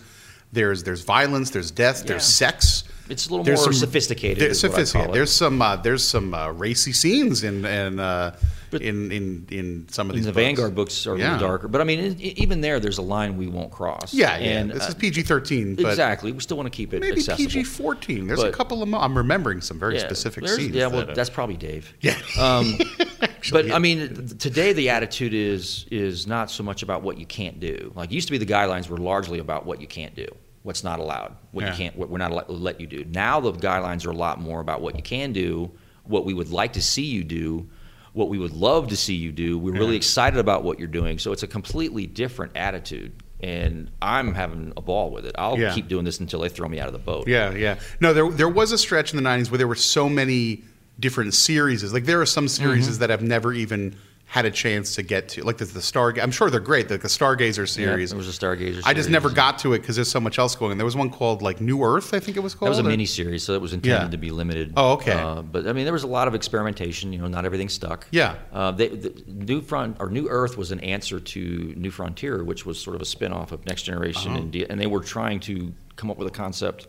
[0.52, 4.62] there's there's violence there's death there's sex It's a little there's more sophisticated, there's is
[4.70, 8.36] what I sophisticated there's some uh, there's some uh, racy scenes in in uh,
[8.72, 10.42] in, in in some of these the books.
[10.42, 11.32] Vanguard books are a Yeah.
[11.34, 14.14] little darker, but I mean, it, it- even there, there's a line we won't cross.
[14.14, 16.32] yeah yeah And, this uh, is pg-13 but exactly.
[16.32, 17.50] We still want to keep it maybe accessible.
[17.50, 21.10] pg-14 there's a couple of i'm remembering some very Yeah, specific scenes Yeah, well, that,
[21.10, 21.92] uh, that's probably Dave.
[22.00, 22.78] yeah Um,
[23.50, 27.58] but I mean, today the attitude is is not so much about what you can't
[27.60, 27.92] do.
[27.94, 30.28] Like used to be, the guidelines were largely about what you can't do,
[30.62, 31.70] what's not allowed, what Yeah.
[31.72, 33.04] you can't, what we're not let, let you do.
[33.10, 35.70] Now the guidelines are a lot more about what you can do,
[36.04, 37.68] what we would like to see you do,
[38.12, 39.58] what we would love to see you do.
[39.58, 41.18] We're really excited about what you're doing.
[41.18, 43.12] So it's a completely different attitude.
[43.40, 45.34] And I'm having a ball with it.
[45.36, 45.74] I'll Yeah.
[45.74, 47.26] keep doing this until they throw me out of the boat.
[47.26, 47.76] Yeah, yeah.
[48.00, 50.62] No, there there was a stretch in the '90s where there were so many
[51.00, 51.92] different series.
[51.92, 53.00] Like there are some series Mm-hmm.
[53.00, 53.96] that I've never even
[54.32, 55.44] had a chance to get to.
[55.44, 56.14] Like there's the Star.
[56.18, 56.90] I'm sure they're great.
[56.90, 58.10] Like the Stargazer series.
[58.12, 60.56] there was a Stargazer I just never got to it because there's so much else
[60.56, 60.72] going.
[60.72, 60.78] on.
[60.78, 62.14] There was one called like New Earth.
[62.14, 62.70] I think it was That called.
[62.70, 64.08] was a or- mini series, so it was intended Yeah.
[64.10, 64.72] to be limited.
[64.74, 65.12] Oh, okay.
[65.12, 67.12] Uh, but I mean, there was a lot of experimentation.
[67.12, 68.06] You know, not everything stuck.
[68.10, 68.36] Yeah.
[68.54, 72.64] Uh, they, the New Front or New Earth was an answer to New Frontier, which
[72.64, 74.40] was sort of a spin-off of Next Generation, Uh-huh.
[74.40, 76.86] and, and they were trying to come up with a concept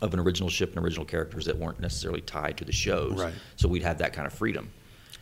[0.00, 3.12] of an original ship and original characters that weren't necessarily tied to the shows.
[3.20, 3.34] Right.
[3.54, 4.70] So we'd have that kind of freedom.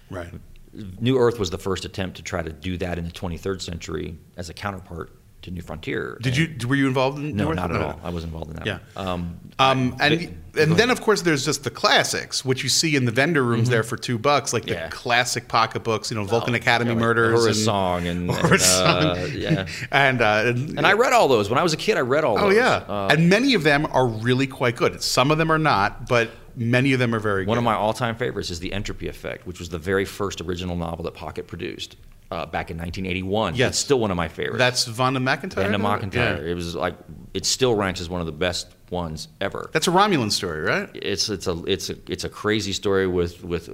[0.09, 0.33] Right.
[0.73, 4.17] New Earth was the first attempt to try to do that in the 23rd century
[4.37, 5.11] as a counterpart
[5.43, 6.19] to New Frontier.
[6.21, 6.69] Did And- you?
[6.69, 7.35] Were you involved in?
[7.35, 7.57] No, New Earth?
[7.57, 7.87] not at No.
[7.87, 8.01] all.
[8.05, 8.67] I was involved in that.
[8.67, 8.79] Yeah.
[8.95, 9.07] one.
[9.09, 12.69] Um, Um, I- and but- and then of course there's just the classics, which you
[12.69, 14.73] see in the vendor rooms there for two bucks, like Mm-hmm.
[14.75, 14.89] Yeah.
[14.89, 18.53] the classic pocketbooks, you know, Vulcan Oh, Academy yeah, like Murders, Uhura's Song and- and,
[18.53, 19.17] uh, Song.
[19.35, 19.67] yeah.
[19.91, 21.97] and, uh, and And I read all those when I was a kid.
[21.97, 22.57] I read all Oh those.
[22.57, 25.03] yeah, Uh, and many of them are really quite good.
[25.03, 27.59] Some of them are not, but many of them are very one good.
[27.59, 31.05] of my all-time favorites is the Entropy Effect, which was the very first original novel
[31.05, 31.97] that Pocket produced
[32.31, 33.55] uh, back in 1981.
[33.57, 33.71] Yes.
[33.71, 34.59] it's still one of my favorites.
[34.59, 35.73] That's Vonda McIntyre.
[35.73, 35.81] It?
[35.81, 36.15] McIntyre.
[36.15, 36.51] Yeah.
[36.51, 36.95] It was like
[37.35, 39.71] it still ranks as one of the best ones ever.
[39.73, 40.89] That's a Romulan story, right?
[40.95, 43.69] It's it's a it's a it's a crazy story with with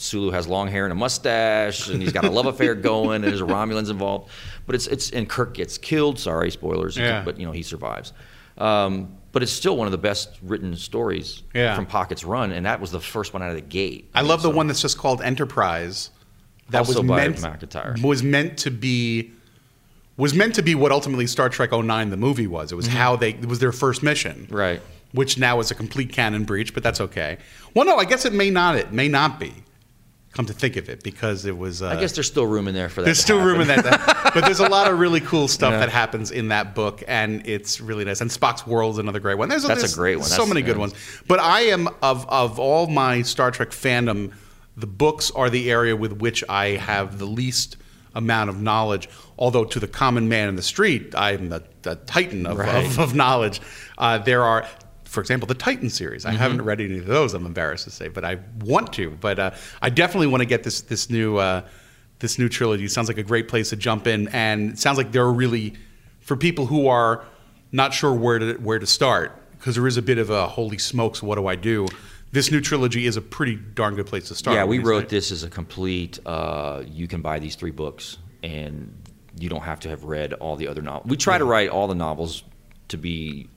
[0.00, 3.24] Sulu has long hair and a mustache and he's got a love affair going and
[3.24, 4.30] there's a Romulans involved,
[4.66, 6.18] but it's it's and Kirk gets killed.
[6.18, 6.96] Sorry, spoilers.
[6.96, 7.22] Yeah.
[7.24, 8.12] But you know he survives.
[8.58, 11.76] Um, but it's still one of the best written stories Yeah.
[11.76, 14.08] from Pocket's run, and that was the first one out of the gate.
[14.14, 16.08] I love the one that's just called Enterprise.
[16.70, 18.00] That Also was by meant McIntyre.
[18.02, 19.32] was meant to be
[20.16, 22.72] was meant to be what ultimately Star Trek 09 the movie was.
[22.72, 24.44] It was how they it was their first mission.
[24.46, 24.56] Mm-hmm.
[24.56, 24.82] Right.
[25.12, 27.36] Which now is a complete canon breach, but that's okay.
[27.74, 28.76] Well, no, I guess it may not.
[28.76, 29.52] It may not be.
[30.36, 31.80] Come to think of it, because it was.
[31.80, 33.06] Uh, I guess there's still room in there for that.
[33.06, 33.84] There's still room in happen.
[33.90, 35.78] that, but there's a lot of really cool stuff Yeah.
[35.80, 38.20] that happens in that book, and it's really nice.
[38.20, 39.48] And Spock's World's is another great one.
[39.48, 40.26] There's That's a great one.
[40.26, 40.80] So That's- many good yeah.
[40.80, 40.94] ones.
[41.26, 44.32] But I am of of all my Star Trek fandom,
[44.76, 47.78] the books are the area with which I have the least
[48.14, 49.08] amount of knowledge.
[49.38, 52.84] Although to the common man in the street, I'm the, the titan of, Right.
[52.84, 53.60] of, of knowledge.
[53.96, 54.66] Uh, there are.
[55.16, 56.26] For example, the Titan series.
[56.26, 56.38] I Mm-hmm.
[56.38, 57.32] haven't read any of those.
[57.32, 59.12] I'm embarrassed to say, but I want to.
[59.12, 61.62] But uh, I definitely want to get this this new uh,
[62.18, 62.86] this new trilogy.
[62.86, 65.72] Sounds like a great place to jump in, and it sounds like they're really
[66.20, 67.24] for people who are
[67.72, 70.76] not sure where to where to start because there is a bit of a holy
[70.76, 71.88] smokes, what do I do?
[72.32, 74.54] This new trilogy is a pretty darn good place to start.
[74.54, 76.18] Yeah, we wrote this as a complete.
[76.26, 78.92] Uh, you can buy these three books, and
[79.40, 81.06] you don't have to have read all the other novels.
[81.08, 82.44] We try to write all the novels
[82.88, 83.48] to be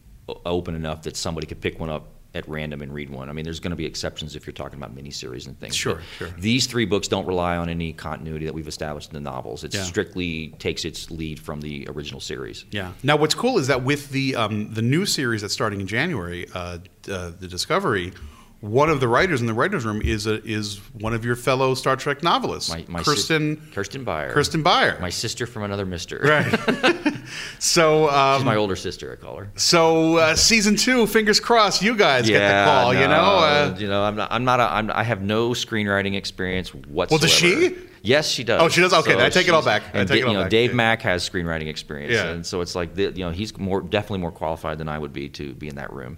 [0.46, 3.28] open enough that somebody could pick one up at random and read one.
[3.28, 5.76] I mean, there's going to be exceptions if you're talking about miniseries and things.
[5.76, 6.28] Sure, sure.
[6.38, 9.64] These three books don't rely on any continuity that we've established in the novels.
[9.64, 9.82] It Yeah.
[9.84, 12.66] strictly takes its lead from the original series.
[12.70, 12.92] Yeah.
[13.02, 16.46] Now, what's cool is that with the um, the new series that's starting in January,
[16.54, 16.78] uh,
[17.10, 18.14] uh, the Discovery,
[18.62, 21.74] one of the writers in the writers' room is a, is one of your fellow
[21.76, 24.34] Star Trek novelists, My, my Kirsten sis- Kirsten Beyer.
[24.34, 24.98] Kirsten Beyer.
[25.00, 26.20] My sister from another mister.
[26.22, 27.14] Right.
[27.60, 29.52] so um, She's my older sister, I call her.
[29.56, 32.94] So uh, season two, fingers crossed, you guys get the call.
[32.94, 33.08] you know,
[33.40, 34.32] uh, you know, I'm not.
[34.32, 34.60] I'm not.
[34.60, 37.08] A, I'm, I have no screenwriting experience whatsoever.
[37.12, 37.76] Well, does she?
[38.02, 38.62] Yes, she does.
[38.62, 38.94] Oh, she does?
[38.94, 39.84] Okay, then I take it all back.
[39.94, 40.52] I And take Da- it all you know, back.
[40.52, 40.76] Dave Yeah.
[40.76, 42.28] Mack has screenwriting experience, Yeah.
[42.30, 45.14] and so it's like the, you know he's more definitely more qualified than I would
[45.14, 46.18] be to be in that room.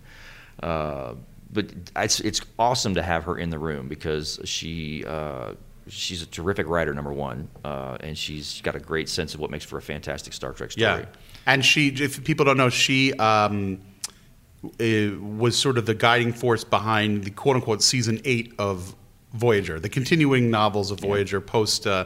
[0.62, 1.14] Uh,
[1.54, 1.66] but
[1.96, 5.04] it's it's awesome to have her in the room because she.
[5.06, 5.54] Uh,
[5.88, 9.50] She's a terrific writer, number one, uh, and she's got a great sense of what
[9.50, 10.86] makes for a fantastic Star Trek story.
[11.02, 11.06] yeah.
[11.48, 13.82] And she, if people don't know, she um,
[14.62, 18.96] was sort of the guiding force behind the quote unquote season eight of
[19.34, 22.06] Voyager, the continuing novels of Voyager post uh,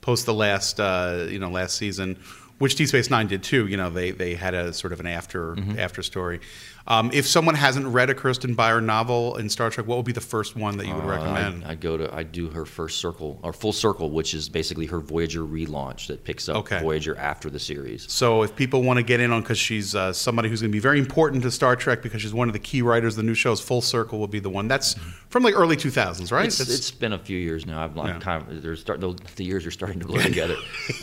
[0.00, 2.18] post the last uh, you know last season,
[2.58, 3.66] which Deep Space Nine did too.
[3.66, 5.78] You know, they they had a sort of an after Mm-hmm.
[5.78, 6.40] after story.
[6.86, 10.12] Um, if someone hasn't read a Kirsten Beyer novel in Star Trek, what would be
[10.12, 11.64] the first one that you would Uh, recommend?
[11.64, 14.86] I, I go to I do her first circle or full circle, which is basically
[14.86, 16.80] her Voyager relaunch that picks up Okay.
[16.80, 18.10] Voyager after the series.
[18.10, 20.76] So if people want to get in on, because she's uh, somebody who's going to
[20.76, 23.22] be very important to Star Trek because she's one of the key writers of the
[23.22, 24.66] new shows, Full Circle will be the one.
[24.68, 24.94] That's
[25.28, 26.46] from like early 2000s, right?
[26.46, 27.82] It's, it's been a few years now.
[27.84, 28.18] I've Yeah.
[28.18, 30.56] kind of start, the, the years are starting to blur together.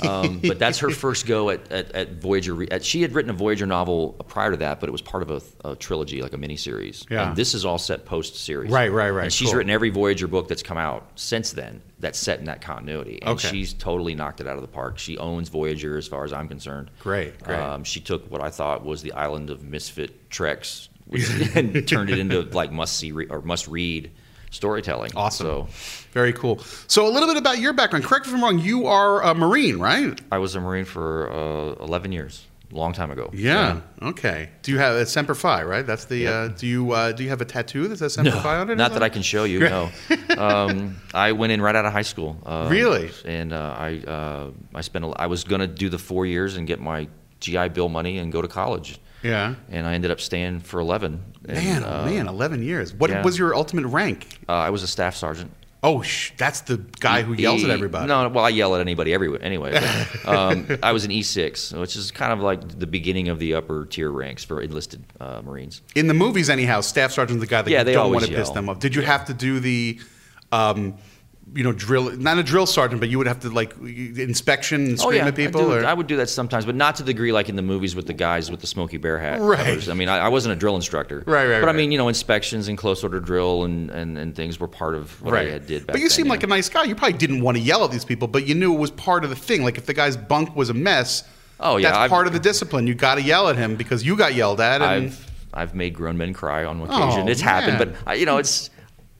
[0.08, 2.54] Um, but that's her first go at, at, at Voyager.
[2.54, 5.24] Re- At, she had written a Voyager novel prior to that, but it was part
[5.24, 7.10] of a, a trilogy, like a miniseries.
[7.10, 7.28] Yeah.
[7.30, 8.72] And this is all set post series.
[8.72, 9.24] Right, right, right.
[9.26, 9.58] And she's Cool.
[9.58, 13.20] written every Voyager book that's come out since then that's set in that continuity.
[13.22, 13.50] And Okay.
[13.50, 14.98] she's totally knocked it out of the park.
[15.00, 16.90] She owns Voyager as far as I'm concerned.
[17.00, 17.60] Great, great.
[17.60, 20.90] Um, she took what I thought was the island of misfit treks
[21.56, 24.12] and turned it into like must see re- or must read
[24.52, 25.12] storytelling.
[25.16, 25.46] Awesome.
[25.46, 25.68] So
[26.12, 26.60] very cool.
[26.88, 28.06] So a little bit about your background.
[28.06, 28.60] Correct me if I'm wrong.
[28.60, 30.20] You are a Marine, right?
[30.32, 33.30] I was a Marine for uh, 11 years, a long time ago.
[33.34, 33.82] Yeah.
[34.02, 34.50] Okay.
[34.62, 35.86] Do you have a Semper Fi, right?
[35.86, 36.18] That's the.
[36.18, 36.30] Yeah.
[36.30, 38.70] Uh, do you uh, do you have a tattoo that says Semper No, Fi on
[38.70, 38.76] it?
[38.76, 39.60] not that I can show you.
[39.60, 39.90] No,
[40.38, 42.38] um, I went in right out of high school.
[42.46, 43.12] Um, Really?
[43.26, 45.06] And uh, I uh, I spent.
[45.06, 47.08] A, I was going to do the four years and get my
[47.40, 49.00] GI Bill money and go to college.
[49.24, 49.56] Yeah.
[49.70, 51.22] And I ended up staying for 11.
[51.46, 52.94] And, Man, oh uh, man, 11 years.
[52.94, 53.22] What yeah.
[53.22, 54.40] was your ultimate rank?
[54.48, 55.52] Uh, I was a staff sergeant.
[55.82, 58.08] Oh, sh- that's the guy who yells at everybody.
[58.08, 59.72] No, well, I yell at anybody every, anyway.
[59.72, 63.54] but, um, I was an E6, which is kind of like the beginning of the
[63.54, 65.82] upper tier ranks for enlisted uh, Marines.
[65.96, 68.32] In the movies, anyhow, staff sergeant's the guy that Yeah, you they don't always want
[68.32, 68.80] to piss them off.
[68.80, 70.00] Did you have to do the,
[70.52, 70.98] um,
[71.54, 72.12] you know, drill?
[72.12, 75.36] Not a drill sergeant, but you would have to like inspection and oh, scream at
[75.36, 75.62] people.
[75.62, 75.88] Oh, I, do, or?
[75.88, 78.08] I would do that sometimes, but not to the degree like in the movies with
[78.08, 79.40] the guys with the smoky bear hat.
[79.42, 79.58] Right.
[79.58, 79.90] covers.
[79.90, 81.24] I mean, I, I wasn't a drill instructor.
[81.26, 81.76] Right, right, But right.
[81.76, 84.96] I mean, you know, inspections and close order drill and, and, and things were part
[84.96, 86.84] of what I had did back but you then, seem like a nice guy.
[86.84, 89.24] You probably didn't want to yell at these people, but you knew it was part
[89.24, 89.64] of the thing.
[89.64, 91.24] Like if the guy's bunk was a mess,
[91.60, 92.88] Oh, yeah, that's I've- part of the discipline.
[92.88, 94.82] You got to yell at him because you got yelled at.
[94.82, 97.28] And I've I've made grown men cry on oh, occasion.
[97.28, 97.98] Oh, it's happened, man.
[98.06, 98.70] but you know, it's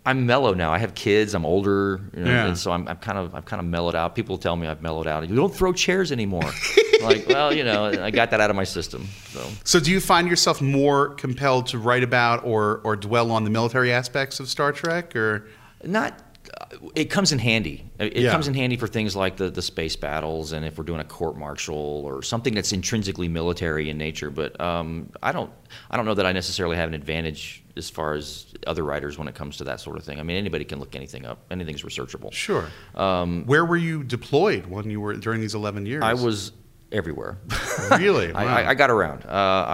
[0.06, 0.72] I'm mellow now.
[0.72, 1.36] I have kids.
[1.36, 2.46] I'm older, you know, Yeah.
[2.48, 4.16] and so I'm, I'm kind of I'm kind of mellowed out.
[4.16, 5.28] People tell me I've mellowed out.
[5.30, 6.50] You don't throw chairs anymore.
[7.04, 9.08] like, well, you know, I got that out of my system.
[9.30, 13.44] So so, do you find yourself more compelled to write about or or dwell on
[13.44, 15.48] the military aspects of Star Trek, or
[15.84, 16.18] not
[16.60, 18.32] uh, it comes in handy it Yeah.
[18.32, 21.04] comes in handy for things like the, the space battles and if we're doing a
[21.04, 25.52] court martial or something that's intrinsically military in nature but um, i don't
[25.92, 29.28] i don't know that i necessarily have an advantage as far as other writers when
[29.28, 31.84] it comes to that sort of thing i mean anybody can look anything up anything's
[31.84, 32.66] researchable sure?
[32.94, 36.04] um, Where were you deployed when you were during these eleven years?
[36.04, 36.52] i was
[36.92, 37.38] everywhere
[37.98, 38.32] Really?
[38.34, 38.56] I, Wow.
[38.58, 39.30] I, I got around uh,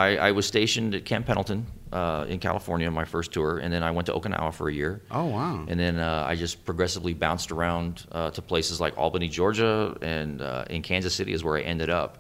[0.05, 3.71] I, I was stationed at camp pendleton uh, in california on my first tour and
[3.73, 5.65] then i went to okinawa for a year Oh wow.
[5.67, 10.41] And then uh, I just progressively bounced around uh, to places like Albany, Georgia, and
[10.41, 12.11] uh, in Kansas City is where I ended up.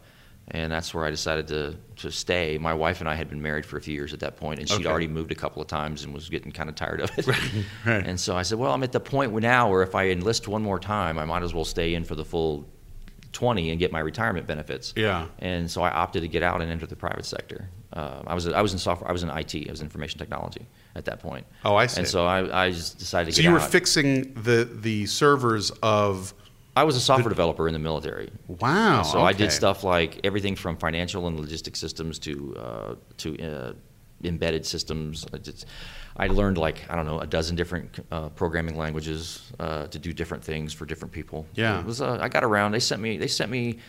[0.49, 2.59] And that's where I decided to, to stay.
[2.59, 4.69] My wife and I had been married for a few years at that point, and
[4.69, 4.85] she'd Okay.
[4.87, 7.25] already moved a couple of times and was getting kind of tired of it.
[7.25, 7.51] right.
[7.83, 8.05] right.
[8.05, 10.61] And so I said, well, I'm at the point now where if I enlist one
[10.61, 12.67] more time, I might as well stay in for the full
[13.31, 14.93] 20 and get my retirement benefits.
[14.95, 15.25] Yeah.
[15.39, 17.67] And so I opted to get out and enter the private sector.
[17.91, 19.09] Uh, I was I was in software.
[19.09, 19.55] I was in IT.
[19.67, 21.45] I was in information technology at that point.
[21.63, 21.99] Oh, I see.
[22.01, 23.49] And so I, I just decided to get out.
[23.49, 23.71] So you were out.
[23.71, 26.33] fixing the the servers of.
[26.75, 28.29] I was a software developer in the military.
[28.47, 29.03] Wow.
[29.03, 33.73] So I did stuff like everything from financial and logistic systems to uh, to uh,
[34.23, 35.25] embedded systems.
[35.33, 39.99] I, I learned like I don't know a dozen different uh, programming languages uh, to
[39.99, 41.45] do different things for different people.
[41.55, 41.79] Yeah.
[41.79, 42.01] it was.
[42.01, 42.73] Uh, I got around.
[42.73, 43.17] They sent me.
[43.17, 43.79] They sent me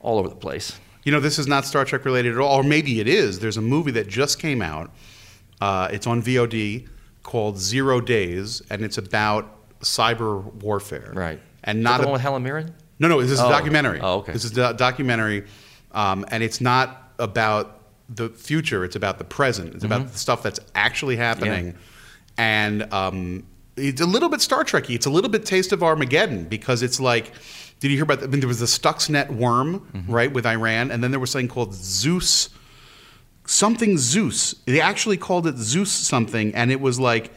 [0.00, 0.78] all over the place.
[1.04, 3.38] You know, this is not Star Trek related at all, or maybe it is.
[3.38, 4.92] There's a movie that just came out.
[5.60, 6.86] Uh, it's on VOD
[7.22, 11.12] called Zero Days, and it's about cyber warfare.
[11.14, 11.40] Right.
[11.64, 12.74] And not the one with Helen Mirren.
[12.98, 13.46] No, no, this is Oh.
[13.48, 14.00] a documentary.
[14.00, 14.32] Oh, okay.
[14.32, 15.44] This is a documentary,
[15.92, 18.84] um, and it's not about the future.
[18.84, 19.74] It's about the present.
[19.74, 21.74] It's about the stuff that's actually happening.
[22.36, 23.44] and um,
[23.76, 24.94] it's a little bit Star Trekky.
[24.94, 27.32] It's a little bit Taste of Armageddon because it's like.
[27.80, 28.24] Did you hear about?
[28.24, 30.12] I mean, there was the Stuxnet worm, Mm-hmm.
[30.12, 32.48] right, with Iran, and then there was something called Zeus,
[33.46, 34.54] something Zeus.
[34.66, 37.30] They actually called it Zeus something, and it was like,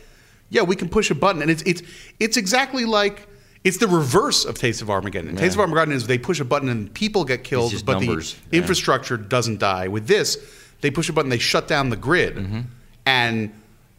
[0.49, 1.81] yeah, we can push a button, and it's it's
[2.19, 3.27] it's exactly like.
[3.63, 5.35] It's the reverse of Taste of Armageddon.
[5.35, 8.33] Taste of Armageddon is they push a button and people get killed, but numbers.
[8.49, 8.61] the Yeah.
[8.61, 9.87] infrastructure doesn't die.
[9.87, 10.37] With this,
[10.81, 12.59] they push a button, they shut down the grid, Mm-hmm.
[13.05, 13.51] and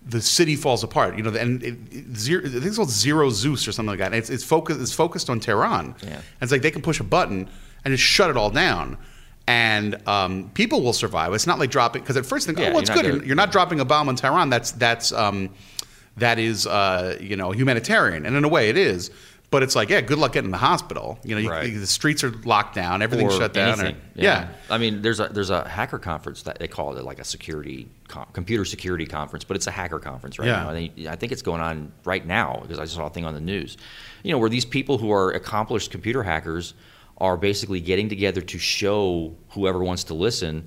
[0.04, 1.16] the city falls apart.
[1.16, 4.00] You know, and it, it, zero, I think it's called Zero Zeus or something like
[4.00, 4.06] that.
[4.06, 5.94] And it's it's focused it's focused on Tehran.
[6.02, 6.08] Yeah.
[6.14, 7.48] And it's like they can push a button
[7.84, 8.98] and just shut it all down.
[9.46, 11.32] And um, people will survive.
[11.34, 13.02] It's not like dropping because at first they think, Yeah, oh, well, it's good.
[13.02, 14.50] gonna- You're, you're not dropping a bomb on Tehran.
[14.50, 15.50] That's that's um,
[16.16, 19.10] that is uh, you know humanitarian, and in a way it is.
[19.52, 21.18] But it's like, yeah, good luck getting to the hospital.
[21.22, 21.72] You know, you, Right.
[21.72, 23.78] the streets are locked down, everything's or shut down.
[23.78, 24.00] or- anything.
[24.14, 24.48] yeah.
[24.70, 27.86] I mean, there's a there's a hacker conference that they call it like a security
[28.32, 30.64] computer security conference, but it's a hacker conference right Yeah.
[30.64, 30.72] now.
[30.72, 33.40] Think, I think it's going on right now because I saw a thing on the
[33.40, 33.76] news.
[34.22, 36.72] You know, where these people who are accomplished computer hackers
[37.18, 40.64] are basically getting together to show whoever wants to listen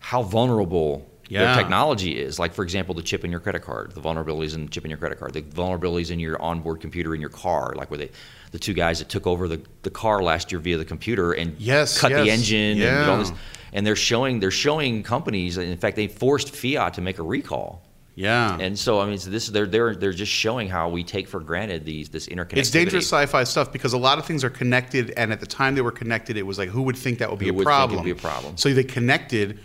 [0.00, 1.44] how vulnerable Yeah.
[1.44, 2.38] their technology is.
[2.38, 4.90] Like, for example, the chip in your credit card, the vulnerabilities in the chip in
[4.90, 8.10] your credit card, the vulnerabilities in your onboard computer in your car, like where they,
[8.50, 11.54] the two guys that took over the, the car last year via the computer and
[11.58, 12.38] Yes, cut the yes.
[12.38, 13.10] engine and Yeah.
[13.10, 13.32] all this.
[13.74, 15.58] And they're showing they're showing companies.
[15.58, 17.82] In fact, they forced Fiat to make a recall.
[18.14, 18.56] Yeah.
[18.58, 21.38] And so I mean, so this they're they're they're just showing how we take for
[21.38, 22.56] granted these this interconnectivity.
[22.56, 25.74] It's dangerous sci-fi stuff because a lot of things are connected, and at the time
[25.74, 27.64] they were connected, it was like, who would think that would be Who a would
[27.64, 28.02] think problem?
[28.04, 28.56] be a problem?
[28.56, 29.60] So they connected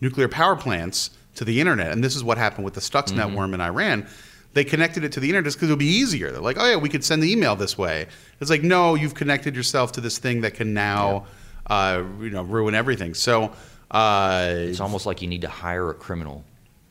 [0.00, 3.34] nuclear power plants to the internet, and this is what happened with the Stuxnet Mm-hmm.
[3.34, 4.06] worm in Iran.
[4.54, 6.30] They connected it to the internet just because it would be easier.
[6.30, 8.06] They're like, oh yeah, we could send the email this way.
[8.40, 11.26] It's like, no, you've connected yourself to this thing that can now,
[11.66, 13.14] uh, you know, ruin everything.
[13.14, 13.52] So.
[13.88, 16.42] Uh, It's almost like you need to hire a criminal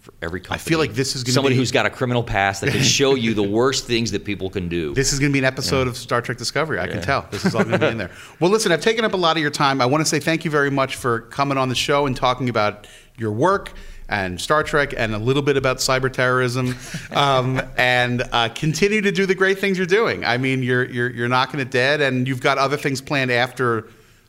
[0.05, 0.55] for every company.
[0.55, 2.83] I feel like this is gonna somebody be- who's got a criminal past that can
[2.99, 4.93] show you the worst things that people can do.
[4.93, 6.79] This is going to be an episode of Star Trek Discovery.
[6.79, 7.27] I can tell.
[7.31, 8.11] This is all going to be in there.
[8.39, 9.81] Well, listen, I've taken up a lot of your time.
[9.81, 12.49] I want to say thank you very much for coming on the show and talking
[12.49, 12.85] about
[13.17, 13.73] your work
[14.07, 16.75] and Star Trek and a little bit about cyber terrorism,
[17.11, 20.23] um, and uh, continue to do the great things you're doing.
[20.23, 23.87] I mean, you're you're you're knocking it dead, and you've got other things planned after.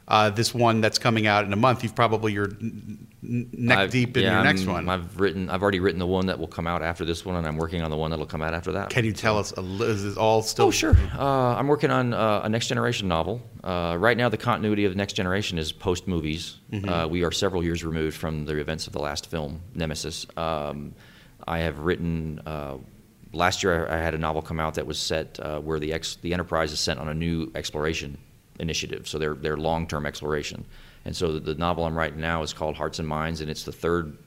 [0.09, 4.17] Uh, this one that's coming out in a month, you've probably n- neck I've- deep
[4.17, 4.89] in yeah, your next I'm- one.
[4.89, 5.51] I've written.
[5.51, 7.83] I've already written the one that will come out after this one, and I'm working
[7.83, 8.91] on the one that'll come out after that.
[8.91, 9.53] Can you tell us?
[9.57, 10.67] A, is it all still?
[10.67, 10.97] Oh, sure.
[11.19, 13.43] Uh, I'm working on uh, a next generation novel.
[13.65, 16.57] Uh, right now, the continuity of the next generation is post movies.
[16.73, 16.89] Mm-hmm.
[16.89, 20.27] Uh, we are several years removed from the events of the last film, Nemesis.
[20.37, 20.95] Um,
[21.47, 22.41] I have written.
[22.47, 22.77] Uh,
[23.33, 26.17] last year, I had a novel come out that was set uh, where the ex-
[26.17, 28.19] the Enterprise is sent on a new exploration
[28.59, 29.07] initiative.
[29.07, 30.65] So they're they're long term exploration.
[31.07, 33.71] And so the, novel I'm writing now is called Hearts and Minds, and it's the
[33.71, 34.19] third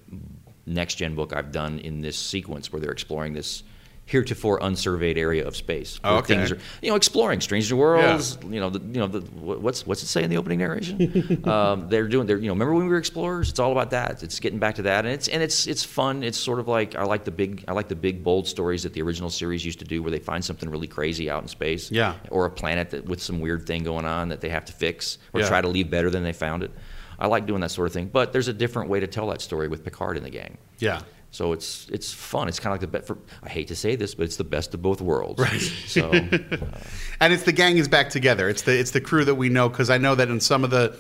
[0.66, 3.64] next gen book I've done in this sequence where they're exploring this
[4.10, 6.00] heretofore unsurveyed area of space.
[6.04, 6.36] Oh, okay.
[6.36, 8.40] Things are, you know, exploring strange new worlds.
[8.50, 11.44] You know, the, you know, the, what's what's it say in the opening narration?
[11.48, 12.26] um, they're doing.
[12.26, 13.50] They're you know, remember when we were explorers?
[13.50, 14.24] It's all about that.
[14.24, 16.24] It's getting back to that, and it's and it's it's fun.
[16.24, 18.94] It's sort of like I like the big I like the big bold stories that
[18.94, 21.92] the original series used to do, where they find something really crazy out in space.
[21.92, 22.16] Yeah.
[22.32, 25.20] Or a planet that, with some weird thing going on that they have to fix
[25.34, 25.48] or Yeah.
[25.48, 26.72] try to leave better than they found it.
[27.20, 29.42] I like doing that sort of thing, but there's a different way to tell that
[29.42, 30.58] story with Picard in the gang.
[30.80, 31.02] Yeah.
[31.32, 32.48] So it's it's fun.
[32.48, 33.08] It's kind of like the best.
[33.08, 35.40] For, I hate to say this, but it's the best of both worlds.
[35.40, 35.62] Right.
[35.88, 36.12] So
[37.20, 38.50] and it's the gang is back together.
[38.50, 40.70] It's the it's the crew that we know because I know that in some of
[40.72, 40.98] the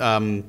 [0.00, 0.44] um,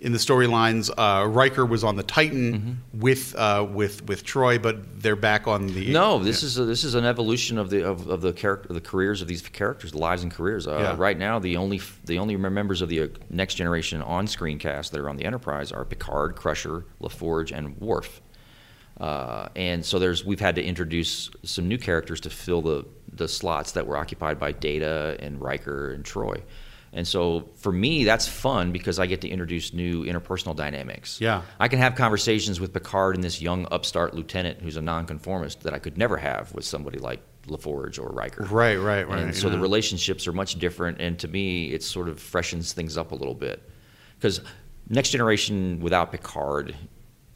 [0.00, 5.02] in the storylines, uh, Riker was on the Titan with uh, with with Troi, but
[5.02, 5.92] they're back on the Mm-hmm.
[5.92, 8.80] no, this is a, this is an evolution of the of, of the character the
[8.80, 10.66] careers of these characters, the lives and careers.
[10.66, 10.94] Uh, Yeah.
[10.96, 14.92] Right now, the only the only members of the uh, next generation on screen cast
[14.92, 18.22] that are on the Enterprise are Picard, Crusher, LaForge, and Worf.
[19.00, 23.26] Uh, and so there's we've had to introduce some new characters to fill the the
[23.26, 26.42] slots that were occupied by Data and Riker and Troi.
[26.92, 31.20] And so for me, that's fun because I get to introduce new interpersonal dynamics.
[31.20, 31.42] Yeah.
[31.60, 35.72] I can have conversations with Picard and this young upstart lieutenant who's a nonconformist that
[35.72, 38.44] I could never have with somebody like LaForge or Riker.
[38.44, 41.00] Right, right, right, And so the relationships are much different.
[41.00, 43.62] And to me, it sort of freshens things up a little bit.
[44.16, 44.40] Because
[44.88, 46.74] Next Generation without Picard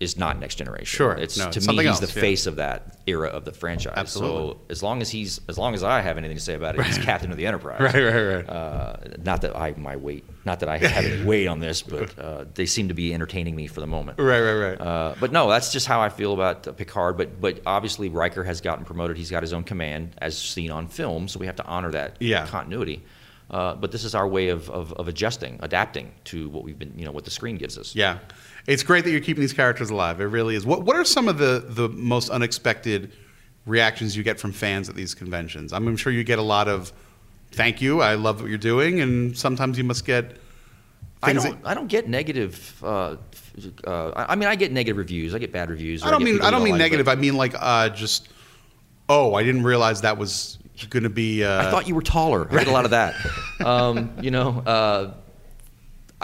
[0.05, 0.85] is not Next Generation.
[0.86, 1.12] Sure.
[1.14, 2.20] It's No, to it's me he's else, the yeah.
[2.20, 3.94] face of that era of the franchise.
[3.97, 4.52] Absolutely.
[4.55, 6.85] So as long as he's as long as I have anything to say about it,
[6.85, 7.81] he's captain of the Enterprise.
[7.81, 8.48] Right, right, right.
[8.48, 12.16] Uh, not that I my weight, not that I have any weight on this, but
[12.18, 14.20] uh, they seem to be entertaining me for the moment.
[14.20, 14.81] Right, right, right.
[14.81, 17.16] Uh, but no, that's just how I feel about uh, Picard.
[17.16, 19.16] But but obviously Riker has gotten promoted.
[19.16, 21.26] He's got his own command, as seen on film.
[21.28, 22.47] So we have to honor that Yeah.
[22.47, 23.02] continuity.
[23.51, 26.93] Uh, but this is our way of, of, of adjusting, adapting to what we've been,
[26.97, 27.94] you know, what the screen gives us.
[27.94, 28.18] Yeah,
[28.66, 30.20] it's great that you're keeping these characters alive.
[30.20, 30.64] It really is.
[30.64, 33.12] What What are some of the the most unexpected
[33.66, 35.72] reactions you get from fans at these conventions?
[35.72, 36.92] I'm sure you get a lot of
[37.54, 40.36] thank you, I love what you're doing, and sometimes you must get.
[41.22, 41.58] I don't.
[41.64, 42.82] I don't get negative.
[42.82, 43.16] Uh,
[43.86, 45.34] uh, I I mean, I get negative reviews.
[45.34, 46.02] I get bad reviews.
[46.02, 47.08] I don't get mean I don't mean like negative.
[47.08, 48.28] I mean like uh, just
[49.08, 50.58] oh, I didn't realize that was
[50.90, 51.42] going to be.
[51.44, 52.46] Uh, I thought you were taller.
[52.50, 53.14] I get a lot of that.
[53.64, 55.14] um, you know, uh,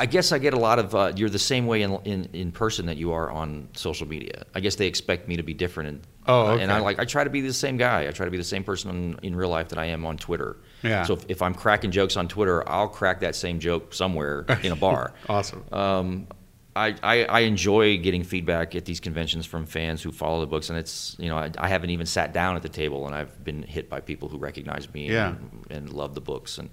[0.00, 0.94] I guess I get a lot of.
[0.94, 4.44] Uh, you're the same way in, in in person that you are on social media.
[4.54, 5.88] I guess they expect me to be different.
[5.90, 6.98] And, Oh, uh, and I like.
[6.98, 8.06] I try to be the same guy.
[8.06, 10.16] I try to be the same person in, in real life that I am on
[10.16, 10.56] Twitter.
[10.82, 11.04] Yeah.
[11.04, 14.72] So if, if I'm cracking jokes on Twitter, I'll crack that same joke somewhere in
[14.72, 15.12] a bar.
[15.28, 15.64] Awesome.
[15.72, 16.26] Um,
[16.76, 20.70] I, I, I enjoy getting feedback at these conventions from fans who follow the books,
[20.70, 23.42] and it's you know I, I haven't even sat down at the table, and I've
[23.42, 25.30] been hit by people who recognize me Yeah.
[25.30, 26.70] and, and love the books, and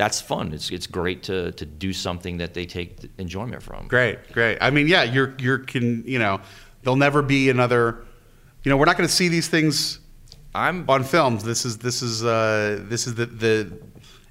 [0.00, 0.54] that's fun.
[0.54, 3.86] It's it's great to to do something that they take enjoyment from.
[3.86, 4.56] Great, great.
[4.62, 6.40] I mean, yeah, you're you're can you know,
[6.82, 7.98] there'll never be another.
[8.64, 9.98] You know, we're not going to see these things.
[10.54, 11.44] I'm on films.
[11.44, 13.78] This is this is uh, this is the the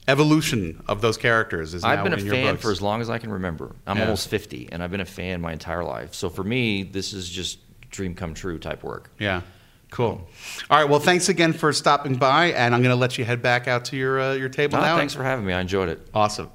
[0.07, 1.75] evolution of those characters.
[1.75, 3.75] Is I've been a fan for as long as I can remember.
[3.85, 4.03] I'm Yeah.
[4.05, 6.15] almost 50, and I've been a fan my entire life.
[6.15, 7.59] So for me, this is just
[7.91, 9.11] dream come true type work.
[9.19, 9.41] Yeah.
[9.91, 10.27] Cool.
[10.69, 10.87] All right.
[10.89, 13.85] Well, thanks again for stopping by, and I'm going to let you head back out
[13.85, 14.97] to your uh, your table No, now.
[14.97, 15.53] thanks for having me.
[15.53, 16.07] I enjoyed it.
[16.13, 16.51] Awesome.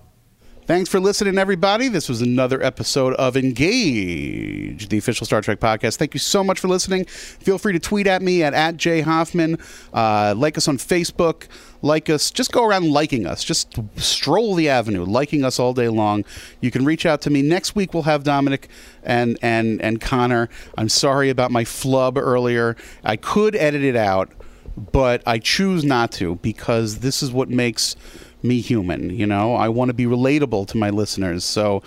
[0.67, 1.89] Thanks for listening, everybody.
[1.89, 5.97] This was another episode of Engage, the official Star Trek podcast.
[5.99, 7.05] Thank you so much for listening.
[7.05, 9.61] Feel free to tweet at me at, at jhoffman.
[9.93, 11.49] Uh, like us on Facebook.
[11.83, 12.31] Like us.
[12.31, 13.45] Just go around liking us.
[13.45, 16.25] Just stroll the avenue, liking us all day long.
[16.63, 17.43] You can reach out to me.
[17.43, 18.71] Next week, we'll have Dominic
[19.03, 20.49] and, and, and Connor.
[20.79, 22.75] I'm sorry about my flub earlier.
[23.05, 24.33] I could edit it out,
[24.79, 27.97] but I choose not to because this is what makes
[28.45, 29.11] me human.
[29.11, 31.45] You know, I want to be relatable to my listeners.
[31.45, 31.83] So,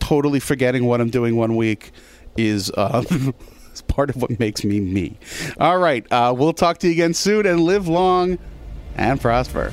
[0.00, 1.90] totally forgetting what I'm doing one week
[2.36, 3.02] is uh,
[3.88, 5.18] part of what makes me me.
[5.58, 8.38] All right, uh, we'll talk to you again soon, and live long
[8.96, 9.72] and prosper.